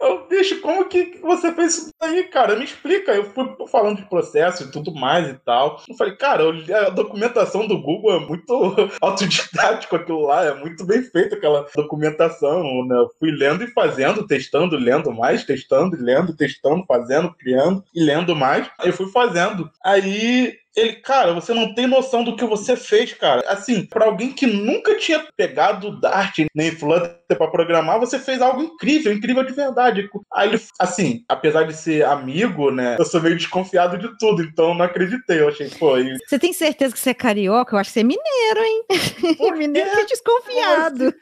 Eu, 0.00 0.26
bicho, 0.28 0.60
como 0.60 0.84
que 0.88 1.18
você 1.22 1.52
fez 1.52 1.78
isso 1.78 1.90
daí, 2.00 2.24
cara? 2.24 2.56
Me 2.56 2.64
explica. 2.64 3.12
Eu 3.12 3.24
fui 3.32 3.46
falando 3.68 3.96
de 3.96 4.08
processo 4.08 4.64
e 4.64 4.70
tudo 4.70 4.94
mais 4.94 5.28
e 5.28 5.34
tal. 5.34 5.82
Eu 5.88 5.94
falei, 5.96 6.14
cara, 6.16 6.44
a 6.86 6.90
documentação 6.90 7.66
do 7.66 7.80
Google 7.80 8.14
é 8.14 8.20
muito 8.20 8.74
autodidático 9.00 9.96
aquilo 9.96 10.26
lá, 10.26 10.44
é 10.44 10.54
muito 10.54 10.84
bem 10.84 11.02
feito 11.02 11.34
aquela 11.34 11.66
documentação, 11.74 12.62
né? 12.86 12.96
Eu 12.96 13.10
fui 13.18 13.30
lendo 13.30 13.64
e 13.64 13.70
fazendo, 13.72 14.26
testando, 14.26 14.76
lendo 14.76 15.12
mais, 15.12 15.44
testando, 15.44 15.96
e 15.96 16.00
lendo, 16.00 16.36
testando, 16.36 16.84
fazendo, 16.86 17.34
criando 17.34 17.82
e 17.94 18.02
lendo 18.02 18.34
mais. 18.36 18.55
Aí 18.78 18.88
eu 18.88 18.92
fui 18.92 19.10
fazendo. 19.10 19.70
Aí 19.84 20.56
ele, 20.76 20.92
cara, 20.96 21.32
você 21.32 21.54
não 21.54 21.74
tem 21.74 21.86
noção 21.86 22.22
do 22.22 22.36
que 22.36 22.44
você 22.44 22.76
fez, 22.76 23.14
cara. 23.14 23.42
Assim, 23.48 23.86
pra 23.86 24.04
alguém 24.04 24.30
que 24.30 24.46
nunca 24.46 24.94
tinha 24.96 25.26
pegado 25.34 25.98
Dart 25.98 26.40
nem 26.54 26.70
Flutter 26.70 27.16
pra 27.26 27.48
programar, 27.48 27.98
você 27.98 28.18
fez 28.18 28.42
algo 28.42 28.62
incrível, 28.62 29.10
incrível 29.12 29.42
de 29.42 29.54
verdade. 29.54 30.06
Aí 30.34 30.48
ele, 30.48 30.60
assim, 30.78 31.24
apesar 31.28 31.64
de 31.64 31.72
ser 31.72 32.04
amigo, 32.04 32.70
né, 32.70 32.96
eu 32.98 33.06
sou 33.06 33.22
meio 33.22 33.36
desconfiado 33.36 33.96
de 33.96 34.18
tudo, 34.18 34.42
então 34.42 34.68
eu 34.68 34.74
não 34.74 34.84
acreditei. 34.84 35.40
Eu 35.40 35.48
achei, 35.48 35.70
pô, 35.70 35.96
e 35.96 36.14
Você 36.26 36.38
tem 36.38 36.52
certeza 36.52 36.92
que 36.92 37.00
você 37.00 37.08
é 37.10 37.14
carioca? 37.14 37.74
Eu 37.74 37.78
acho 37.78 37.88
que 37.88 37.94
você 37.94 38.00
é 38.00 38.04
mineiro, 38.04 38.60
hein? 38.60 38.84
mineiro 39.56 39.90
que 39.90 40.00
é 40.00 40.04
desconfiado. 40.04 41.14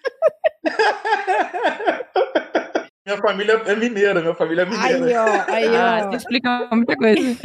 minha 3.07 3.19
família 3.19 3.63
é 3.67 3.75
mineira, 3.77 4.21
minha 4.21 4.35
família 4.35 4.63
é 4.63 4.67
Aí, 4.77 4.95
mineira. 4.95 5.23
ó, 5.23 5.53
aí, 5.53 5.77
Ah, 5.77 6.01
ó. 6.05 6.09
isso 6.09 6.17
explica 6.19 6.69
muita 6.73 6.97
coisa. 6.97 7.21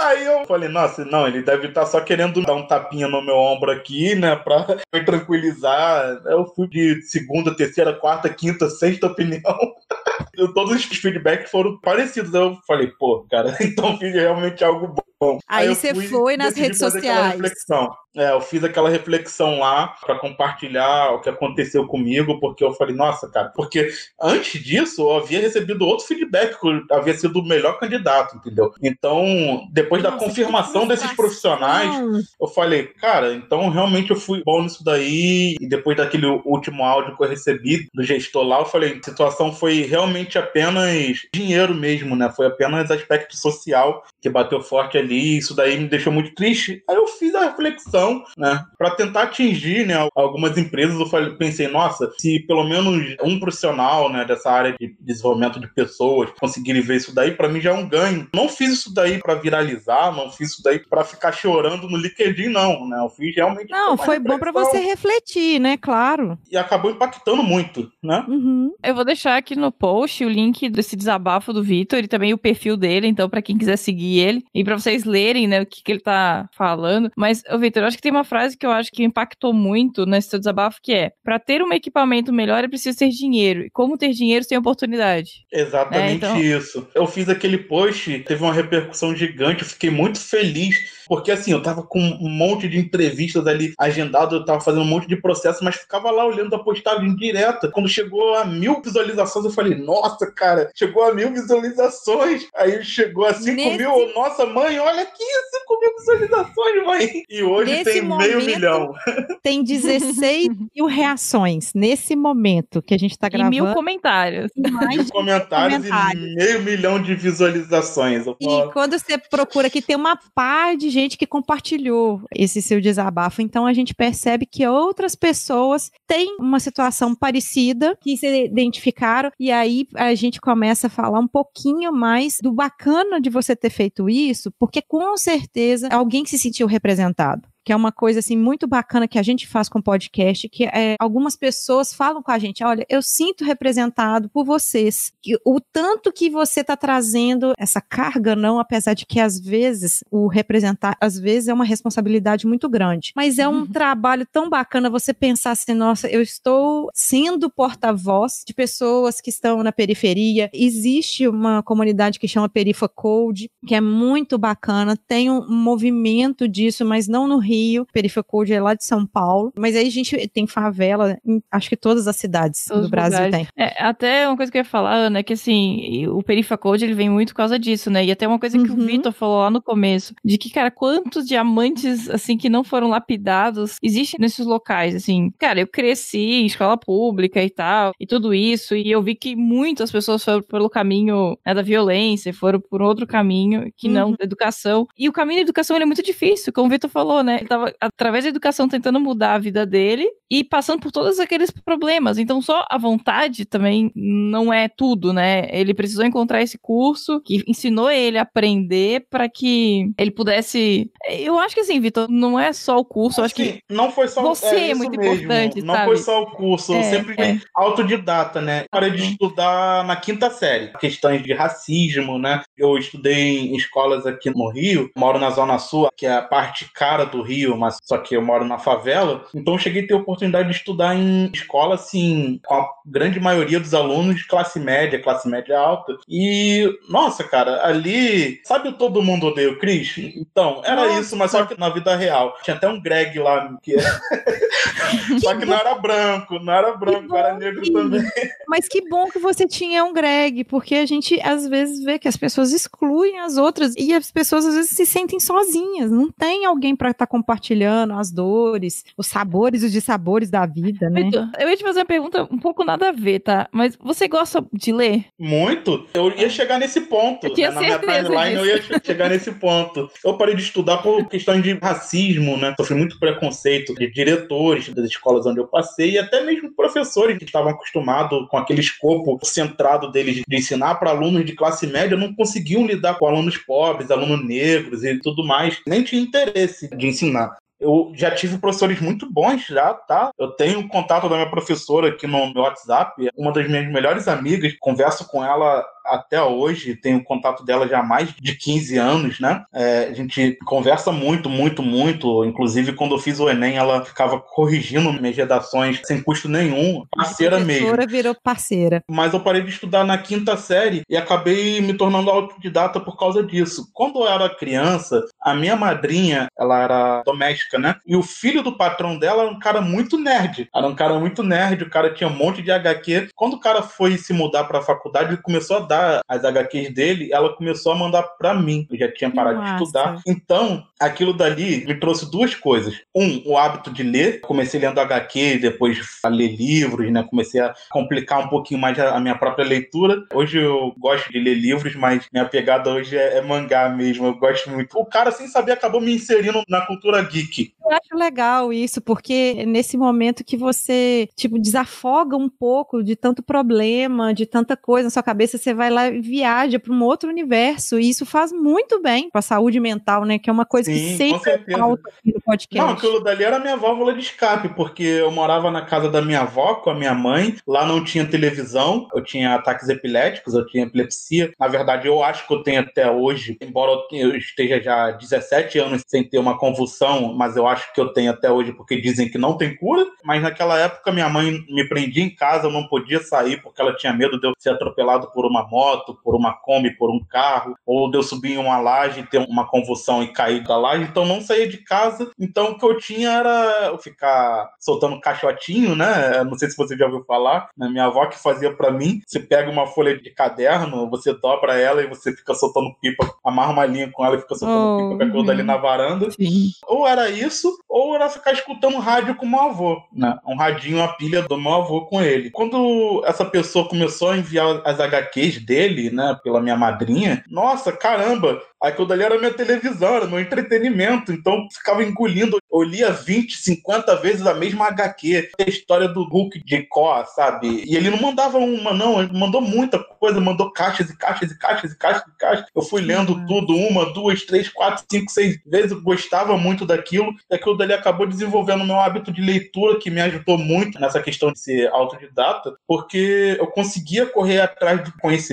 Aí 0.00 0.24
eu 0.26 0.44
falei, 0.46 0.68
nossa, 0.68 1.04
não, 1.04 1.26
ele 1.26 1.42
deve 1.42 1.68
estar 1.68 1.86
só 1.86 2.00
querendo 2.00 2.42
dar 2.42 2.54
um 2.54 2.66
tapinha 2.66 3.08
no 3.08 3.22
meu 3.22 3.36
ombro 3.36 3.70
aqui, 3.70 4.14
né, 4.14 4.36
pra 4.36 4.66
me 4.92 5.04
tranquilizar. 5.04 6.20
Eu 6.26 6.46
fui 6.54 6.68
de 6.68 7.02
segunda, 7.02 7.54
terceira, 7.56 7.92
quarta, 7.92 8.28
quinta, 8.28 8.68
sexta 8.68 9.06
opinião. 9.06 9.42
Eu- 10.34 10.52
Todos 10.54 10.74
os 10.76 10.84
feedbacks 10.84 11.50
foram 11.50 11.78
parecidos. 11.80 12.32
Eu 12.34 12.56
falei, 12.66 12.88
pô, 12.98 13.26
cara, 13.30 13.54
então 13.60 13.98
fiz 13.98 14.12
realmente 14.14 14.62
algo 14.64 14.88
bom. 14.88 15.02
Aí 15.48 15.66
eu 15.66 15.74
você 15.74 15.94
fui- 15.94 16.06
foi 16.08 16.36
nas 16.36 16.54
redes 16.54 16.78
sociais. 16.78 17.32
reflexão. 17.32 17.90
É, 18.14 18.30
eu 18.32 18.42
fiz 18.42 18.62
aquela 18.62 18.90
reflexão 18.90 19.58
lá 19.58 19.94
pra 20.04 20.16
compartilhar 20.18 21.12
o 21.14 21.20
que 21.22 21.30
aconteceu 21.30 21.86
comigo, 21.86 22.38
porque 22.40 22.62
eu 22.62 22.74
falei, 22.74 22.94
nossa, 22.94 23.26
cara, 23.30 23.48
porque 23.56 23.90
antes 24.20 24.62
disso 24.62 25.00
eu 25.00 25.16
havia 25.16 25.40
recebido 25.40 25.86
outro 25.86 26.06
feedback 26.06 26.60
que 26.60 26.66
eu 26.68 26.82
havia 26.90 27.14
sido 27.14 27.38
o 27.40 27.44
melhor 27.44 27.78
candidato, 27.78 28.36
entendeu? 28.36 28.70
Então, 28.82 29.66
depois 29.72 30.02
da 30.02 30.10
Nossa, 30.10 30.26
confirmação 30.26 30.82
que 30.82 30.88
desses 30.88 31.10
profissionais, 31.12 31.94
eu 32.38 32.48
falei, 32.48 32.84
cara, 33.00 33.32
então 33.32 33.70
realmente 33.70 34.10
eu 34.10 34.16
fui 34.16 34.42
bom 34.44 34.62
nisso 34.62 34.84
daí. 34.84 35.56
E 35.58 35.66
depois 35.66 35.96
daquele 35.96 36.26
último 36.44 36.84
áudio 36.84 37.16
que 37.16 37.22
eu 37.22 37.28
recebi 37.28 37.88
do 37.94 38.02
gestor 38.02 38.42
lá, 38.44 38.58
eu 38.58 38.66
falei, 38.66 39.00
a 39.00 39.04
situação 39.04 39.52
foi 39.54 39.82
realmente 39.82 40.36
apenas 40.38 41.16
dinheiro 41.34 41.74
mesmo, 41.74 42.14
né? 42.14 42.30
Foi 42.34 42.46
apenas 42.46 42.90
aspecto 42.90 43.36
social 43.36 44.02
que 44.20 44.28
bateu 44.28 44.60
forte 44.60 44.98
ali. 44.98 45.11
Isso 45.12 45.54
daí 45.54 45.78
me 45.78 45.88
deixou 45.88 46.12
muito 46.12 46.34
triste. 46.34 46.82
Aí 46.88 46.96
eu 46.96 47.06
fiz 47.06 47.34
a 47.34 47.44
reflexão, 47.44 48.22
né? 48.36 48.64
Pra 48.78 48.90
tentar 48.90 49.24
atingir, 49.24 49.86
né? 49.86 49.94
Algumas 50.14 50.56
empresas, 50.56 50.98
eu 50.98 51.06
falei, 51.06 51.30
pensei, 51.36 51.68
nossa, 51.68 52.10
se 52.18 52.40
pelo 52.46 52.64
menos 52.64 53.16
um 53.22 53.38
profissional, 53.38 54.10
né? 54.10 54.24
Dessa 54.24 54.50
área 54.50 54.74
de 54.78 54.94
desenvolvimento 55.00 55.60
de 55.60 55.72
pessoas 55.72 56.30
conseguirem 56.38 56.82
ver 56.82 56.96
isso 56.96 57.14
daí, 57.14 57.32
pra 57.32 57.48
mim 57.48 57.60
já 57.60 57.70
é 57.70 57.74
um 57.74 57.88
ganho. 57.88 58.28
Não 58.34 58.48
fiz 58.48 58.72
isso 58.72 58.94
daí 58.94 59.18
pra 59.18 59.34
viralizar, 59.34 60.14
não 60.14 60.30
fiz 60.30 60.50
isso 60.52 60.62
daí 60.62 60.78
pra 60.78 61.04
ficar 61.04 61.32
chorando 61.32 61.88
no 61.88 61.96
LinkedIn, 61.96 62.48
não, 62.48 62.88
né? 62.88 62.98
Eu 63.02 63.08
fiz 63.08 63.34
realmente. 63.34 63.70
Não, 63.70 63.96
foi 63.96 64.18
bom 64.18 64.38
pra 64.38 64.48
reflexão 64.48 64.72
você 64.72 64.78
refletir, 64.78 65.60
né? 65.60 65.76
Claro. 65.76 66.38
E 66.50 66.56
acabou 66.56 66.90
impactando 66.90 67.42
muito, 67.42 67.90
né? 68.02 68.24
Uhum. 68.28 68.72
Eu 68.82 68.94
vou 68.94 69.04
deixar 69.04 69.36
aqui 69.36 69.56
no 69.56 69.72
post 69.72 70.24
o 70.24 70.28
link 70.28 70.68
desse 70.68 70.96
desabafo 70.96 71.52
do 71.52 71.62
Vitor 71.62 72.00
e 72.00 72.08
também 72.08 72.32
o 72.32 72.38
perfil 72.38 72.76
dele, 72.76 73.06
então 73.06 73.28
pra 73.28 73.42
quem 73.42 73.56
quiser 73.56 73.76
seguir 73.76 74.18
ele 74.18 74.44
e 74.54 74.64
pra 74.64 74.78
vocês 74.78 75.01
lerem, 75.04 75.46
né, 75.46 75.62
o 75.62 75.66
que, 75.66 75.82
que 75.82 75.92
ele 75.92 76.00
tá 76.00 76.48
falando. 76.52 77.10
Mas, 77.16 77.42
ô 77.50 77.58
Vitor, 77.58 77.82
eu 77.82 77.86
acho 77.88 77.96
que 77.96 78.02
tem 78.02 78.12
uma 78.12 78.24
frase 78.24 78.56
que 78.56 78.66
eu 78.66 78.70
acho 78.70 78.90
que 78.90 79.02
impactou 79.04 79.52
muito 79.52 80.06
nesse 80.06 80.30
seu 80.30 80.38
desabafo 80.38 80.80
que 80.82 80.92
é: 80.92 81.12
pra 81.22 81.38
ter 81.38 81.62
um 81.62 81.72
equipamento 81.72 82.32
melhor 82.32 82.64
é 82.64 82.68
preciso 82.68 82.98
ter 82.98 83.08
dinheiro. 83.10 83.62
E 83.62 83.70
como 83.70 83.96
ter 83.98 84.10
dinheiro 84.10 84.44
sem 84.44 84.56
oportunidade? 84.58 85.44
Exatamente 85.52 86.10
É, 86.10 86.12
então- 86.14 86.40
isso. 86.40 86.88
Eu 86.94 87.06
fiz 87.06 87.28
aquele 87.28 87.58
post, 87.58 88.18
teve 88.20 88.42
uma 88.42 88.52
repercussão 88.52 89.14
gigante, 89.14 89.62
eu 89.62 89.68
fiquei 89.68 89.90
muito 89.90 90.18
feliz. 90.20 91.01
Porque 91.12 91.30
assim, 91.30 91.52
eu 91.52 91.60
tava 91.62 91.82
com 91.82 91.98
um 92.00 92.28
monte 92.30 92.66
de 92.66 92.78
entrevistas 92.78 93.46
ali 93.46 93.74
agendado, 93.78 94.36
eu 94.36 94.44
tava 94.46 94.60
fazendo 94.62 94.80
um 94.82 94.86
monte 94.86 95.06
de 95.06 95.14
processo, 95.16 95.62
mas 95.62 95.76
ficava 95.76 96.10
lá 96.10 96.24
olhando 96.24 96.54
a 96.56 96.58
postagem 96.64 97.14
direta. 97.16 97.68
Quando 97.70 97.86
chegou 97.86 98.34
a 98.34 98.46
mil 98.46 98.80
visualizações, 98.80 99.44
eu 99.44 99.50
falei, 99.50 99.74
nossa, 99.76 100.30
cara, 100.32 100.70
chegou 100.74 101.02
a 101.04 101.12
mil 101.12 101.30
visualizações. 101.30 102.46
Aí 102.56 102.82
chegou 102.82 103.26
a 103.26 103.34
cinco 103.34 103.56
Nesse- 103.56 103.76
mil, 103.76 104.14
nossa 104.14 104.46
mãe, 104.46 104.78
olha 104.78 105.02
aqui, 105.02 105.22
cinco 105.50 105.80
mil 105.80 105.90
visualizações, 105.98 106.86
mãe. 106.86 107.22
E 107.28 107.42
hoje 107.42 107.70
Nesse 107.72 107.84
tem 107.84 107.94
meio 108.02 108.08
momento, 108.08 108.46
milhão. 108.46 108.94
Tem 109.42 109.62
16 109.62 110.48
mil 110.74 110.86
reações 110.86 111.72
nesse 111.74 112.16
momento 112.16 112.80
que 112.80 112.94
a 112.94 112.98
gente 112.98 113.18
tá 113.18 113.26
E 113.26 113.30
gravando. 113.30 113.50
mil 113.50 113.74
comentários. 113.74 114.50
mais 114.56 114.96
Mil 114.96 115.06
comentários, 115.10 115.76
comentários. 115.78 116.22
e 116.24 116.34
meio 116.36 116.62
milhão 116.62 117.02
de 117.02 117.14
visualizações. 117.14 118.24
E 118.40 118.70
quando 118.72 118.98
você 118.98 119.18
procura 119.18 119.66
aqui, 119.66 119.82
tem 119.82 119.96
uma 119.96 120.18
par 120.34 120.76
de 120.76 120.88
gente 120.90 121.01
que 121.08 121.26
compartilhou 121.26 122.22
esse 122.34 122.60
seu 122.62 122.80
desabafo. 122.80 123.42
Então 123.42 123.66
a 123.66 123.72
gente 123.72 123.94
percebe 123.94 124.46
que 124.46 124.66
outras 124.66 125.14
pessoas 125.14 125.90
têm 126.06 126.36
uma 126.38 126.60
situação 126.60 127.14
parecida, 127.14 127.96
que 128.00 128.16
se 128.16 128.44
identificaram, 128.44 129.30
e 129.38 129.50
aí 129.50 129.86
a 129.94 130.14
gente 130.14 130.40
começa 130.40 130.86
a 130.86 130.90
falar 130.90 131.18
um 131.18 131.28
pouquinho 131.28 131.92
mais 131.92 132.38
do 132.42 132.52
bacana 132.52 133.20
de 133.20 133.30
você 133.30 133.54
ter 133.54 133.70
feito 133.70 134.08
isso, 134.08 134.52
porque 134.58 134.82
com 134.82 135.16
certeza 135.16 135.88
alguém 135.90 136.24
se 136.24 136.38
sentiu 136.38 136.66
representado. 136.66 137.51
Que 137.64 137.72
é 137.72 137.76
uma 137.76 137.92
coisa 137.92 138.18
assim 138.18 138.36
muito 138.36 138.66
bacana 138.66 139.06
que 139.06 139.18
a 139.18 139.22
gente 139.22 139.46
faz 139.46 139.68
com 139.68 139.80
podcast, 139.80 140.48
que 140.48 140.64
é, 140.64 140.96
algumas 140.98 141.36
pessoas 141.36 141.92
falam 141.92 142.22
com 142.22 142.30
a 142.30 142.38
gente: 142.38 142.64
olha, 142.64 142.84
eu 142.88 143.00
sinto 143.02 143.44
representado 143.44 144.28
por 144.28 144.44
vocês. 144.44 145.12
Que 145.22 145.36
o 145.44 145.60
tanto 145.60 146.12
que 146.12 146.28
você 146.28 146.60
está 146.60 146.76
trazendo 146.76 147.52
essa 147.58 147.80
carga, 147.80 148.34
não, 148.34 148.58
apesar 148.58 148.94
de 148.94 149.06
que 149.06 149.20
às 149.20 149.38
vezes 149.38 150.02
o 150.10 150.26
representar, 150.26 150.96
às 151.00 151.18
vezes 151.18 151.48
é 151.48 151.54
uma 151.54 151.64
responsabilidade 151.64 152.46
muito 152.46 152.68
grande. 152.68 153.12
Mas 153.14 153.38
é 153.38 153.46
um 153.46 153.66
trabalho 153.66 154.26
tão 154.30 154.48
bacana 154.48 154.90
você 154.90 155.14
pensar 155.14 155.52
assim: 155.52 155.74
nossa, 155.74 156.08
eu 156.08 156.20
estou 156.20 156.90
sendo 156.94 157.50
porta-voz 157.50 158.42
de 158.46 158.54
pessoas 158.54 159.20
que 159.20 159.30
estão 159.30 159.62
na 159.62 159.72
periferia. 159.72 160.50
Existe 160.52 161.28
uma 161.28 161.62
comunidade 161.62 162.18
que 162.18 162.28
chama 162.28 162.48
Perifa 162.48 162.88
Code, 162.88 163.50
que 163.66 163.74
é 163.74 163.80
muito 163.80 164.38
bacana, 164.38 164.96
tem 164.96 165.30
um 165.30 165.48
movimento 165.48 166.48
disso, 166.48 166.84
mas 166.84 167.08
não 167.08 167.28
no 167.28 167.38
Rio. 167.38 167.51
Perifa 167.92 168.22
Code 168.22 168.52
é 168.52 168.60
lá 168.60 168.74
de 168.74 168.84
São 168.84 169.06
Paulo. 169.06 169.52
Mas 169.56 169.76
aí 169.76 169.86
a 169.86 169.90
gente 169.90 170.28
tem 170.28 170.46
favela 170.46 171.18
em 171.24 171.42
acho 171.50 171.68
que 171.68 171.76
todas 171.76 172.06
as 172.08 172.16
cidades 172.16 172.64
do 172.68 172.88
Brasil 172.88 173.24
lugares. 173.24 173.48
tem. 173.48 173.48
É, 173.56 173.82
até 173.82 174.26
uma 174.28 174.36
coisa 174.36 174.50
que 174.50 174.58
eu 174.58 174.60
ia 174.60 174.64
falar, 174.64 174.94
Ana, 174.94 175.18
é 175.18 175.22
que 175.22 175.32
assim, 175.32 176.06
o 176.08 176.22
Perifa 176.22 176.56
Code 176.56 176.84
ele 176.84 176.94
vem 176.94 177.10
muito 177.10 177.30
por 177.30 177.36
causa 177.36 177.58
disso, 177.58 177.90
né? 177.90 178.04
E 178.04 178.10
até 178.10 178.26
uma 178.26 178.38
coisa 178.38 178.58
que 178.58 178.70
o 178.70 178.74
Uhum. 178.74 178.86
Vitor 178.86 179.12
falou 179.12 179.40
lá 179.40 179.50
no 179.50 179.62
começo, 179.62 180.14
de 180.24 180.38
que, 180.38 180.50
cara, 180.50 180.70
quantos 180.70 181.26
diamantes, 181.26 182.08
assim, 182.10 182.36
que 182.36 182.48
não 182.48 182.64
foram 182.64 182.88
lapidados 182.88 183.76
existem 183.82 184.18
nesses 184.20 184.46
locais, 184.46 184.94
assim. 184.94 185.30
Cara, 185.38 185.60
eu 185.60 185.66
cresci 185.66 186.18
em 186.18 186.46
escola 186.46 186.76
pública 186.76 187.42
e 187.42 187.50
tal, 187.50 187.92
e 188.00 188.06
tudo 188.06 188.32
isso, 188.34 188.74
e 188.74 188.90
eu 188.90 189.02
vi 189.02 189.14
que 189.14 189.36
muitas 189.36 189.90
pessoas 189.92 190.24
foram 190.24 190.42
pelo 190.42 190.70
caminho 190.70 191.36
né, 191.46 191.54
da 191.54 191.62
violência, 191.62 192.32
foram 192.32 192.60
por 192.60 192.80
outro 192.82 193.06
caminho 193.06 193.70
que 193.76 193.88
não 193.88 194.10
Uhum. 194.10 194.16
da 194.18 194.24
educação. 194.24 194.86
E 194.98 195.08
o 195.08 195.12
caminho 195.12 195.38
da 195.38 195.42
educação 195.42 195.76
ele 195.76 195.84
é 195.84 195.86
muito 195.86 196.02
difícil, 196.02 196.52
como 196.52 196.66
o 196.66 196.70
Vitor 196.70 196.90
falou, 196.90 197.22
né? 197.22 197.40
Ele 197.42 197.48
tava, 197.48 197.72
através 197.80 198.24
da 198.24 198.30
educação, 198.30 198.68
tentando 198.68 198.98
mudar 199.00 199.34
a 199.34 199.38
vida 199.38 199.66
dele 199.66 200.08
e 200.30 200.42
passando 200.42 200.80
por 200.80 200.90
todos 200.90 201.18
aqueles 201.20 201.50
problemas. 201.50 202.16
Então, 202.18 202.40
só 202.40 202.64
a 202.70 202.78
vontade 202.78 203.44
também 203.44 203.90
não 203.94 204.52
é 204.52 204.68
tudo, 204.68 205.12
né? 205.12 205.46
Ele 205.50 205.74
precisou 205.74 206.04
encontrar 206.06 206.40
esse 206.42 206.58
curso 206.58 207.20
que 207.20 207.42
ensinou 207.46 207.90
ele 207.90 208.18
a 208.18 208.22
aprender 208.22 209.06
para 209.10 209.28
que 209.28 209.90
ele 209.98 210.10
pudesse. 210.10 210.90
Eu 211.10 211.38
acho 211.38 211.54
que 211.54 211.60
assim, 211.60 211.80
Vitor, 211.80 212.08
não 212.10 212.38
é 212.38 212.52
só 212.52 212.78
o 212.78 212.84
curso, 212.84 213.20
eu 213.20 213.24
acho 213.24 213.34
que 213.34 213.60
não 213.70 213.90
foi 213.90 214.08
só 214.08 214.22
você 214.22 214.46
é 214.46 214.68
isso 214.70 214.78
muito 214.78 214.98
mesmo. 214.98 215.14
importante, 215.14 215.62
Não 215.62 215.74
sabe? 215.74 215.86
foi 215.86 215.96
só 215.98 216.22
o 216.22 216.26
curso, 216.30 216.72
eu 216.72 216.78
É, 216.78 216.82
sempre 216.84 217.14
é. 217.22 217.38
autodidata, 217.54 218.40
né? 218.40 218.64
Parei 218.70 218.90
de 218.90 219.02
Uhum. 219.02 219.08
estudar 219.10 219.84
na 219.84 219.96
quinta 219.96 220.30
série, 220.30 220.68
questões 220.78 221.22
de 221.22 221.32
racismo, 221.34 222.18
né? 222.18 222.42
Eu 222.56 222.76
estudei 222.78 223.38
em 223.38 223.56
escolas 223.56 224.06
aqui 224.06 224.30
no 224.30 224.50
Rio, 224.50 224.90
moro 224.96 225.18
na 225.18 225.30
Zona 225.30 225.58
Sul, 225.58 225.88
que 225.96 226.06
é 226.06 226.12
a 226.14 226.22
parte 226.22 226.70
cara 226.72 227.04
do 227.04 227.22
Rio, 227.22 227.31
mas 227.56 227.78
só 227.82 227.98
que 227.98 228.14
eu 228.16 228.22
moro 228.22 228.44
na 228.44 228.58
favela. 228.58 229.24
Então 229.34 229.54
eu 229.54 229.58
cheguei 229.58 229.84
a 229.84 229.86
ter 229.86 229.94
a 229.94 229.98
oportunidade 229.98 230.48
de 230.48 230.54
estudar 230.54 230.94
em 230.94 231.30
escola, 231.32 231.74
assim, 231.74 232.40
com 232.44 232.54
a 232.54 232.68
grande 232.84 233.20
maioria 233.20 233.60
dos 233.60 233.74
alunos 233.74 234.16
de 234.16 234.26
classe 234.26 234.58
média, 234.58 235.02
classe 235.02 235.28
média 235.28 235.58
alta. 235.58 235.96
E, 236.08 236.68
nossa, 236.88 237.24
cara, 237.24 237.66
ali, 237.66 238.40
sabe 238.44 238.68
o 238.68 238.72
Todo 238.72 239.02
Mundo 239.02 239.28
Odeia 239.28 239.50
o 239.50 239.58
Chris? 239.58 239.98
Então, 239.98 240.62
era 240.64 240.86
Nossa. 240.86 241.00
isso, 241.00 241.16
mas 241.16 241.30
só 241.30 241.44
que 241.44 241.58
na 241.58 241.68
vida 241.68 241.94
real. 241.96 242.36
Tinha 242.42 242.56
até 242.56 242.68
um 242.68 242.80
Greg 242.80 243.18
lá, 243.18 243.56
que 243.62 243.76
só 245.20 245.34
que 245.36 245.44
não 245.44 245.56
era 245.56 245.74
branco, 245.74 246.38
não 246.38 246.52
era 246.52 246.72
branco, 246.76 247.16
era 247.16 247.34
negro 247.34 247.62
também. 247.72 248.02
Mas 248.48 248.68
que 248.68 248.88
bom 248.88 249.06
que 249.06 249.18
você 249.18 249.46
tinha 249.46 249.84
um 249.84 249.92
Greg, 249.92 250.44
porque 250.44 250.74
a 250.74 250.86
gente 250.86 251.20
às 251.22 251.46
vezes 251.48 251.82
vê 251.82 251.98
que 251.98 252.08
as 252.08 252.16
pessoas 252.16 252.52
excluem 252.52 253.20
as 253.20 253.36
outras 253.36 253.74
e 253.76 253.92
as 253.92 254.10
pessoas 254.10 254.46
às 254.46 254.54
vezes 254.54 254.70
se 254.70 254.86
sentem 254.86 255.20
sozinhas. 255.20 255.90
Não 255.90 256.10
tem 256.10 256.44
alguém 256.44 256.74
para 256.74 256.90
estar 256.90 257.06
compartilhando 257.22 257.94
as 257.94 258.10
dores, 258.10 258.84
os 258.98 259.06
sabores, 259.06 259.62
os 259.62 259.70
dissabores 259.72 260.28
da 260.28 260.44
vida, 260.44 260.90
né? 260.90 261.08
Eu 261.38 261.48
ia 261.48 261.56
te 261.56 261.62
fazer 261.62 261.80
uma 261.80 261.86
pergunta 261.86 262.24
um 262.30 262.38
pouco 262.38 262.64
nada 262.64 262.88
a 262.88 262.92
ver, 262.92 263.20
tá? 263.20 263.48
Mas 263.52 263.76
você 263.80 264.08
gosta 264.08 264.44
de 264.52 264.72
ler? 264.72 265.04
Muito. 265.18 265.86
Eu 265.94 266.10
ia 266.18 266.28
chegar 266.28 266.58
nesse 266.58 266.80
ponto. 266.82 267.26
Eu 267.26 267.34
tinha 267.34 267.50
né? 267.50 267.54
Na 267.54 267.60
minha 267.60 267.78
timeline 267.78 268.34
eu 268.34 268.42
disso. 268.56 268.72
ia 268.72 268.78
che- 268.80 268.86
chegar 268.86 269.08
nesse 269.08 269.30
ponto. 269.32 269.88
Eu 270.04 270.16
parei 270.18 270.34
de 270.34 270.42
estudar 270.42 270.78
por 270.78 271.06
questões 271.08 271.42
de 271.42 271.52
racismo, 271.54 272.36
né? 272.36 272.54
Sofri 272.58 272.74
muito 272.74 272.98
preconceito 272.98 273.74
de 273.74 273.90
diretores 273.90 274.68
das 274.74 274.86
escolas 274.86 275.24
onde 275.26 275.38
eu 275.40 275.46
passei 275.46 275.92
e 275.92 275.98
até 275.98 276.24
mesmo 276.24 276.52
professores 276.54 277.16
que 277.18 277.24
estavam 277.24 277.50
acostumados 277.50 278.26
com 278.28 278.36
aquele 278.36 278.60
escopo 278.60 279.18
centrado 279.24 279.90
deles 279.92 280.22
de 280.26 280.36
ensinar 280.36 280.74
para 280.76 280.90
alunos 280.90 281.24
de 281.24 281.32
classe 281.34 281.66
média, 281.66 281.96
não 281.96 282.12
conseguiam 282.14 282.66
lidar 282.66 282.98
com 282.98 283.06
alunos 283.06 283.36
pobres, 283.38 283.90
alunos 283.90 284.24
negros 284.26 284.82
e 284.82 284.98
tudo 284.98 285.24
mais. 285.24 285.60
Nem 285.66 285.82
tinha 285.82 286.00
interesse 286.02 286.68
de 286.76 286.86
ensinar. 286.86 287.11
Eu 287.60 287.92
já 287.94 288.10
tive 288.10 288.38
professores 288.38 288.80
muito 288.80 289.08
bons 289.08 289.46
já, 289.46 289.72
tá? 289.72 290.10
Eu 290.18 290.32
tenho 290.32 290.66
contato 290.66 291.08
da 291.08 291.14
minha 291.14 291.30
professora 291.30 291.88
aqui 291.88 292.08
no 292.08 292.32
meu 292.32 292.42
WhatsApp, 292.42 293.08
uma 293.16 293.32
das 293.32 293.46
minhas 293.48 293.70
melhores 293.70 294.08
amigas, 294.08 294.56
converso 294.58 295.06
com 295.06 295.24
ela 295.24 295.64
até 295.92 296.22
hoje, 296.22 296.76
tenho 296.76 297.02
contato 297.04 297.44
dela 297.44 297.68
já 297.68 297.80
há 297.80 297.82
mais 297.82 298.12
de 298.20 298.34
15 298.34 298.76
anos, 298.78 299.20
né? 299.20 299.44
É, 299.52 299.88
a 299.90 299.92
gente 299.92 300.38
conversa 300.44 300.90
muito, 300.90 301.28
muito, 301.28 301.62
muito. 301.62 302.24
Inclusive, 302.24 302.72
quando 302.72 302.94
eu 302.94 302.98
fiz 302.98 303.20
o 303.20 303.28
Enem, 303.28 303.56
ela 303.56 303.84
ficava 303.84 304.18
corrigindo 304.18 304.92
minhas 304.92 305.16
redações 305.16 305.80
sem 305.84 306.02
custo 306.02 306.28
nenhum. 306.28 306.84
Parceira 306.96 307.36
a 307.36 307.40
mesmo. 307.40 307.66
professora 307.66 307.86
virou 307.86 308.14
parceira. 308.14 308.82
Mas 308.88 309.12
eu 309.12 309.20
parei 309.20 309.42
de 309.42 309.50
estudar 309.50 309.84
na 309.84 309.98
quinta 309.98 310.36
série 310.36 310.82
e 310.88 310.96
acabei 310.96 311.60
me 311.60 311.74
tornando 311.74 312.10
autodidata 312.10 312.80
por 312.80 312.96
causa 312.96 313.22
disso. 313.22 313.68
Quando 313.72 314.00
eu 314.00 314.08
era 314.08 314.34
criança, 314.34 315.04
a 315.20 315.34
minha 315.34 315.56
madrinha, 315.56 316.28
ela 316.38 316.62
era 316.62 317.02
doméstica, 317.04 317.58
né? 317.58 317.76
E 317.86 317.94
o 317.96 318.02
filho 318.02 318.42
do 318.42 318.56
patrão 318.56 318.98
dela 318.98 319.24
era 319.24 319.30
um 319.30 319.38
cara 319.38 319.60
muito 319.60 319.98
nerd. 319.98 320.48
Era 320.54 320.66
um 320.66 320.74
cara 320.74 320.98
muito 320.98 321.22
nerd, 321.22 321.62
o 321.62 321.70
cara 321.70 321.92
tinha 321.92 322.08
um 322.08 322.16
monte 322.16 322.42
de 322.42 322.50
HQ. 322.50 323.08
Quando 323.14 323.34
o 323.34 323.40
cara 323.40 323.62
foi 323.62 323.98
se 323.98 324.12
mudar 324.12 324.44
pra 324.44 324.62
faculdade, 324.62 325.10
ele 325.10 325.22
começou 325.22 325.58
a 325.58 325.60
dar 325.60 325.81
as 326.08 326.24
HQs 326.24 326.72
dele, 326.72 327.12
ela 327.12 327.34
começou 327.34 327.72
a 327.72 327.76
mandar 327.76 328.02
pra 328.18 328.34
mim. 328.34 328.66
Eu 328.70 328.78
já 328.78 328.92
tinha 328.92 329.10
parado 329.10 329.38
de 329.38 329.44
massa. 329.44 329.64
estudar. 329.64 330.00
Então, 330.06 330.64
aquilo 330.78 331.12
dali 331.12 331.64
me 331.66 331.74
trouxe 331.74 332.10
duas 332.10 332.34
coisas. 332.34 332.74
Um, 332.94 333.22
o 333.26 333.36
hábito 333.36 333.72
de 333.72 333.82
ler. 333.82 334.20
Comecei 334.20 334.60
lendo 334.60 334.78
HQ, 334.78 335.38
depois 335.38 335.78
a 336.04 336.08
ler 336.08 336.36
livros, 336.36 336.90
né? 336.90 337.02
Comecei 337.02 337.40
a 337.40 337.54
complicar 337.70 338.24
um 338.24 338.28
pouquinho 338.28 338.60
mais 338.60 338.78
a 338.78 338.92
a 338.92 339.00
minha 339.00 339.16
própria 339.16 339.44
leitura. 339.44 340.04
Hoje 340.12 340.38
eu 340.38 340.74
gosto 340.78 341.10
de 341.10 341.18
ler 341.18 341.34
livros, 341.34 341.74
mas 341.74 342.06
minha 342.12 342.24
pegada 342.24 342.70
hoje 342.70 342.96
é, 342.96 343.18
é 343.18 343.22
mangá 343.22 343.68
mesmo. 343.68 344.06
Eu 344.06 344.14
gosto 344.14 344.50
muito. 344.50 344.78
O 344.78 344.84
cara, 344.84 345.10
sem 345.10 345.26
saber, 345.26 345.52
acabou 345.52 345.80
me 345.80 345.94
inserindo 345.94 346.42
na 346.48 346.60
cultura 346.66 347.02
geek. 347.02 347.54
Eu 347.64 347.70
acho 347.70 347.96
legal 347.96 348.52
isso, 348.52 348.80
porque 348.80 349.36
é 349.38 349.46
nesse 349.46 349.76
momento 349.76 350.24
que 350.24 350.36
você, 350.36 351.08
tipo, 351.16 351.38
desafoga 351.38 352.16
um 352.16 352.28
pouco 352.28 352.82
de 352.82 352.96
tanto 352.96 353.22
problema, 353.22 354.12
de 354.12 354.26
tanta 354.26 354.56
coisa 354.56 354.84
na 354.84 354.90
sua 354.90 355.02
cabeça, 355.02 355.38
você 355.38 355.54
vai 355.54 355.61
lá 355.70 355.88
e 355.88 356.00
viaja 356.00 356.58
para 356.58 356.72
um 356.72 356.82
outro 356.82 357.08
universo, 357.08 357.78
e 357.78 357.88
isso 357.90 358.04
faz 358.06 358.32
muito 358.32 358.80
bem 358.80 359.10
para 359.10 359.20
a 359.20 359.22
saúde 359.22 359.60
mental, 359.60 360.04
né? 360.04 360.18
Que 360.18 360.30
é 360.30 360.32
uma 360.32 360.44
coisa 360.44 360.72
Sim, 360.72 360.78
que 360.78 360.96
sempre 360.96 361.52
falta 361.56 361.88
aqui 361.88 362.12
no 362.14 362.20
podcast. 362.20 362.66
Não, 362.66 362.74
aquilo 362.74 363.00
dali 363.00 363.24
era 363.24 363.38
minha 363.38 363.56
válvula 363.56 363.94
de 363.94 364.00
escape, 364.00 364.48
porque 364.50 364.82
eu 364.82 365.10
morava 365.10 365.50
na 365.50 365.62
casa 365.62 365.88
da 365.88 366.02
minha 366.02 366.20
avó 366.20 366.56
com 366.56 366.70
a 366.70 366.74
minha 366.74 366.94
mãe, 366.94 367.36
lá 367.46 367.66
não 367.66 367.82
tinha 367.82 368.06
televisão, 368.06 368.88
eu 368.94 369.02
tinha 369.02 369.34
ataques 369.34 369.68
epiléticos, 369.68 370.34
eu 370.34 370.46
tinha 370.46 370.64
epilepsia. 370.64 371.32
Na 371.38 371.48
verdade, 371.48 371.86
eu 371.86 372.02
acho 372.02 372.26
que 372.26 372.34
eu 372.34 372.42
tenho 372.42 372.60
até 372.60 372.90
hoje, 372.90 373.36
embora 373.40 373.72
eu 373.92 374.16
esteja 374.16 374.60
já 374.60 374.88
há 374.88 374.90
17 374.92 375.58
anos 375.58 375.82
sem 375.86 376.04
ter 376.04 376.18
uma 376.18 376.38
convulsão, 376.38 377.14
mas 377.14 377.36
eu 377.36 377.46
acho 377.46 377.72
que 377.72 377.80
eu 377.80 377.92
tenho 377.92 378.10
até 378.10 378.30
hoje 378.30 378.52
porque 378.52 378.80
dizem 378.80 379.08
que 379.08 379.18
não 379.18 379.36
tem 379.36 379.56
cura. 379.56 379.86
Mas 380.04 380.22
naquela 380.22 380.58
época, 380.58 380.92
minha 380.92 381.08
mãe 381.08 381.44
me 381.48 381.68
prendia 381.68 382.02
em 382.02 382.14
casa, 382.14 382.46
eu 382.46 382.52
não 382.52 382.66
podia 382.66 383.00
sair 383.00 383.40
porque 383.42 383.60
ela 383.60 383.74
tinha 383.76 383.92
medo 383.92 384.20
de 384.20 384.26
eu 384.26 384.32
ser 384.38 384.50
atropelado 384.50 385.10
por 385.12 385.24
uma 385.26 385.48
moto, 385.52 385.98
por 386.02 386.14
uma 386.14 386.32
Kombi, 386.32 386.76
por 386.76 386.90
um 386.90 386.98
carro, 387.04 387.54
ou 387.66 387.90
de 387.90 387.98
eu 387.98 388.02
subir 388.02 388.32
em 388.32 388.38
uma 388.38 388.58
laje 388.58 389.00
e 389.00 389.06
ter 389.06 389.18
uma 389.18 389.46
convulsão 389.46 390.02
e 390.02 390.08
cair 390.08 390.42
da 390.42 390.56
laje. 390.56 390.84
Então, 390.84 391.04
não 391.04 391.20
saía 391.20 391.46
de 391.46 391.58
casa. 391.58 392.10
Então, 392.18 392.52
o 392.52 392.58
que 392.58 392.64
eu 392.64 392.78
tinha 392.78 393.10
era 393.10 393.66
eu 393.66 393.78
ficar 393.78 394.50
soltando 394.58 394.98
caixotinho, 395.00 395.74
né? 395.76 396.24
Não 396.24 396.38
sei 396.38 396.48
se 396.48 396.56
você 396.56 396.76
já 396.76 396.86
ouviu 396.86 397.04
falar. 397.04 397.50
né? 397.56 397.68
Minha 397.68 397.84
avó 397.86 398.06
que 398.06 398.18
fazia 398.18 398.54
pra 398.54 398.70
mim. 398.70 399.00
Você 399.06 399.20
pega 399.20 399.50
uma 399.50 399.66
folha 399.66 399.98
de 400.00 400.10
caderno, 400.10 400.88
você 400.88 401.12
dobra 401.12 401.58
ela 401.58 401.82
e 401.82 401.86
você 401.86 402.12
fica 402.14 402.34
soltando 402.34 402.74
pipa, 402.80 403.12
amarra 403.24 403.52
uma 403.52 403.66
linha 403.66 403.90
com 403.92 404.04
ela 404.04 404.16
e 404.16 404.20
fica 404.20 404.34
soltando 404.34 404.62
Oh, 404.62 404.76
pipa 404.78 404.98
com 404.98 405.08
aquilo 405.08 405.24
dali 405.24 405.40
uhum. 405.40 405.46
na 405.46 405.56
varanda. 405.56 406.10
Sim. 406.10 406.50
Ou 406.66 406.86
era 406.86 407.10
isso, 407.10 407.50
ou 407.68 407.94
era 407.94 408.08
ficar 408.08 408.32
escutando 408.32 408.78
rádio 408.78 409.14
com 409.16 409.26
o 409.26 409.28
meu 409.28 409.40
avô, 409.40 409.82
né? 409.92 410.16
Um 410.26 410.36
radinho, 410.36 410.82
a 410.82 410.88
pilha 410.88 411.22
do 411.22 411.38
meu 411.38 411.52
avô 411.52 411.82
com 411.86 412.00
ele. 412.00 412.30
Quando 412.30 413.02
essa 413.04 413.24
pessoa 413.24 413.68
começou 413.68 414.10
a 414.10 414.16
enviar 414.16 414.60
as 414.64 414.78
HQs 414.80 415.41
dele, 415.44 415.90
né, 415.90 416.16
pela 416.22 416.40
minha 416.40 416.56
madrinha, 416.56 417.24
nossa, 417.28 417.72
caramba, 417.72 418.40
aquilo 418.62 418.86
dali 418.86 419.02
era 419.02 419.18
minha 419.18 419.34
televisão, 419.34 419.96
era 419.96 420.06
meu 420.06 420.20
entretenimento, 420.20 421.12
então 421.12 421.34
eu 421.34 421.48
ficava 421.52 421.82
engolindo. 421.82 422.38
Eu 422.50 422.62
lia 422.62 422.92
20, 422.92 423.36
50 423.38 423.96
vezes 423.96 424.26
a 424.26 424.34
mesma 424.34 424.66
HQ, 424.68 425.30
a 425.40 425.48
história 425.48 425.88
do 425.88 426.04
Hulk 426.04 426.44
de 426.44 426.62
Có, 426.64 427.04
sabe? 427.06 427.64
E 427.66 427.74
ele 427.74 427.90
não 427.90 428.00
mandava 428.00 428.38
uma, 428.38 428.72
não, 428.72 429.02
ele 429.02 429.18
mandou 429.18 429.40
muita 429.40 429.78
coisa, 429.78 430.20
mandou 430.20 430.52
caixas 430.52 430.90
e 430.90 430.96
caixas 430.96 431.30
e 431.30 431.38
caixas 431.38 431.72
e 431.72 431.78
caixas 431.78 432.04
e 432.06 432.18
caixas. 432.18 432.46
Eu 432.54 432.62
fui 432.62 432.82
lendo 432.82 433.26
tudo, 433.26 433.56
uma, 433.56 433.92
duas, 433.92 434.22
três, 434.24 434.48
quatro, 434.48 434.84
cinco, 434.90 435.10
seis 435.10 435.40
vezes, 435.46 435.72
eu 435.72 435.80
gostava 435.80 436.36
muito 436.36 436.66
daquilo, 436.66 437.12
e 437.30 437.34
aquilo 437.34 437.56
dali 437.56 437.72
acabou 437.72 438.06
desenvolvendo 438.06 438.62
o 438.62 438.66
meu 438.66 438.78
hábito 438.78 439.10
de 439.10 439.22
leitura, 439.22 439.78
que 439.78 439.90
me 439.90 440.00
ajudou 440.00 440.38
muito 440.38 440.78
nessa 440.78 441.02
questão 441.02 441.32
de 441.32 441.40
ser 441.40 441.68
autodidata, 441.72 442.54
porque 442.66 443.36
eu 443.38 443.46
conseguia 443.48 444.06
correr 444.06 444.40
atrás 444.40 444.84
do 444.84 444.92
conhecimento, 444.98 445.31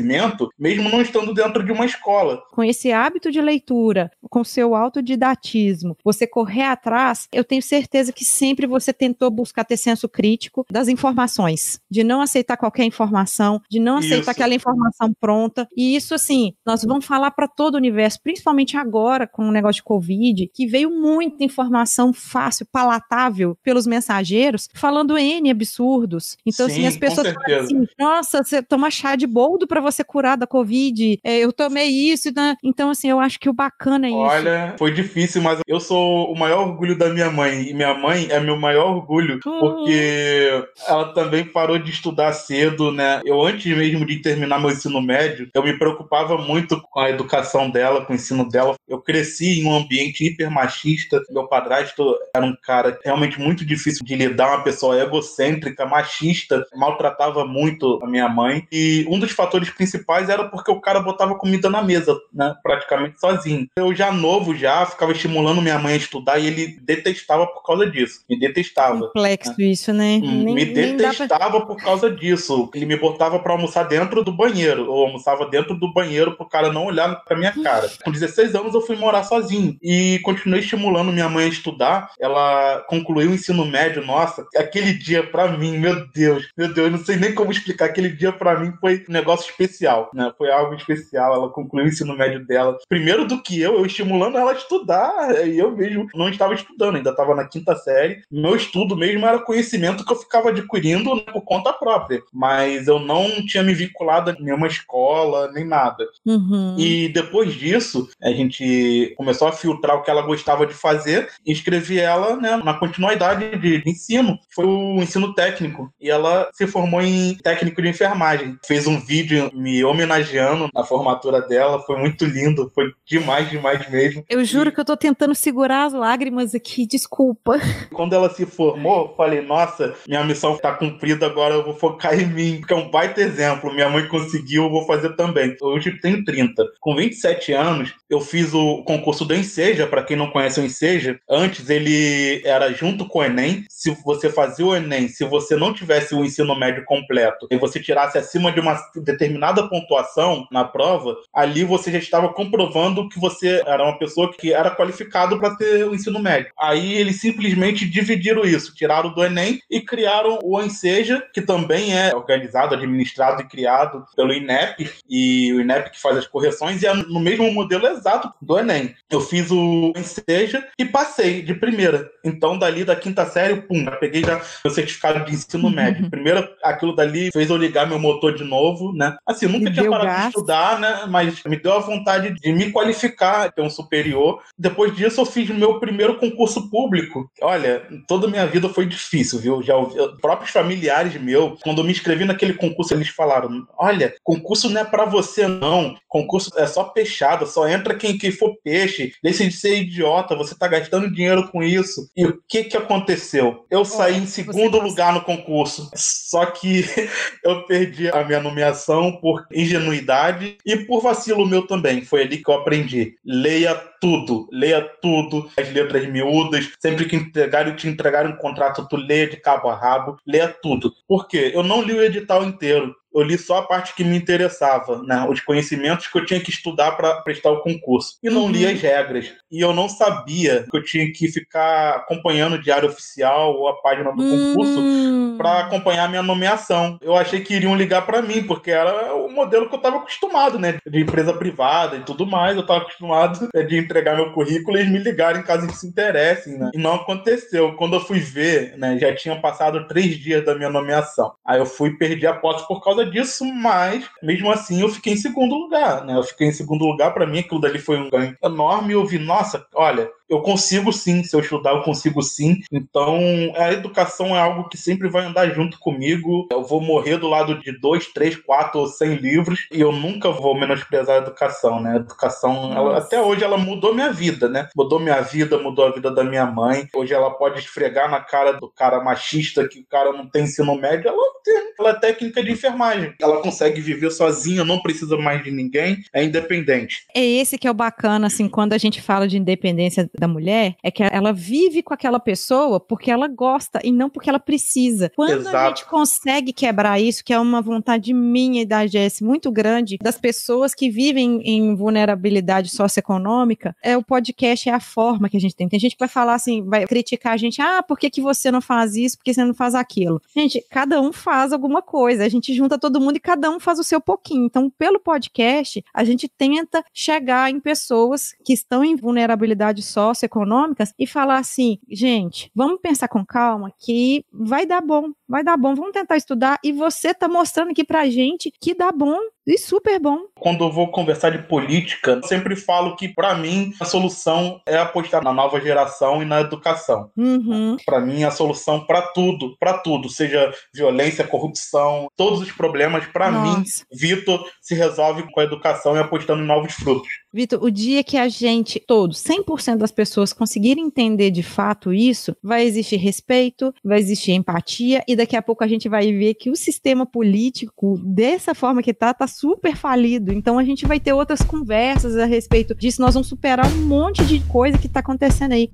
mesmo 0.57 0.89
não 0.89 1.01
estando 1.01 1.33
dentro 1.33 1.63
de 1.63 1.71
uma 1.71 1.85
escola. 1.85 2.41
com 2.51 2.63
esse 2.63 2.91
hábito 2.91 3.31
de 3.31 3.41
leitura, 3.41 4.11
com 4.29 4.43
seu 4.43 4.75
autodidatismo, 4.75 5.95
você 6.03 6.27
correr 6.27 6.63
atrás, 6.63 7.27
eu 7.31 7.43
tenho 7.43 7.61
certeza 7.61 8.11
que 8.11 8.25
sempre 8.25 8.67
você 8.67 8.91
tentou 8.93 9.31
buscar 9.31 9.63
ter 9.63 9.77
senso 9.77 10.07
crítico 10.07 10.65
das 10.71 10.87
informações, 10.87 11.79
de 11.89 12.03
não 12.03 12.21
aceitar 12.21 12.57
qualquer 12.57 12.83
informação, 12.83 13.61
de 13.69 13.79
não 13.79 13.97
aceitar 13.97 14.21
Isso. 14.21 14.31
aquela 14.31 14.53
informação 14.53 15.13
pronta. 15.19 15.67
E 15.75 15.95
isso, 15.95 16.13
assim, 16.13 16.53
nós 16.65 16.83
vamos 16.83 17.05
falar 17.05 17.31
para 17.31 17.47
todo 17.47 17.75
o 17.75 17.77
universo, 17.77 18.19
principalmente 18.21 18.77
agora 18.77 19.27
com 19.27 19.47
o 19.47 19.51
negócio 19.51 19.81
de 19.81 19.83
Covid, 19.83 20.49
que 20.53 20.67
veio 20.67 20.89
muita 20.89 21.43
informação 21.43 22.13
fácil, 22.13 22.65
palatável 22.71 23.57
pelos 23.63 23.87
mensageiros, 23.87 24.67
falando 24.73 25.17
N 25.17 25.49
absurdos. 25.49 26.37
Então, 26.45 26.65
assim, 26.65 26.81
Sim, 26.81 26.87
as 26.87 26.93
com 26.95 26.99
pessoas 26.99 27.33
falam 27.33 27.59
assim, 27.63 27.85
nossa, 27.97 28.43
você 28.43 28.61
toma 28.61 28.91
chá 28.91 29.15
de 29.15 29.27
boldo 29.27 29.67
para 29.67 29.81
você 29.81 29.88
curar 30.03 30.37
da 30.37 30.47
Covid. 30.47 31.19
É, 31.23 31.37
eu 31.39 31.51
tomei 31.51 31.87
isso. 31.89 32.31
né? 32.35 32.55
Então, 32.63 32.89
assim, 32.89 33.09
eu 33.09 33.19
acho 33.19 33.39
que 33.39 33.49
o 33.49 33.53
bacana 33.53 34.07
é 34.07 34.09
isso. 34.09 34.19
Olha, 34.19 34.75
foi 34.77 34.91
difícil, 34.91 35.41
mas 35.41 35.59
eu 35.67 35.79
sou 35.79 36.31
o 36.31 36.37
maior 36.37 36.67
orgulho 36.67 36.97
da 36.97 37.09
minha 37.09 37.29
mãe. 37.31 37.69
E 37.69 37.73
minha 37.73 37.93
mãe 37.93 38.27
é 38.29 38.39
meu 38.39 38.57
maior 38.57 38.95
orgulho, 38.95 39.39
Hum. 39.45 39.59
porque 39.59 40.63
ela 40.87 41.13
também 41.13 41.43
parou 41.45 41.77
de 41.77 41.91
estudar 41.91 42.33
cedo, 42.33 42.91
né? 42.91 43.21
Eu, 43.25 43.41
antes 43.41 43.65
mesmo 43.75 44.05
de 44.05 44.21
terminar 44.21 44.59
meu 44.59 44.69
ensino 44.71 45.01
médio, 45.01 45.49
eu 45.53 45.63
me 45.63 45.77
preocupava 45.77 46.37
muito 46.37 46.81
com 46.81 46.99
a 46.99 47.09
educação 47.09 47.69
dela, 47.69 48.05
com 48.05 48.13
o 48.13 48.15
ensino 48.15 48.47
dela. 48.49 48.75
Eu 48.87 48.99
cresci 49.01 49.59
em 49.61 49.65
um 49.65 49.75
ambiente 49.75 50.25
hiper 50.25 50.49
machista. 50.51 51.21
Meu 51.29 51.47
padrasto 51.47 52.15
era 52.35 52.45
um 52.45 52.55
cara 52.63 52.97
realmente 53.03 53.39
muito 53.39 53.65
difícil 53.65 54.03
de 54.05 54.15
lidar, 54.15 54.49
uma 54.55 54.63
pessoa 54.63 54.99
egocêntrica, 55.01 55.85
machista, 55.85 56.65
maltratava 56.75 57.45
muito 57.45 57.99
a 58.03 58.07
minha 58.07 58.27
mãe. 58.29 58.67
E 58.71 59.05
um 59.09 59.19
dos 59.19 59.31
fatores 59.31 59.69
principais 59.83 60.27
era 60.29 60.43
porque 60.43 60.69
o 60.69 60.81
cara 60.81 60.99
botava 60.99 61.35
comida 61.35 61.69
na 61.69 61.81
mesa, 61.81 62.17
né? 62.33 62.53
Praticamente 62.61 63.19
sozinho. 63.19 63.65
Eu 63.77 63.95
já 63.95 64.11
novo, 64.11 64.53
já 64.55 64.85
ficava 64.85 65.13
estimulando 65.13 65.61
minha 65.61 65.79
mãe 65.79 65.93
a 65.93 65.97
estudar 65.97 66.37
e 66.37 66.47
ele 66.47 66.77
detestava 66.81 67.47
por 67.47 67.63
causa 67.63 67.89
disso. 67.89 68.21
Me 68.29 68.37
detestava. 68.37 68.99
Complexo 69.07 69.55
isso, 69.61 69.93
né? 69.93 70.19
Hum, 70.21 70.43
Nem- 70.43 70.53
me 70.55 70.65
nem 70.65 70.97
dá 70.97 71.03
pra- 71.03 71.11
detestava 71.11 71.61
por 71.65 71.77
causa 71.77 72.11
disso. 72.11 72.69
Ele 72.75 72.85
me 72.85 72.97
botava 72.97 73.39
pra 73.39 73.53
almoçar 73.53 73.83
dentro 73.83 74.21
do 74.23 74.31
banheiro. 74.33 74.83
Eu 74.85 74.91
almoçava 74.93 75.45
dentro 75.49 75.73
do 75.75 75.93
banheiro 75.93 76.35
pro 76.35 76.45
cara 76.45 76.71
não 76.73 76.85
olhar 76.85 77.23
pra 77.23 77.37
minha 77.37 77.53
cara. 77.63 77.89
Com 78.03 78.11
16 78.11 78.53
anos 78.55 78.73
eu 78.73 78.81
fui 78.81 78.97
morar 78.97 79.23
sozinho 79.23 79.77
e 79.81 80.19
continuei 80.23 80.59
estimulando 80.59 81.11
minha 81.13 81.29
mãe 81.29 81.45
a 81.45 81.49
estudar. 81.49 82.11
Ela 82.19 82.83
concluiu 82.89 83.31
o 83.31 83.33
ensino 83.33 83.65
médio. 83.65 84.05
Nossa, 84.05 84.45
aquele 84.57 84.93
dia 84.93 85.23
pra 85.23 85.47
mim, 85.47 85.77
meu 85.77 86.05
Deus, 86.13 86.49
meu 86.57 86.67
Deus, 86.73 86.87
eu 86.87 86.91
não 86.91 87.03
sei 87.05 87.15
nem 87.15 87.33
como 87.33 87.51
explicar. 87.51 87.85
Aquele 87.85 88.09
dia 88.09 88.31
pra 88.33 88.59
mim 88.59 88.73
foi 88.81 89.05
um 89.07 89.13
negócio 89.13 89.49
especial, 89.49 89.68
né? 90.13 90.31
Foi 90.37 90.51
algo 90.51 90.75
especial. 90.75 91.33
Ela 91.33 91.49
concluiu 91.49 91.85
o 91.85 91.87
ensino 91.87 92.15
médio 92.15 92.45
dela. 92.45 92.77
Primeiro 92.87 93.25
do 93.25 93.41
que 93.41 93.59
eu, 93.59 93.75
eu 93.75 93.85
estimulando 93.85 94.37
ela 94.37 94.51
a 94.51 94.55
estudar. 94.55 95.47
E 95.47 95.57
eu 95.57 95.75
mesmo 95.75 96.07
não 96.15 96.29
estava 96.29 96.53
estudando, 96.53 96.95
ainda 96.95 97.11
estava 97.11 97.35
na 97.35 97.45
quinta 97.45 97.75
série. 97.75 98.21
Meu 98.31 98.55
estudo 98.55 98.95
mesmo 98.95 99.25
era 99.25 99.39
conhecimento 99.39 100.05
que 100.05 100.11
eu 100.11 100.17
ficava 100.17 100.49
adquirindo 100.49 101.15
né, 101.15 101.21
por 101.21 101.41
conta 101.41 101.73
própria. 101.73 102.21
Mas 102.33 102.87
eu 102.87 102.99
não 102.99 103.45
tinha 103.45 103.63
me 103.63 103.73
vinculado 103.73 104.31
a 104.31 104.33
nenhuma 104.33 104.67
escola, 104.67 105.51
nem 105.51 105.65
nada. 105.65 106.05
Uhum. 106.25 106.75
E 106.77 107.09
depois 107.09 107.53
disso, 107.53 108.09
a 108.21 108.29
gente 108.31 109.13
começou 109.17 109.47
a 109.47 109.51
filtrar 109.51 109.97
o 109.97 110.03
que 110.03 110.09
ela 110.09 110.21
gostava 110.21 110.65
de 110.65 110.73
fazer 110.73 111.29
e 111.45 111.51
inscrevi 111.51 111.99
ela 111.99 112.35
né, 112.35 112.57
na 112.57 112.73
continuidade 112.73 113.57
de 113.57 113.83
ensino. 113.85 114.37
Foi 114.53 114.65
o 114.65 115.01
ensino 115.01 115.33
técnico. 115.33 115.91
E 115.99 116.09
ela 116.09 116.49
se 116.53 116.67
formou 116.67 117.01
em 117.01 117.35
técnico 117.35 117.81
de 117.81 117.89
enfermagem. 117.89 118.57
Fez 118.65 118.87
um 118.87 118.99
vídeo 118.99 119.51
me 119.59 119.83
homenageando 119.83 120.69
na 120.73 120.83
formatura 120.83 121.41
dela. 121.41 121.79
Foi 121.79 121.97
muito 121.97 122.25
lindo. 122.25 122.71
Foi 122.73 122.91
demais, 123.05 123.49
demais 123.49 123.89
mesmo. 123.89 124.23
Eu 124.29 124.43
juro 124.43 124.71
que 124.71 124.79
eu 124.79 124.85
tô 124.85 124.95
tentando 124.95 125.35
segurar 125.35 125.85
as 125.85 125.93
lágrimas 125.93 126.55
aqui, 126.55 126.87
desculpa. 126.87 127.59
Quando 127.93 128.13
ela 128.13 128.29
se 128.29 128.45
formou, 128.45 129.07
eu 129.07 129.15
falei, 129.15 129.41
nossa, 129.41 129.93
minha 130.07 130.23
missão 130.23 130.57
tá 130.57 130.73
cumprida, 130.73 131.25
agora 131.25 131.55
eu 131.55 131.63
vou 131.63 131.73
focar 131.73 132.19
em 132.19 132.27
mim, 132.27 132.57
porque 132.59 132.73
é 132.73 132.77
um 132.77 132.89
baita 132.89 133.21
exemplo. 133.21 133.73
Minha 133.73 133.89
mãe 133.89 134.07
conseguiu, 134.07 134.63
eu 134.63 134.69
vou 134.69 134.85
fazer 134.85 135.15
também. 135.15 135.55
Hoje 135.61 135.99
tenho 135.99 136.23
30. 136.23 136.63
Com 136.79 136.95
27 136.95 137.53
anos, 137.53 137.93
eu 138.09 138.19
fiz 138.19 138.53
o 138.53 138.83
concurso 138.83 139.23
do 139.25 139.35
Enseja, 139.35 139.85
para 139.85 140.03
quem 140.03 140.17
não 140.17 140.31
conhece 140.31 140.59
o 140.59 140.63
Enseja. 140.63 141.19
Antes 141.29 141.69
ele 141.69 142.41
era 142.43 142.71
junto 142.73 143.05
com 143.05 143.19
o 143.19 143.23
Enem. 143.23 143.65
Se 143.69 143.95
você 144.03 144.29
fazia 144.29 144.65
o 144.65 144.75
Enem, 144.75 145.07
se 145.07 145.23
você 145.25 145.55
não 145.55 145.73
tivesse 145.73 146.15
o 146.15 146.25
ensino 146.25 146.57
médio 146.57 146.83
completo 146.85 147.47
e 147.51 147.57
você 147.57 147.79
tirasse 147.79 148.17
acima 148.17 148.51
de 148.51 148.59
uma 148.59 148.79
determinada 148.95 149.67
pontuação 149.67 150.47
na 150.51 150.63
prova, 150.63 151.15
ali 151.33 151.63
você 151.63 151.91
já 151.91 151.99
estava 151.99 152.29
comprovando 152.29 153.07
que 153.09 153.19
você 153.19 153.61
era 153.65 153.83
uma 153.83 153.97
pessoa 153.97 154.31
que 154.33 154.53
era 154.53 154.71
qualificado 154.71 155.37
para 155.39 155.55
ter 155.55 155.85
o 155.85 155.93
ensino 155.93 156.19
médio. 156.19 156.51
Aí 156.59 156.93
eles 156.93 157.21
simplesmente 157.21 157.87
dividiram 157.87 158.43
isso, 158.43 158.73
tiraram 158.73 159.13
do 159.13 159.23
Enem 159.23 159.61
e 159.69 159.81
criaram 159.81 160.39
o 160.43 160.61
Enseja, 160.61 161.23
que 161.33 161.41
também 161.41 161.97
é 161.97 162.15
organizado, 162.15 162.75
administrado 162.75 163.41
e 163.41 163.47
criado 163.47 164.05
pelo 164.15 164.33
INEP, 164.33 164.89
e 165.09 165.53
o 165.53 165.61
INEP 165.61 165.91
que 165.91 166.01
faz 166.01 166.17
as 166.17 166.27
correções, 166.27 166.81
e 166.81 166.87
é 166.87 166.93
no 166.93 167.19
mesmo 167.19 167.51
modelo 167.51 167.87
exato 167.99 168.33
do 168.41 168.57
Enem. 168.57 168.95
Eu 169.09 169.21
fiz 169.21 169.51
o 169.51 169.93
Enseja 169.95 170.65
e 170.77 170.85
passei 170.85 171.41
de 171.41 171.53
primeira. 171.53 172.09
Então, 172.23 172.57
dali 172.57 172.83
da 172.83 172.95
quinta 172.95 173.25
série, 173.25 173.61
pum, 173.61 173.83
já 173.83 173.91
peguei 173.91 174.23
já 174.23 174.41
o 174.65 174.69
certificado 174.69 175.25
de 175.25 175.33
ensino 175.33 175.67
Uhum. 175.67 175.69
médio. 175.75 176.09
Primeiro, 176.09 176.47
aquilo 176.63 176.95
dali 176.95 177.31
fez 177.31 177.49
eu 177.49 177.57
ligar 177.57 177.87
meu 177.87 177.99
motor 177.99 178.33
de 178.35 178.43
novo, 178.43 178.93
né? 178.93 179.17
Assim, 179.25 179.47
nunca 179.47 179.69
Me 179.69 179.73
tinha 179.73 179.89
parado 179.89 180.21
de 180.21 180.27
estudar, 180.27 180.79
né? 180.79 181.05
Mas 181.07 181.43
me 181.43 181.57
deu 181.57 181.73
a 181.73 181.79
vontade 181.79 182.33
de 182.33 182.51
me 182.51 182.71
qualificar, 182.71 183.51
ter 183.51 183.61
um 183.61 183.69
superior. 183.69 184.41
Depois 184.57 184.95
disso, 184.95 185.21
eu 185.21 185.25
fiz 185.25 185.49
meu 185.49 185.79
primeiro 185.79 186.15
concurso 186.17 186.69
público. 186.69 187.29
Olha, 187.41 187.83
toda 188.07 188.27
a 188.27 188.29
minha 188.29 188.45
vida 188.47 188.69
foi 188.69 188.85
difícil, 188.85 189.39
viu? 189.39 189.61
Já 189.61 189.75
ouvi, 189.75 189.95
próprios 190.21 190.51
familiares 190.51 191.19
meus, 191.21 191.59
quando 191.61 191.79
eu 191.79 191.83
me 191.83 191.91
inscrevi 191.91 192.25
naquele 192.25 192.53
concurso, 192.53 192.93
eles 192.93 193.09
falaram: 193.09 193.67
olha, 193.77 194.13
concurso 194.23 194.69
não 194.69 194.81
é 194.81 194.85
pra 194.85 195.05
você, 195.05 195.47
não. 195.47 195.95
Concurso 196.07 196.51
é 196.57 196.65
só 196.65 196.83
peixada, 196.85 197.45
só 197.45 197.67
entra 197.67 197.88
quem, 197.95 198.17
quem 198.17 198.31
for 198.31 198.55
peixe. 198.63 199.13
Deixa 199.23 199.43
de 199.43 199.51
ser 199.51 199.81
idiota, 199.81 200.35
você 200.35 200.55
tá 200.55 200.67
gastando 200.67 201.11
dinheiro 201.11 201.49
com 201.49 201.63
isso. 201.63 202.09
E 202.15 202.25
o 202.25 202.39
que 202.47 202.63
que 202.65 202.77
aconteceu? 202.77 203.65
Eu 203.69 203.85
saí 203.85 204.17
em 204.17 204.25
segundo 204.25 204.79
lugar 204.79 205.13
no 205.13 205.21
concurso. 205.21 205.89
Só 205.95 206.45
que 206.45 206.85
eu 207.43 207.65
perdi 207.65 208.09
a 208.09 208.23
minha 208.23 208.39
nomeação 208.39 209.13
por 209.19 209.45
ingenuidade 209.53 210.57
e 210.65 210.77
por 210.77 211.01
vacilo 211.01 211.45
meu 211.45 211.65
também. 211.67 212.01
Foi 212.01 212.21
ali 212.21 212.37
que 212.37 212.49
eu 212.49 212.55
aprendi. 212.55 213.15
Leia 213.25 213.75
tudo, 213.99 214.47
leia 214.51 214.81
tudo, 215.01 215.49
as 215.57 215.71
letras 215.71 216.07
miúdas. 216.07 216.69
Sempre 216.79 217.05
que 217.05 217.15
entregarem, 217.15 217.75
te 217.75 217.87
entregarem 217.87 218.31
um 218.31 218.37
contrato, 218.37 218.87
tu 218.87 218.95
leia 218.95 219.27
de 219.27 219.37
cabo 219.37 219.69
a 219.69 219.75
rabo, 219.75 220.17
leia 220.25 220.47
tudo. 220.61 220.93
Por 221.07 221.27
quê? 221.27 221.51
Eu 221.53 221.63
não 221.63 221.81
li 221.81 221.93
o 221.93 222.03
edital 222.03 222.43
inteiro. 222.43 222.95
Eu 223.13 223.21
li 223.23 223.37
só 223.37 223.57
a 223.57 223.61
parte 223.63 223.95
que 223.95 224.03
me 224.03 224.15
interessava, 224.17 225.01
né? 225.03 225.25
Os 225.29 225.39
conhecimentos 225.41 226.07
que 226.07 226.17
eu 226.17 226.25
tinha 226.25 226.39
que 226.39 226.49
estudar 226.51 226.91
para 226.91 227.21
prestar 227.21 227.51
o 227.51 227.61
concurso. 227.61 228.17
E 228.23 228.29
não 228.29 228.49
li 228.49 228.65
Uhum. 228.65 228.71
as 228.71 228.81
regras. 228.81 229.33
E 229.51 229.59
eu 229.63 229.73
não 229.73 229.89
sabia 229.89 230.65
que 230.69 230.77
eu 230.77 230.83
tinha 230.83 231.11
que 231.11 231.27
ficar 231.27 231.95
acompanhando 231.95 232.53
o 232.53 232.61
diário 232.61 232.87
oficial 232.89 233.53
ou 233.55 233.67
a 233.67 233.81
página 233.81 234.11
do 234.11 234.23
concurso 234.27 234.79
Hum. 234.81 235.35
para 235.37 235.59
acompanhar 235.61 236.07
minha 236.09 236.21
nomeação. 236.21 236.97
Eu 237.01 237.15
achei 237.15 237.39
que 237.41 237.53
iriam 237.55 237.75
ligar 237.75 238.05
para 238.05 238.21
mim, 238.21 238.43
porque 238.43 238.69
era 238.71 239.13
o 239.15 239.29
modelo 239.31 239.67
que 239.69 239.73
eu 239.75 239.77
estava 239.77 239.97
acostumado, 239.97 240.59
né? 240.59 240.77
De 240.87 240.99
empresa 241.01 241.33
privada 241.33 241.95
e 241.97 242.01
tudo 242.03 242.25
mais. 242.25 242.55
Eu 242.55 242.61
estava 242.61 242.81
acostumado 242.81 243.49
né, 243.53 243.63
de 243.63 243.77
entregar 243.77 244.15
meu 244.15 244.31
currículo 244.33 244.77
e 244.77 244.81
eles 244.81 244.91
me 244.91 244.99
ligarem 244.99 245.41
caso 245.43 245.65
eles 245.65 245.79
se 245.79 245.87
interessem, 245.87 246.57
né? 246.57 246.69
E 246.73 246.77
não 246.77 246.95
aconteceu. 246.95 247.73
Quando 247.75 247.95
eu 247.95 247.99
fui 248.01 248.19
ver, 248.19 248.77
né, 248.77 248.97
já 248.99 249.15
tinham 249.15 249.39
passado 249.41 249.87
três 249.87 250.17
dias 250.17 250.43
da 250.45 250.53
minha 250.55 250.69
nomeação. 250.69 251.33
Aí 251.45 251.59
eu 251.59 251.65
fui 251.65 251.97
perdi 251.97 252.27
a 252.27 252.33
posse 252.33 252.67
por 252.67 252.83
causa 252.83 252.98
disso, 253.05 253.45
mas 253.45 254.09
mesmo 254.21 254.51
assim 254.51 254.81
eu 254.81 254.89
fiquei 254.89 255.13
em 255.13 255.17
segundo 255.17 255.55
lugar, 255.55 256.05
né? 256.05 256.15
Eu 256.15 256.23
fiquei 256.23 256.47
em 256.47 256.53
segundo 256.53 256.85
lugar, 256.85 257.13
para 257.13 257.25
mim 257.27 257.39
aquilo 257.39 257.61
dali 257.61 257.79
foi 257.79 257.97
um 257.97 258.09
ganho 258.09 258.35
enorme. 258.43 258.93
Eu 258.93 259.05
vi, 259.05 259.19
nossa, 259.19 259.65
olha, 259.73 260.09
eu 260.29 260.41
consigo 260.41 260.91
sim, 260.93 261.23
se 261.23 261.35
eu 261.35 261.39
estudar, 261.39 261.71
eu 261.71 261.81
consigo 261.81 262.21
sim. 262.21 262.59
Então, 262.71 263.17
a 263.55 263.71
educação 263.71 264.35
é 264.35 264.39
algo 264.39 264.69
que 264.69 264.77
sempre 264.77 265.09
vai 265.09 265.25
andar 265.25 265.49
junto 265.53 265.79
comigo. 265.79 266.47
Eu 266.51 266.63
vou 266.63 266.81
morrer 266.81 267.17
do 267.17 267.27
lado 267.27 267.59
de 267.59 267.71
dois, 267.79 268.07
três, 268.07 268.35
quatro 268.35 268.79
ou 268.81 268.87
cem 268.87 269.15
livros 269.15 269.67
e 269.71 269.81
eu 269.81 269.91
nunca 269.91 270.31
vou 270.31 270.57
menosprezar 270.59 271.15
a 271.15 271.19
educação, 271.19 271.81
né? 271.81 271.93
A 271.93 271.95
educação, 271.97 272.73
ela- 272.73 272.97
até 272.99 273.21
hoje, 273.21 273.43
ela 273.43 273.57
mudou 273.57 273.93
minha 273.93 274.11
vida, 274.11 274.47
né? 274.47 274.67
Mudou 274.75 274.99
minha 274.99 275.21
vida, 275.21 275.57
mudou 275.57 275.85
a 275.85 275.91
vida 275.91 276.11
da 276.11 276.23
minha 276.23 276.45
mãe. 276.45 276.87
Hoje 276.95 277.13
ela 277.13 277.31
pode 277.31 277.59
esfregar 277.59 278.09
na 278.09 278.19
cara 278.19 278.53
do 278.53 278.69
cara 278.69 279.03
machista 279.03 279.67
que 279.67 279.79
o 279.79 279.85
cara 279.85 280.11
não 280.13 280.27
tem 280.27 280.43
ensino 280.43 280.75
médio. 280.75 281.07
Ela 281.09 281.23
tem, 281.43 281.55
ela 281.79 281.89
é 281.91 281.93
técnica 281.93 282.43
de 282.43 282.51
enfermagem. 282.51 283.13
Ela 283.21 283.41
consegue 283.41 283.81
viver 283.81 284.11
sozinha, 284.11 284.63
não 284.63 284.81
precisa 284.81 285.17
mais 285.17 285.43
de 285.43 285.51
ninguém, 285.51 285.97
é 286.13 286.23
independente. 286.23 287.03
É 287.15 287.23
esse 287.25 287.57
que 287.57 287.67
é 287.67 287.71
o 287.71 287.73
bacana, 287.73 288.27
assim, 288.27 288.47
quando 288.47 288.73
a 288.73 288.77
gente 288.77 289.01
fala 289.01 289.27
de 289.27 289.37
independência 289.37 290.09
da 290.19 290.27
mulher, 290.27 290.75
é 290.83 290.91
que 290.91 291.03
ela 291.03 291.31
vive 291.31 291.81
com 291.81 291.93
aquela 291.93 292.19
pessoa 292.19 292.79
porque 292.79 293.09
ela 293.09 293.27
gosta 293.27 293.79
e 293.83 293.91
não 293.91 294.09
porque 294.09 294.29
ela 294.29 294.39
precisa. 294.39 295.11
Quando 295.15 295.47
a 295.47 295.49
Exato. 295.49 295.79
gente 295.79 295.89
consegue 295.89 296.53
quebrar 296.53 296.99
isso, 296.99 297.23
que 297.23 297.33
é 297.33 297.39
uma 297.39 297.61
vontade 297.61 298.13
minha 298.13 298.61
e 298.61 298.65
da 298.65 298.85
Jess 298.85 299.21
muito 299.21 299.51
grande, 299.51 299.97
das 300.01 300.17
pessoas 300.17 300.73
que 300.73 300.89
vivem 300.89 301.41
em 301.43 301.75
vulnerabilidade 301.75 302.69
socioeconômica, 302.69 303.75
é 303.83 303.97
o 303.97 304.03
podcast 304.03 304.69
é 304.69 304.73
a 304.73 304.79
forma 304.79 305.29
que 305.29 305.37
a 305.37 305.39
gente 305.39 305.55
tem. 305.55 305.67
Tem 305.67 305.79
gente 305.79 305.93
que 305.95 305.99
vai 305.99 306.07
falar 306.07 306.33
assim, 306.33 306.63
vai 306.63 306.85
criticar 306.85 307.33
a 307.33 307.37
gente, 307.37 307.61
ah, 307.61 307.81
por 307.81 307.97
que, 307.97 308.09
que 308.09 308.21
você 308.21 308.51
não 308.51 308.61
faz 308.61 308.95
isso, 308.95 309.17
por 309.17 309.23
que 309.23 309.33
você 309.33 309.43
não 309.43 309.53
faz 309.53 309.75
aquilo? 309.75 310.21
Gente, 310.35 310.63
cada 310.69 311.01
um 311.01 311.11
faz 311.13 311.53
alguma 311.53 311.81
coisa, 311.81 312.25
a 312.25 312.29
gente 312.29 312.53
junta 312.53 312.77
todo 312.77 312.99
mundo 312.99 313.17
e 313.17 313.19
cada 313.19 313.49
um 313.49 313.59
faz 313.59 313.79
o 313.79 313.83
seu 313.83 314.01
pouquinho. 314.01 314.45
Então, 314.45 314.69
pelo 314.69 314.99
podcast, 314.99 315.83
a 315.93 316.03
gente 316.03 316.27
tenta 316.27 316.83
chegar 316.93 317.49
em 317.49 317.59
pessoas 317.59 318.33
que 318.43 318.53
estão 318.53 318.83
em 318.83 318.95
vulnerabilidade 318.95 319.81
socioeconômicas 320.15 320.93
e 320.97 321.05
falar 321.05 321.37
assim, 321.37 321.79
gente, 321.89 322.51
vamos 322.55 322.79
pensar 322.81 323.07
com 323.07 323.25
calma 323.25 323.71
que 323.77 324.25
vai 324.31 324.65
dar 324.65 324.81
bom, 324.81 325.11
vai 325.27 325.43
dar 325.43 325.57
bom, 325.57 325.75
vamos 325.75 325.91
tentar 325.91 326.17
estudar 326.17 326.59
e 326.63 326.71
você 326.71 327.13
tá 327.13 327.27
mostrando 327.27 327.71
aqui 327.71 327.83
pra 327.83 328.09
gente 328.09 328.51
que 328.59 328.73
dá 328.73 328.91
bom 328.91 329.17
e 329.49 329.57
super 329.57 329.99
bom. 329.99 330.19
Quando 330.35 330.63
eu 330.63 330.71
vou 330.71 330.89
conversar 330.89 331.31
de 331.31 331.47
política, 331.47 332.11
eu 332.11 332.23
sempre 332.23 332.55
falo 332.55 332.95
que, 332.95 333.09
para 333.09 333.33
mim, 333.35 333.73
a 333.79 333.85
solução 333.85 334.61
é 334.65 334.77
apostar 334.77 335.23
na 335.23 335.33
nova 335.33 335.59
geração 335.59 336.21
e 336.21 336.25
na 336.25 336.39
educação. 336.41 337.09
Uhum. 337.17 337.75
Para 337.83 337.99
mim, 337.99 338.23
a 338.23 338.31
solução 338.31 338.85
para 338.85 339.01
tudo, 339.01 339.57
para 339.59 339.79
tudo, 339.79 340.07
seja 340.07 340.53
violência, 340.73 341.27
corrupção, 341.27 342.07
todos 342.15 342.39
os 342.41 342.51
problemas, 342.51 343.07
para 343.07 343.31
mim. 343.31 343.63
Vitor, 343.91 344.47
se 344.61 344.75
resolve 344.75 345.23
com 345.31 345.39
a 345.39 345.43
educação 345.43 345.95
e 345.95 345.99
apostando 345.99 346.43
em 346.43 346.47
novos 346.47 346.73
frutos. 346.73 347.09
Vitor, 347.33 347.63
o 347.63 347.71
dia 347.71 348.03
que 348.03 348.17
a 348.17 348.27
gente, 348.27 348.79
todos, 348.79 349.23
100% 349.23 349.77
das 349.77 349.91
pessoas 349.91 350.31
conseguirem 350.31 350.85
entender 350.85 351.31
de 351.31 351.43
fato 351.43 351.91
isso, 351.91 352.35
vai 352.41 352.63
existir 352.63 352.97
respeito, 352.97 353.73
vai 353.83 353.99
existir 353.99 354.31
empatia 354.31 355.03
e 355.07 355.15
daqui 355.15 355.35
a 355.35 355.41
pouco 355.41 355.63
a 355.63 355.67
gente 355.67 355.89
vai 355.89 356.11
ver 356.11 356.35
que 356.35 356.49
o 356.49 356.55
sistema 356.55 357.05
político, 357.05 357.99
dessa 358.03 358.55
forma 358.55 358.81
que 358.81 358.93
tá, 358.93 359.13
tá 359.13 359.27
super 359.39 359.73
falido. 359.73 360.33
Então 360.33 360.59
a 360.59 360.63
gente 360.65 360.85
vai 360.85 360.99
ter 360.99 361.13
outras 361.13 361.41
conversas 361.41 362.17
a 362.17 362.25
respeito 362.25 362.75
disso, 362.75 363.01
nós 363.01 363.13
vamos 363.13 363.29
superar 363.29 363.65
um 363.71 363.85
monte 363.85 364.25
de 364.25 364.41
coisa 364.41 364.77
que 364.77 364.89
tá 364.89 364.99
acontecendo 364.99 365.53
aí. 365.53 365.71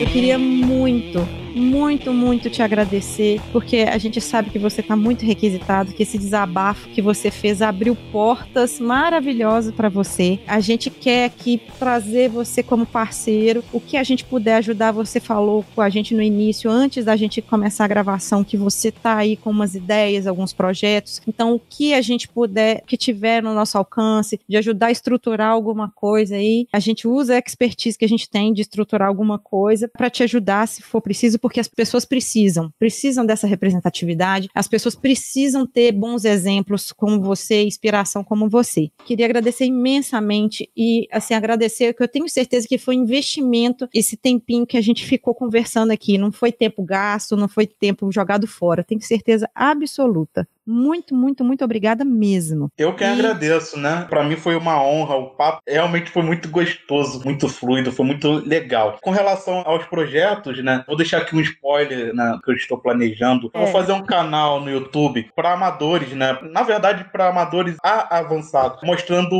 Eu 0.00 0.06
queria 0.12 0.38
muito, 0.38 1.18
muito, 1.54 2.12
muito 2.12 2.50
te 2.50 2.62
agradecer, 2.62 3.40
porque 3.52 3.78
a 3.78 3.98
gente 3.98 4.20
sabe 4.20 4.50
que 4.50 4.58
você 4.58 4.80
está 4.80 4.96
muito 4.96 5.24
requisitado, 5.24 5.92
que 5.92 6.02
esse 6.02 6.18
desabafo 6.18 6.88
que 6.88 7.02
você 7.02 7.30
fez 7.30 7.62
abriu 7.62 7.96
portas 8.10 8.78
maravilhosas 8.80 9.74
para 9.74 9.88
você. 9.88 10.40
A 10.46 10.60
gente 10.60 10.90
quer 10.90 11.26
aqui 11.26 11.60
trazer 11.78 12.28
você 12.28 12.62
como 12.62 12.86
parceiro, 12.86 13.64
o 13.72 13.80
que 13.80 13.96
a 13.96 14.02
gente 14.02 14.24
puder 14.24 14.56
ajudar. 14.56 14.92
Você 14.92 15.20
falou 15.20 15.64
com 15.74 15.80
a 15.80 15.88
gente 15.88 16.14
no 16.14 16.22
início, 16.22 16.70
antes 16.70 17.04
da 17.04 17.16
gente 17.16 17.42
começar 17.42 17.84
a 17.84 17.88
gravação, 17.88 18.44
que 18.44 18.56
você 18.56 18.90
tá 18.90 19.16
aí 19.16 19.36
com 19.36 19.50
umas 19.50 19.74
ideias, 19.74 20.26
alguns 20.26 20.52
projetos. 20.52 21.20
Então, 21.26 21.54
o 21.54 21.60
que 21.60 21.94
a 21.94 22.00
gente 22.00 22.28
puder, 22.28 22.82
que 22.86 22.96
tiver 22.96 23.42
no 23.42 23.54
nosso 23.54 23.76
alcance, 23.76 24.40
de 24.48 24.56
ajudar 24.56 24.86
a 24.86 24.92
estruturar 24.92 25.50
alguma 25.50 25.90
coisa 25.90 26.36
aí, 26.36 26.66
a 26.72 26.78
gente 26.78 27.06
usa 27.06 27.34
a 27.34 27.38
expertise 27.38 27.98
que 27.98 28.04
a 28.04 28.08
gente 28.08 28.28
tem 28.28 28.52
de 28.52 28.62
estruturar 28.62 29.08
alguma 29.08 29.38
coisa 29.38 29.88
para 29.88 30.10
te 30.10 30.22
ajudar 30.22 30.66
se 30.66 30.82
for 30.82 31.00
preciso, 31.00 31.38
porque 31.42 31.60
as 31.60 31.68
pessoas 31.68 32.06
precisam, 32.06 32.72
precisam 32.78 33.26
dessa 33.26 33.46
representatividade, 33.46 34.48
as 34.54 34.66
pessoas 34.68 34.94
precisam 34.94 35.66
ter 35.66 35.92
bons 35.92 36.24
exemplos 36.24 36.92
como 36.92 37.20
você, 37.20 37.62
inspiração 37.64 38.24
como 38.24 38.48
você. 38.48 38.88
Queria 39.04 39.26
agradecer 39.26 39.66
imensamente 39.66 40.70
e 40.76 41.06
assim 41.12 41.34
agradecer 41.34 41.92
que 41.92 42.02
eu 42.02 42.08
tenho 42.08 42.28
certeza 42.28 42.66
que 42.66 42.78
foi 42.78 42.94
investimento 42.94 43.88
esse 43.92 44.16
tempinho 44.16 44.66
que 44.66 44.76
a 44.76 44.80
gente 44.80 45.04
ficou 45.04 45.34
conversando 45.34 45.90
aqui, 45.90 46.16
não 46.16 46.30
foi 46.32 46.52
tempo 46.52 46.82
gasto, 46.82 47.36
não 47.36 47.48
foi 47.48 47.66
tempo 47.66 48.10
jogado 48.12 48.46
fora, 48.46 48.84
tenho 48.84 49.00
certeza 49.02 49.50
absoluta. 49.54 50.46
muito, 50.64 51.12
muito, 51.12 51.42
muito 51.44 51.64
obrigada 51.64 52.04
mesmo. 52.04 52.70
Eu 52.78 52.94
que 52.94 53.02
E- 53.02 53.06
agradeço, 53.08 53.76
né? 53.76 54.06
Pra 54.08 54.22
mim 54.22 54.36
foi 54.36 54.54
uma 54.54 54.80
honra. 54.80 55.16
O 55.16 55.30
papo 55.30 55.60
realmente 55.66 56.08
foi 56.08 56.22
muito 56.22 56.48
gostoso, 56.48 57.20
muito 57.24 57.48
fluido, 57.48 57.90
foi 57.90 58.06
muito 58.06 58.30
legal. 58.46 58.96
Com 59.02 59.10
relação 59.10 59.62
aos 59.66 59.84
projetos, 59.86 60.62
né? 60.62 60.84
Vou 60.86 60.96
deixar 60.96 61.18
aqui 61.18 61.31
um 61.36 61.40
spoiler, 61.40 62.14
né? 62.14 62.38
Que 62.44 62.50
eu 62.50 62.54
estou 62.56 62.78
planejando. 62.78 63.50
É. 63.54 63.58
Vou 63.58 63.68
fazer 63.68 63.92
um 63.92 64.02
canal 64.04 64.60
no 64.60 64.70
YouTube 64.70 65.30
para 65.34 65.52
amadores, 65.52 66.12
né? 66.12 66.38
Na 66.42 66.62
verdade, 66.62 67.04
para 67.12 67.28
amadores 67.28 67.76
avançados, 67.82 68.80
mostrando 68.82 69.36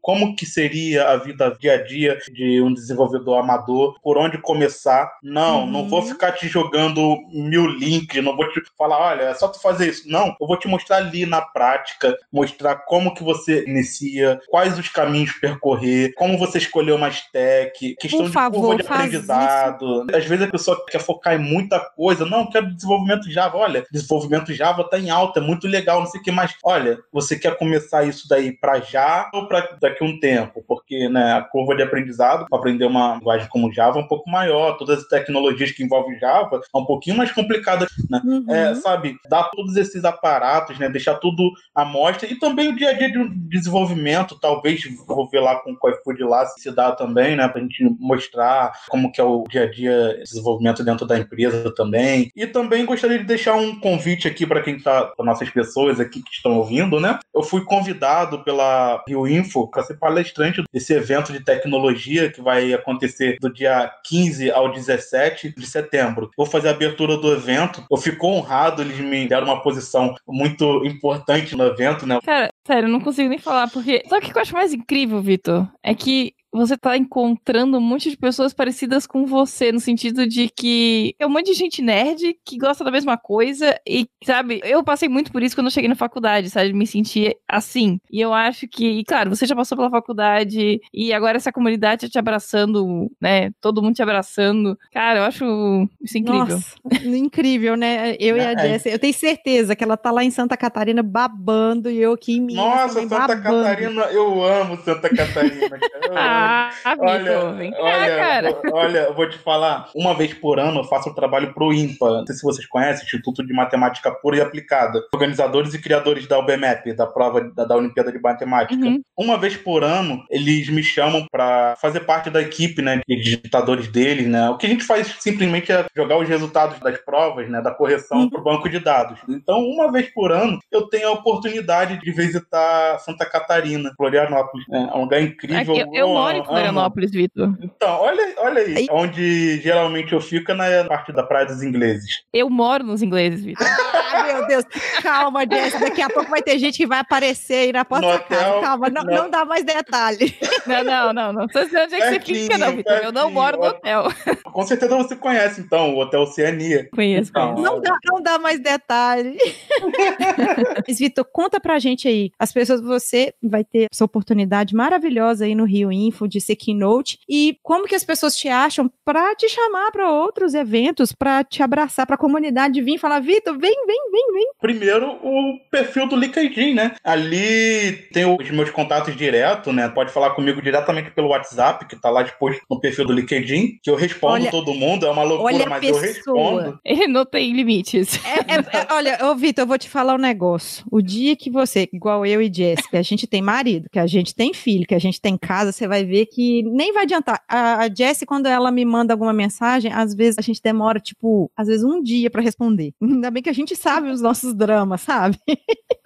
como 0.00 0.34
que 0.36 0.46
seria 0.46 1.08
a 1.10 1.16
vida 1.16 1.54
dia 1.58 1.74
a 1.74 1.82
dia 1.84 2.18
de 2.32 2.60
um 2.62 2.72
desenvolvedor 2.72 3.38
amador, 3.38 3.98
por 4.02 4.16
onde 4.18 4.38
começar. 4.38 5.10
Não, 5.22 5.60
Uhum. 5.64 5.66
não 5.66 5.88
vou 5.88 6.02
ficar 6.02 6.32
te 6.32 6.48
jogando 6.48 7.16
mil 7.32 7.66
links, 7.66 8.22
não 8.22 8.36
vou 8.36 8.48
te 8.50 8.60
falar, 8.76 8.98
olha, 8.98 9.22
é 9.22 9.34
só 9.34 9.48
tu 9.48 9.60
fazer 9.60 9.88
isso. 9.88 10.08
Não, 10.08 10.34
eu 10.40 10.46
vou 10.46 10.56
te 10.58 10.68
mostrar 10.68 10.96
ali 10.98 11.26
na 11.26 11.40
prática, 11.40 12.16
mostrar 12.32 12.76
como 12.86 13.14
que 13.14 13.22
você 13.22 13.64
inicia, 13.66 14.40
quais 14.48 14.78
os 14.78 14.88
caminhos 14.88 15.32
percorrer, 15.32 16.12
como 16.14 16.38
você 16.38 16.58
escolher 16.58 16.92
uma 16.92 17.08
stack, 17.08 17.96
questão 17.96 18.20
Por 18.20 18.26
de 18.28 18.32
favor, 18.32 18.60
curva 18.60 18.76
de 18.76 18.88
aprendizado. 18.88 20.06
Às 20.14 20.24
vezes 20.24 20.46
a 20.46 20.50
pessoa 20.50 20.84
quer 20.88 21.00
focar 21.00 21.34
em 21.36 21.40
muita 21.42 21.78
coisa. 21.80 22.24
Não, 22.24 22.48
quero 22.48 22.74
desenvolvimento 22.74 23.30
Java. 23.30 23.56
Olha, 23.58 23.84
desenvolvimento 23.90 24.52
Java 24.52 24.84
tá 24.84 24.98
em 24.98 25.10
alta, 25.10 25.40
é 25.40 25.42
muito 25.42 25.66
legal, 25.66 26.00
não 26.00 26.06
sei 26.06 26.20
o 26.20 26.22
que 26.22 26.30
mais. 26.30 26.54
Olha, 26.64 26.98
você 27.12 27.38
quer 27.38 27.56
começar 27.56 28.04
isso 28.04 28.28
daí 28.28 28.52
para 28.52 28.80
já 28.80 29.30
ou 29.32 29.46
para 29.46 29.76
daqui 29.80 30.02
a 30.02 30.06
um 30.06 30.18
tempo? 30.18 30.64
Porque 30.66 31.08
né, 31.08 31.34
a 31.34 31.42
curva 31.42 31.74
de 31.74 31.82
aprendizado 31.82 32.46
para 32.48 32.58
aprender 32.58 32.84
uma 32.84 33.14
linguagem 33.14 33.48
como 33.48 33.72
Java 33.72 33.98
é 33.98 34.02
um 34.02 34.08
pouco 34.08 34.30
maior. 34.30 34.76
Todas 34.76 35.00
as 35.00 35.08
tecnologias 35.08 35.70
que 35.72 35.82
envolvem 35.82 36.18
Java 36.18 36.60
é 36.74 36.78
um 36.78 36.84
pouquinho 36.84 37.16
mais 37.16 37.32
complicada, 37.32 37.86
né? 38.10 38.20
Uhum. 38.24 38.44
É, 38.48 38.74
sabe, 38.74 39.16
dar 39.28 39.44
todos 39.44 39.76
esses 39.76 40.04
aparatos, 40.04 40.78
né? 40.78 40.88
Deixar 40.88 41.16
tudo 41.16 41.52
à 41.74 41.84
mostra 41.84 42.30
e 42.30 42.38
também 42.38 42.68
o 42.68 42.76
dia 42.76 42.90
a 42.90 42.92
dia 42.92 43.10
de 43.10 43.28
desenvolvimento, 43.48 44.38
talvez 44.40 44.82
vou 45.06 45.28
ver 45.28 45.40
lá 45.40 45.56
com 45.56 45.76
o 45.80 45.90
iFood 45.90 46.24
lá 46.24 46.46
se 46.46 46.70
dá 46.70 46.92
também, 46.92 47.36
né? 47.36 47.48
Pra 47.48 47.60
gente 47.60 47.84
mostrar 47.98 48.72
como 48.88 49.10
que 49.10 49.20
é 49.20 49.24
o 49.24 49.44
dia 49.48 49.64
a 49.64 49.70
dia 49.70 50.14
de 50.14 50.22
desenvolvimento 50.24 50.84
dentro 50.84 51.06
da 51.06 51.18
empresa 51.26 51.74
também. 51.74 52.30
E 52.34 52.46
também 52.46 52.86
gostaria 52.86 53.18
de 53.18 53.24
deixar 53.24 53.54
um 53.54 53.78
convite 53.78 54.26
aqui 54.28 54.46
para 54.46 54.62
quem 54.62 54.78
tá, 54.78 55.06
para 55.06 55.24
nossas 55.24 55.50
pessoas 55.50 56.00
aqui 56.00 56.22
que 56.22 56.32
estão 56.32 56.56
ouvindo, 56.56 57.00
né? 57.00 57.18
Eu 57.34 57.42
fui 57.42 57.64
convidado 57.64 58.42
pela 58.44 59.02
Rio 59.06 59.26
Info 59.26 59.68
para 59.68 59.82
ser 59.82 59.98
palestrante 59.98 60.62
desse 60.72 60.92
evento 60.92 61.32
de 61.32 61.40
tecnologia 61.40 62.30
que 62.30 62.40
vai 62.40 62.72
acontecer 62.72 63.36
do 63.40 63.52
dia 63.52 63.90
15 64.04 64.50
ao 64.50 64.72
17 64.72 65.54
de 65.56 65.66
setembro. 65.66 66.30
Vou 66.36 66.46
fazer 66.46 66.68
a 66.68 66.72
abertura 66.72 67.16
do 67.16 67.32
evento. 67.32 67.84
Eu 67.90 67.96
fico 67.96 68.26
honrado, 68.26 68.82
eles 68.82 68.98
me 68.98 69.26
deram 69.26 69.46
uma 69.46 69.62
posição 69.62 70.14
muito 70.26 70.84
importante 70.86 71.56
no 71.56 71.64
evento, 71.64 72.06
né? 72.06 72.18
Cara, 72.24 72.50
sério, 72.66 72.88
não 72.88 73.00
consigo 73.00 73.28
nem 73.28 73.38
falar, 73.38 73.68
porque. 73.68 74.02
Sabe 74.08 74.26
o 74.26 74.30
que 74.30 74.36
eu 74.36 74.42
acho 74.42 74.54
mais 74.54 74.72
incrível, 74.72 75.20
Vitor? 75.20 75.68
É 75.82 75.94
que 75.94 76.34
você 76.56 76.76
tá 76.76 76.96
encontrando 76.96 77.78
um 77.78 77.80
monte 77.80 78.10
de 78.10 78.16
pessoas 78.16 78.52
parecidas 78.54 79.06
com 79.06 79.26
você, 79.26 79.70
no 79.72 79.80
sentido 79.80 80.26
de 80.26 80.48
que 80.48 81.14
é 81.18 81.26
um 81.26 81.30
monte 81.30 81.46
de 81.46 81.54
gente 81.54 81.82
nerd 81.82 82.36
que 82.44 82.58
gosta 82.58 82.82
da 82.84 82.90
mesma 82.90 83.16
coisa 83.16 83.78
e, 83.86 84.06
sabe, 84.24 84.60
eu 84.64 84.82
passei 84.82 85.08
muito 85.08 85.30
por 85.32 85.42
isso 85.42 85.54
quando 85.54 85.66
eu 85.66 85.70
cheguei 85.70 85.88
na 85.88 85.94
faculdade, 85.94 86.50
sabe? 86.50 86.72
Me 86.72 86.86
sentir 86.86 87.36
assim. 87.48 87.98
E 88.10 88.20
eu 88.20 88.32
acho 88.32 88.66
que, 88.68 88.86
e, 88.86 89.04
claro, 89.04 89.30
você 89.30 89.46
já 89.46 89.54
passou 89.54 89.76
pela 89.76 89.90
faculdade 89.90 90.80
e 90.92 91.12
agora 91.12 91.36
essa 91.36 91.52
comunidade 91.52 92.06
tá 92.06 92.08
te 92.12 92.18
abraçando, 92.18 93.10
né? 93.20 93.50
Todo 93.60 93.82
mundo 93.82 93.94
te 93.94 94.02
abraçando. 94.02 94.78
Cara, 94.92 95.20
eu 95.20 95.24
acho 95.24 95.88
isso 96.00 96.18
incrível. 96.18 96.56
Nossa, 96.56 97.06
incrível, 97.06 97.76
né? 97.76 98.16
Eu 98.18 98.36
e 98.36 98.40
a 98.40 98.52
É. 98.52 98.58
Jessie, 98.58 98.92
eu 98.92 98.98
tenho 98.98 99.14
certeza 99.14 99.74
que 99.76 99.84
ela 99.84 99.96
tá 99.96 100.10
lá 100.10 100.24
em 100.24 100.30
Santa 100.30 100.56
Catarina 100.56 101.02
babando 101.02 101.90
e 101.90 101.98
eu 101.98 102.12
aqui 102.12 102.36
em 102.36 102.40
Minas 102.40 102.64
Nossa, 102.64 103.00
Santa 103.00 103.18
babando. 103.18 103.42
Catarina, 103.42 104.02
eu 104.04 104.42
amo 104.42 104.76
Santa 104.82 105.08
Catarina. 105.14 105.78
cara. 106.14 106.45
Ah, 106.46 106.94
Vitor, 106.94 107.54
vem 107.54 107.70
cá, 107.72 107.78
olha, 107.80 108.16
cara. 108.16 108.60
olha, 108.72 108.98
eu 109.00 109.14
vou 109.14 109.28
te 109.28 109.38
falar, 109.38 109.88
uma 109.94 110.14
vez 110.14 110.32
por 110.34 110.58
ano 110.58 110.80
eu 110.80 110.84
faço 110.84 111.10
um 111.10 111.14
trabalho 111.14 111.52
pro 111.52 111.72
IMPA, 111.72 112.10
não 112.18 112.26
sei 112.26 112.36
se 112.36 112.42
vocês 112.42 112.66
conhecem, 112.66 113.04
Instituto 113.04 113.44
de 113.46 113.52
Matemática 113.52 114.10
Pura 114.10 114.36
e 114.36 114.40
Aplicada, 114.40 115.00
organizadores 115.12 115.74
e 115.74 115.80
criadores 115.80 116.26
da 116.26 116.38
UBMAP, 116.38 116.92
da 116.94 117.06
prova 117.06 117.40
da, 117.54 117.64
da 117.64 117.76
Olimpíada 117.76 118.12
de 118.12 118.20
Matemática. 118.20 118.84
Uhum. 118.84 119.02
Uma 119.16 119.36
vez 119.38 119.56
por 119.56 119.82
ano, 119.84 120.22
eles 120.30 120.68
me 120.68 120.82
chamam 120.82 121.26
pra 121.30 121.76
fazer 121.80 122.00
parte 122.00 122.30
da 122.30 122.40
equipe, 122.40 122.82
né, 122.82 123.00
de 123.06 123.16
digitadores 123.16 123.88
deles, 123.88 124.26
né, 124.26 124.48
o 124.50 124.56
que 124.56 124.66
a 124.66 124.68
gente 124.68 124.84
faz 124.84 125.16
simplesmente 125.20 125.72
é 125.72 125.84
jogar 125.96 126.18
os 126.18 126.28
resultados 126.28 126.78
das 126.80 126.98
provas, 126.98 127.48
né, 127.48 127.60
da 127.60 127.70
correção 127.70 128.18
Uhum. 128.20 128.30
pro 128.30 128.42
banco 128.42 128.68
de 128.68 128.78
dados. 128.78 129.18
Então, 129.28 129.58
uma 129.60 129.90
vez 129.90 130.12
por 130.12 130.32
ano, 130.32 130.58
eu 130.70 130.88
tenho 130.88 131.08
a 131.08 131.12
oportunidade 131.12 132.00
de 132.00 132.12
visitar 132.12 132.98
Santa 133.00 133.24
Catarina, 133.26 133.92
Florianópolis, 133.96 134.64
é 134.70 134.78
um 134.96 135.02
lugar 135.02 135.20
incrível. 135.20 135.76
Eu, 135.76 135.86
eu 135.92 136.08
moro 136.08 136.35
em 136.36 136.40
amo. 136.40 136.48
Florianópolis, 136.48 137.10
Vitor. 137.10 137.54
Então, 137.62 138.00
olha, 138.00 138.34
olha 138.38 138.62
aí. 138.62 138.76
Aí- 138.76 138.86
Onde 138.90 139.60
geralmente 139.60 140.12
eu 140.12 140.20
fico 140.20 140.52
é 140.52 140.54
na 140.54 140.84
parte 140.84 141.12
da 141.12 141.22
Praia 141.22 141.46
dos 141.46 141.62
Ingleses. 141.62 142.22
Eu 142.32 142.48
moro 142.50 142.84
nos 142.84 143.02
ingleses, 143.02 143.44
Vitor. 143.44 143.66
Meu 144.26 144.46
Deus. 144.46 144.64
Calma, 145.02 145.44
Jessie. 145.50 145.80
Daqui 145.80 146.02
a 146.02 146.08
pouco 146.10 146.30
vai 146.30 146.42
ter 146.42 146.58
gente 146.58 146.76
que 146.76 146.86
vai 146.86 146.98
aparecer 146.98 147.54
aí 147.54 147.72
na 147.72 147.84
porta 147.84 148.06
da 148.06 148.18
casa. 148.18 148.60
Calma, 148.60 148.88
não, 148.90 149.02
não 149.02 149.30
dá 149.30 149.44
mais 149.44 149.64
detalhe. 149.64 150.34
Não, 150.66 150.84
não, 150.84 151.12
não, 151.12 151.32
não. 151.32 151.46
Tô 151.48 151.64
dizendo 151.64 151.84
onde 151.84 151.94
é 151.94 151.98
que 151.98 152.04
você 152.04 152.10
Pertinho, 152.10 152.42
fica, 152.42 152.58
não, 152.58 152.76
Vitor. 152.76 152.96
Eu 152.96 153.12
não 153.12 153.30
moro 153.30 153.58
no 153.58 153.66
hotel. 153.66 154.04
Com 154.44 154.66
certeza 154.66 154.96
você 154.96 155.16
conhece, 155.16 155.60
então, 155.60 155.94
o 155.94 155.98
Hotel 156.00 156.22
Oceania. 156.22 156.88
Conheço, 156.94 157.30
Então, 157.30 157.54
conheço. 157.54 157.72
Não 157.72 157.80
dá, 157.80 157.96
não 158.04 158.22
dá 158.22 158.38
mais 158.38 158.60
detalhe. 158.60 159.36
Mas, 160.86 160.98
Vitor, 160.98 161.24
conta 161.32 161.60
pra 161.60 161.78
gente 161.78 162.08
aí. 162.08 162.30
As 162.38 162.52
pessoas, 162.52 162.80
você 162.80 163.34
vai 163.42 163.64
ter 163.64 163.86
essa 163.92 164.04
oportunidade 164.04 164.74
maravilhosa 164.74 165.44
aí 165.44 165.54
no 165.54 165.64
Rio 165.64 165.92
Info 165.92 166.26
de 166.28 166.40
ser 166.40 166.56
keynote. 166.56 167.18
E 167.28 167.58
como 167.62 167.86
que 167.86 167.94
as 167.94 168.04
pessoas 168.04 168.36
te 168.36 168.48
acham 168.48 168.90
pra 169.04 169.34
te 169.34 169.48
chamar 169.48 169.90
pra 169.92 170.10
outros 170.10 170.54
eventos, 170.54 171.12
pra 171.12 171.44
te 171.44 171.62
abraçar, 171.62 172.06
pra 172.06 172.16
comunidade 172.16 172.80
vir 172.82 172.94
e 172.94 172.98
falar, 172.98 173.20
Vitor, 173.20 173.58
vem, 173.58 173.74
vem, 173.86 174.10
vem, 174.10 174.15
vem. 174.32 174.46
Primeiro, 174.60 175.06
o 175.22 175.58
perfil 175.70 176.06
do 176.08 176.16
LinkedIn, 176.16 176.74
né? 176.74 176.92
Ali 177.04 177.92
tem 178.12 178.24
os 178.24 178.50
meus 178.50 178.70
contatos 178.70 179.16
direto, 179.16 179.72
né? 179.72 179.88
Pode 179.88 180.12
falar 180.12 180.30
comigo 180.30 180.60
diretamente 180.62 181.10
pelo 181.10 181.28
WhatsApp, 181.28 181.86
que 181.86 181.96
tá 181.96 182.10
lá 182.10 182.22
exposto 182.22 182.60
no 182.70 182.80
perfil 182.80 183.06
do 183.06 183.12
LinkedIn, 183.12 183.78
que 183.82 183.90
eu 183.90 183.96
respondo 183.96 184.34
Olha- 184.34 184.50
todo 184.50 184.74
mundo. 184.74 185.06
É 185.06 185.10
uma 185.10 185.22
loucura, 185.22 185.54
olha 185.54 185.66
a 185.66 185.68
mas 185.68 185.82
eu 185.82 185.92
pessoa. 185.94 186.06
respondo. 186.06 186.78
Ele 186.84 187.06
não 187.06 187.24
tem 187.24 187.52
limites. 187.52 188.18
É, 188.24 188.54
é- 188.54 188.80
é- 188.82 188.92
olha, 188.94 189.18
ô 189.26 189.34
Vitor, 189.34 189.62
eu 189.64 189.66
vou 189.68 189.78
te 189.78 189.88
falar 189.88 190.14
um 190.14 190.18
negócio. 190.18 190.84
O 190.90 191.00
dia 191.02 191.36
que 191.36 191.50
você, 191.50 191.88
igual 191.92 192.24
eu 192.26 192.40
e 192.42 192.52
Jéssica, 192.52 192.98
a 192.98 193.02
gente 193.02 193.26
tem 193.26 193.42
marido, 193.42 193.88
que 193.90 193.98
a 193.98 194.06
gente 194.06 194.34
tem 194.34 194.52
filho, 194.54 194.86
que 194.86 194.94
a 194.94 194.98
gente 194.98 195.20
tem 195.20 195.36
casa, 195.36 195.72
você 195.72 195.86
vai 195.86 196.04
ver 196.04 196.26
que 196.26 196.62
nem 196.64 196.92
vai 196.92 197.04
adiantar. 197.04 197.42
A, 197.48 197.84
a 197.84 197.88
Jessie, 197.94 198.26
quando 198.26 198.46
ela 198.46 198.70
me 198.70 198.84
manda 198.84 199.12
alguma 199.14 199.32
mensagem, 199.32 199.92
às 199.92 200.14
vezes 200.14 200.38
a 200.38 200.42
gente 200.42 200.60
demora, 200.62 200.98
tipo, 201.00 201.50
às 201.56 201.66
vezes 201.68 201.84
um 201.84 202.02
dia 202.02 202.30
pra 202.30 202.42
responder. 202.42 202.92
Ainda 203.02 203.30
bem 203.30 203.42
que 203.42 203.50
a 203.50 203.54
gente 203.54 203.74
sabe 203.76 204.05
os 204.10 204.20
nossos 204.20 204.54
dramas, 204.54 205.00
sabe? 205.02 205.38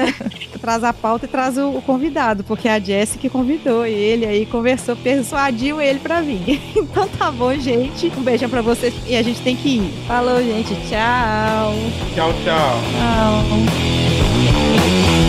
traz 0.61 0.85
a 0.85 0.93
pauta 0.93 1.25
e 1.25 1.29
traz 1.29 1.57
o, 1.59 1.81
convidado, 1.83 2.45
porque 2.45 2.69
a 2.69 2.79
Jéssica 2.79 3.20
que 3.21 3.29
convidou 3.29 3.87
ele 3.87 4.27
aí, 4.27 4.47
conversou, 4.47 4.97
persuadiu 4.97 5.81
ele 5.81 5.99
pra 6.01 6.21
vir. 6.21 6.61
Então 6.81 7.07
tá 7.07 7.31
bom, 7.31 7.55
gente. 7.55 8.11
Um 8.17 8.23
beijão 8.23 8.49
pra 8.49 8.63
vocês 8.63 8.95
e 9.07 9.15
a 9.15 9.23
gente 9.23 9.41
tem 9.43 9.55
que 9.55 9.77
ir. 9.77 9.93
Falou, 10.09 10.43
gente. 10.43 10.75
Tchau. 10.89 11.75
Tchau, 12.15 12.33
tchau. 12.43 12.81
Tchau. 14.43 15.20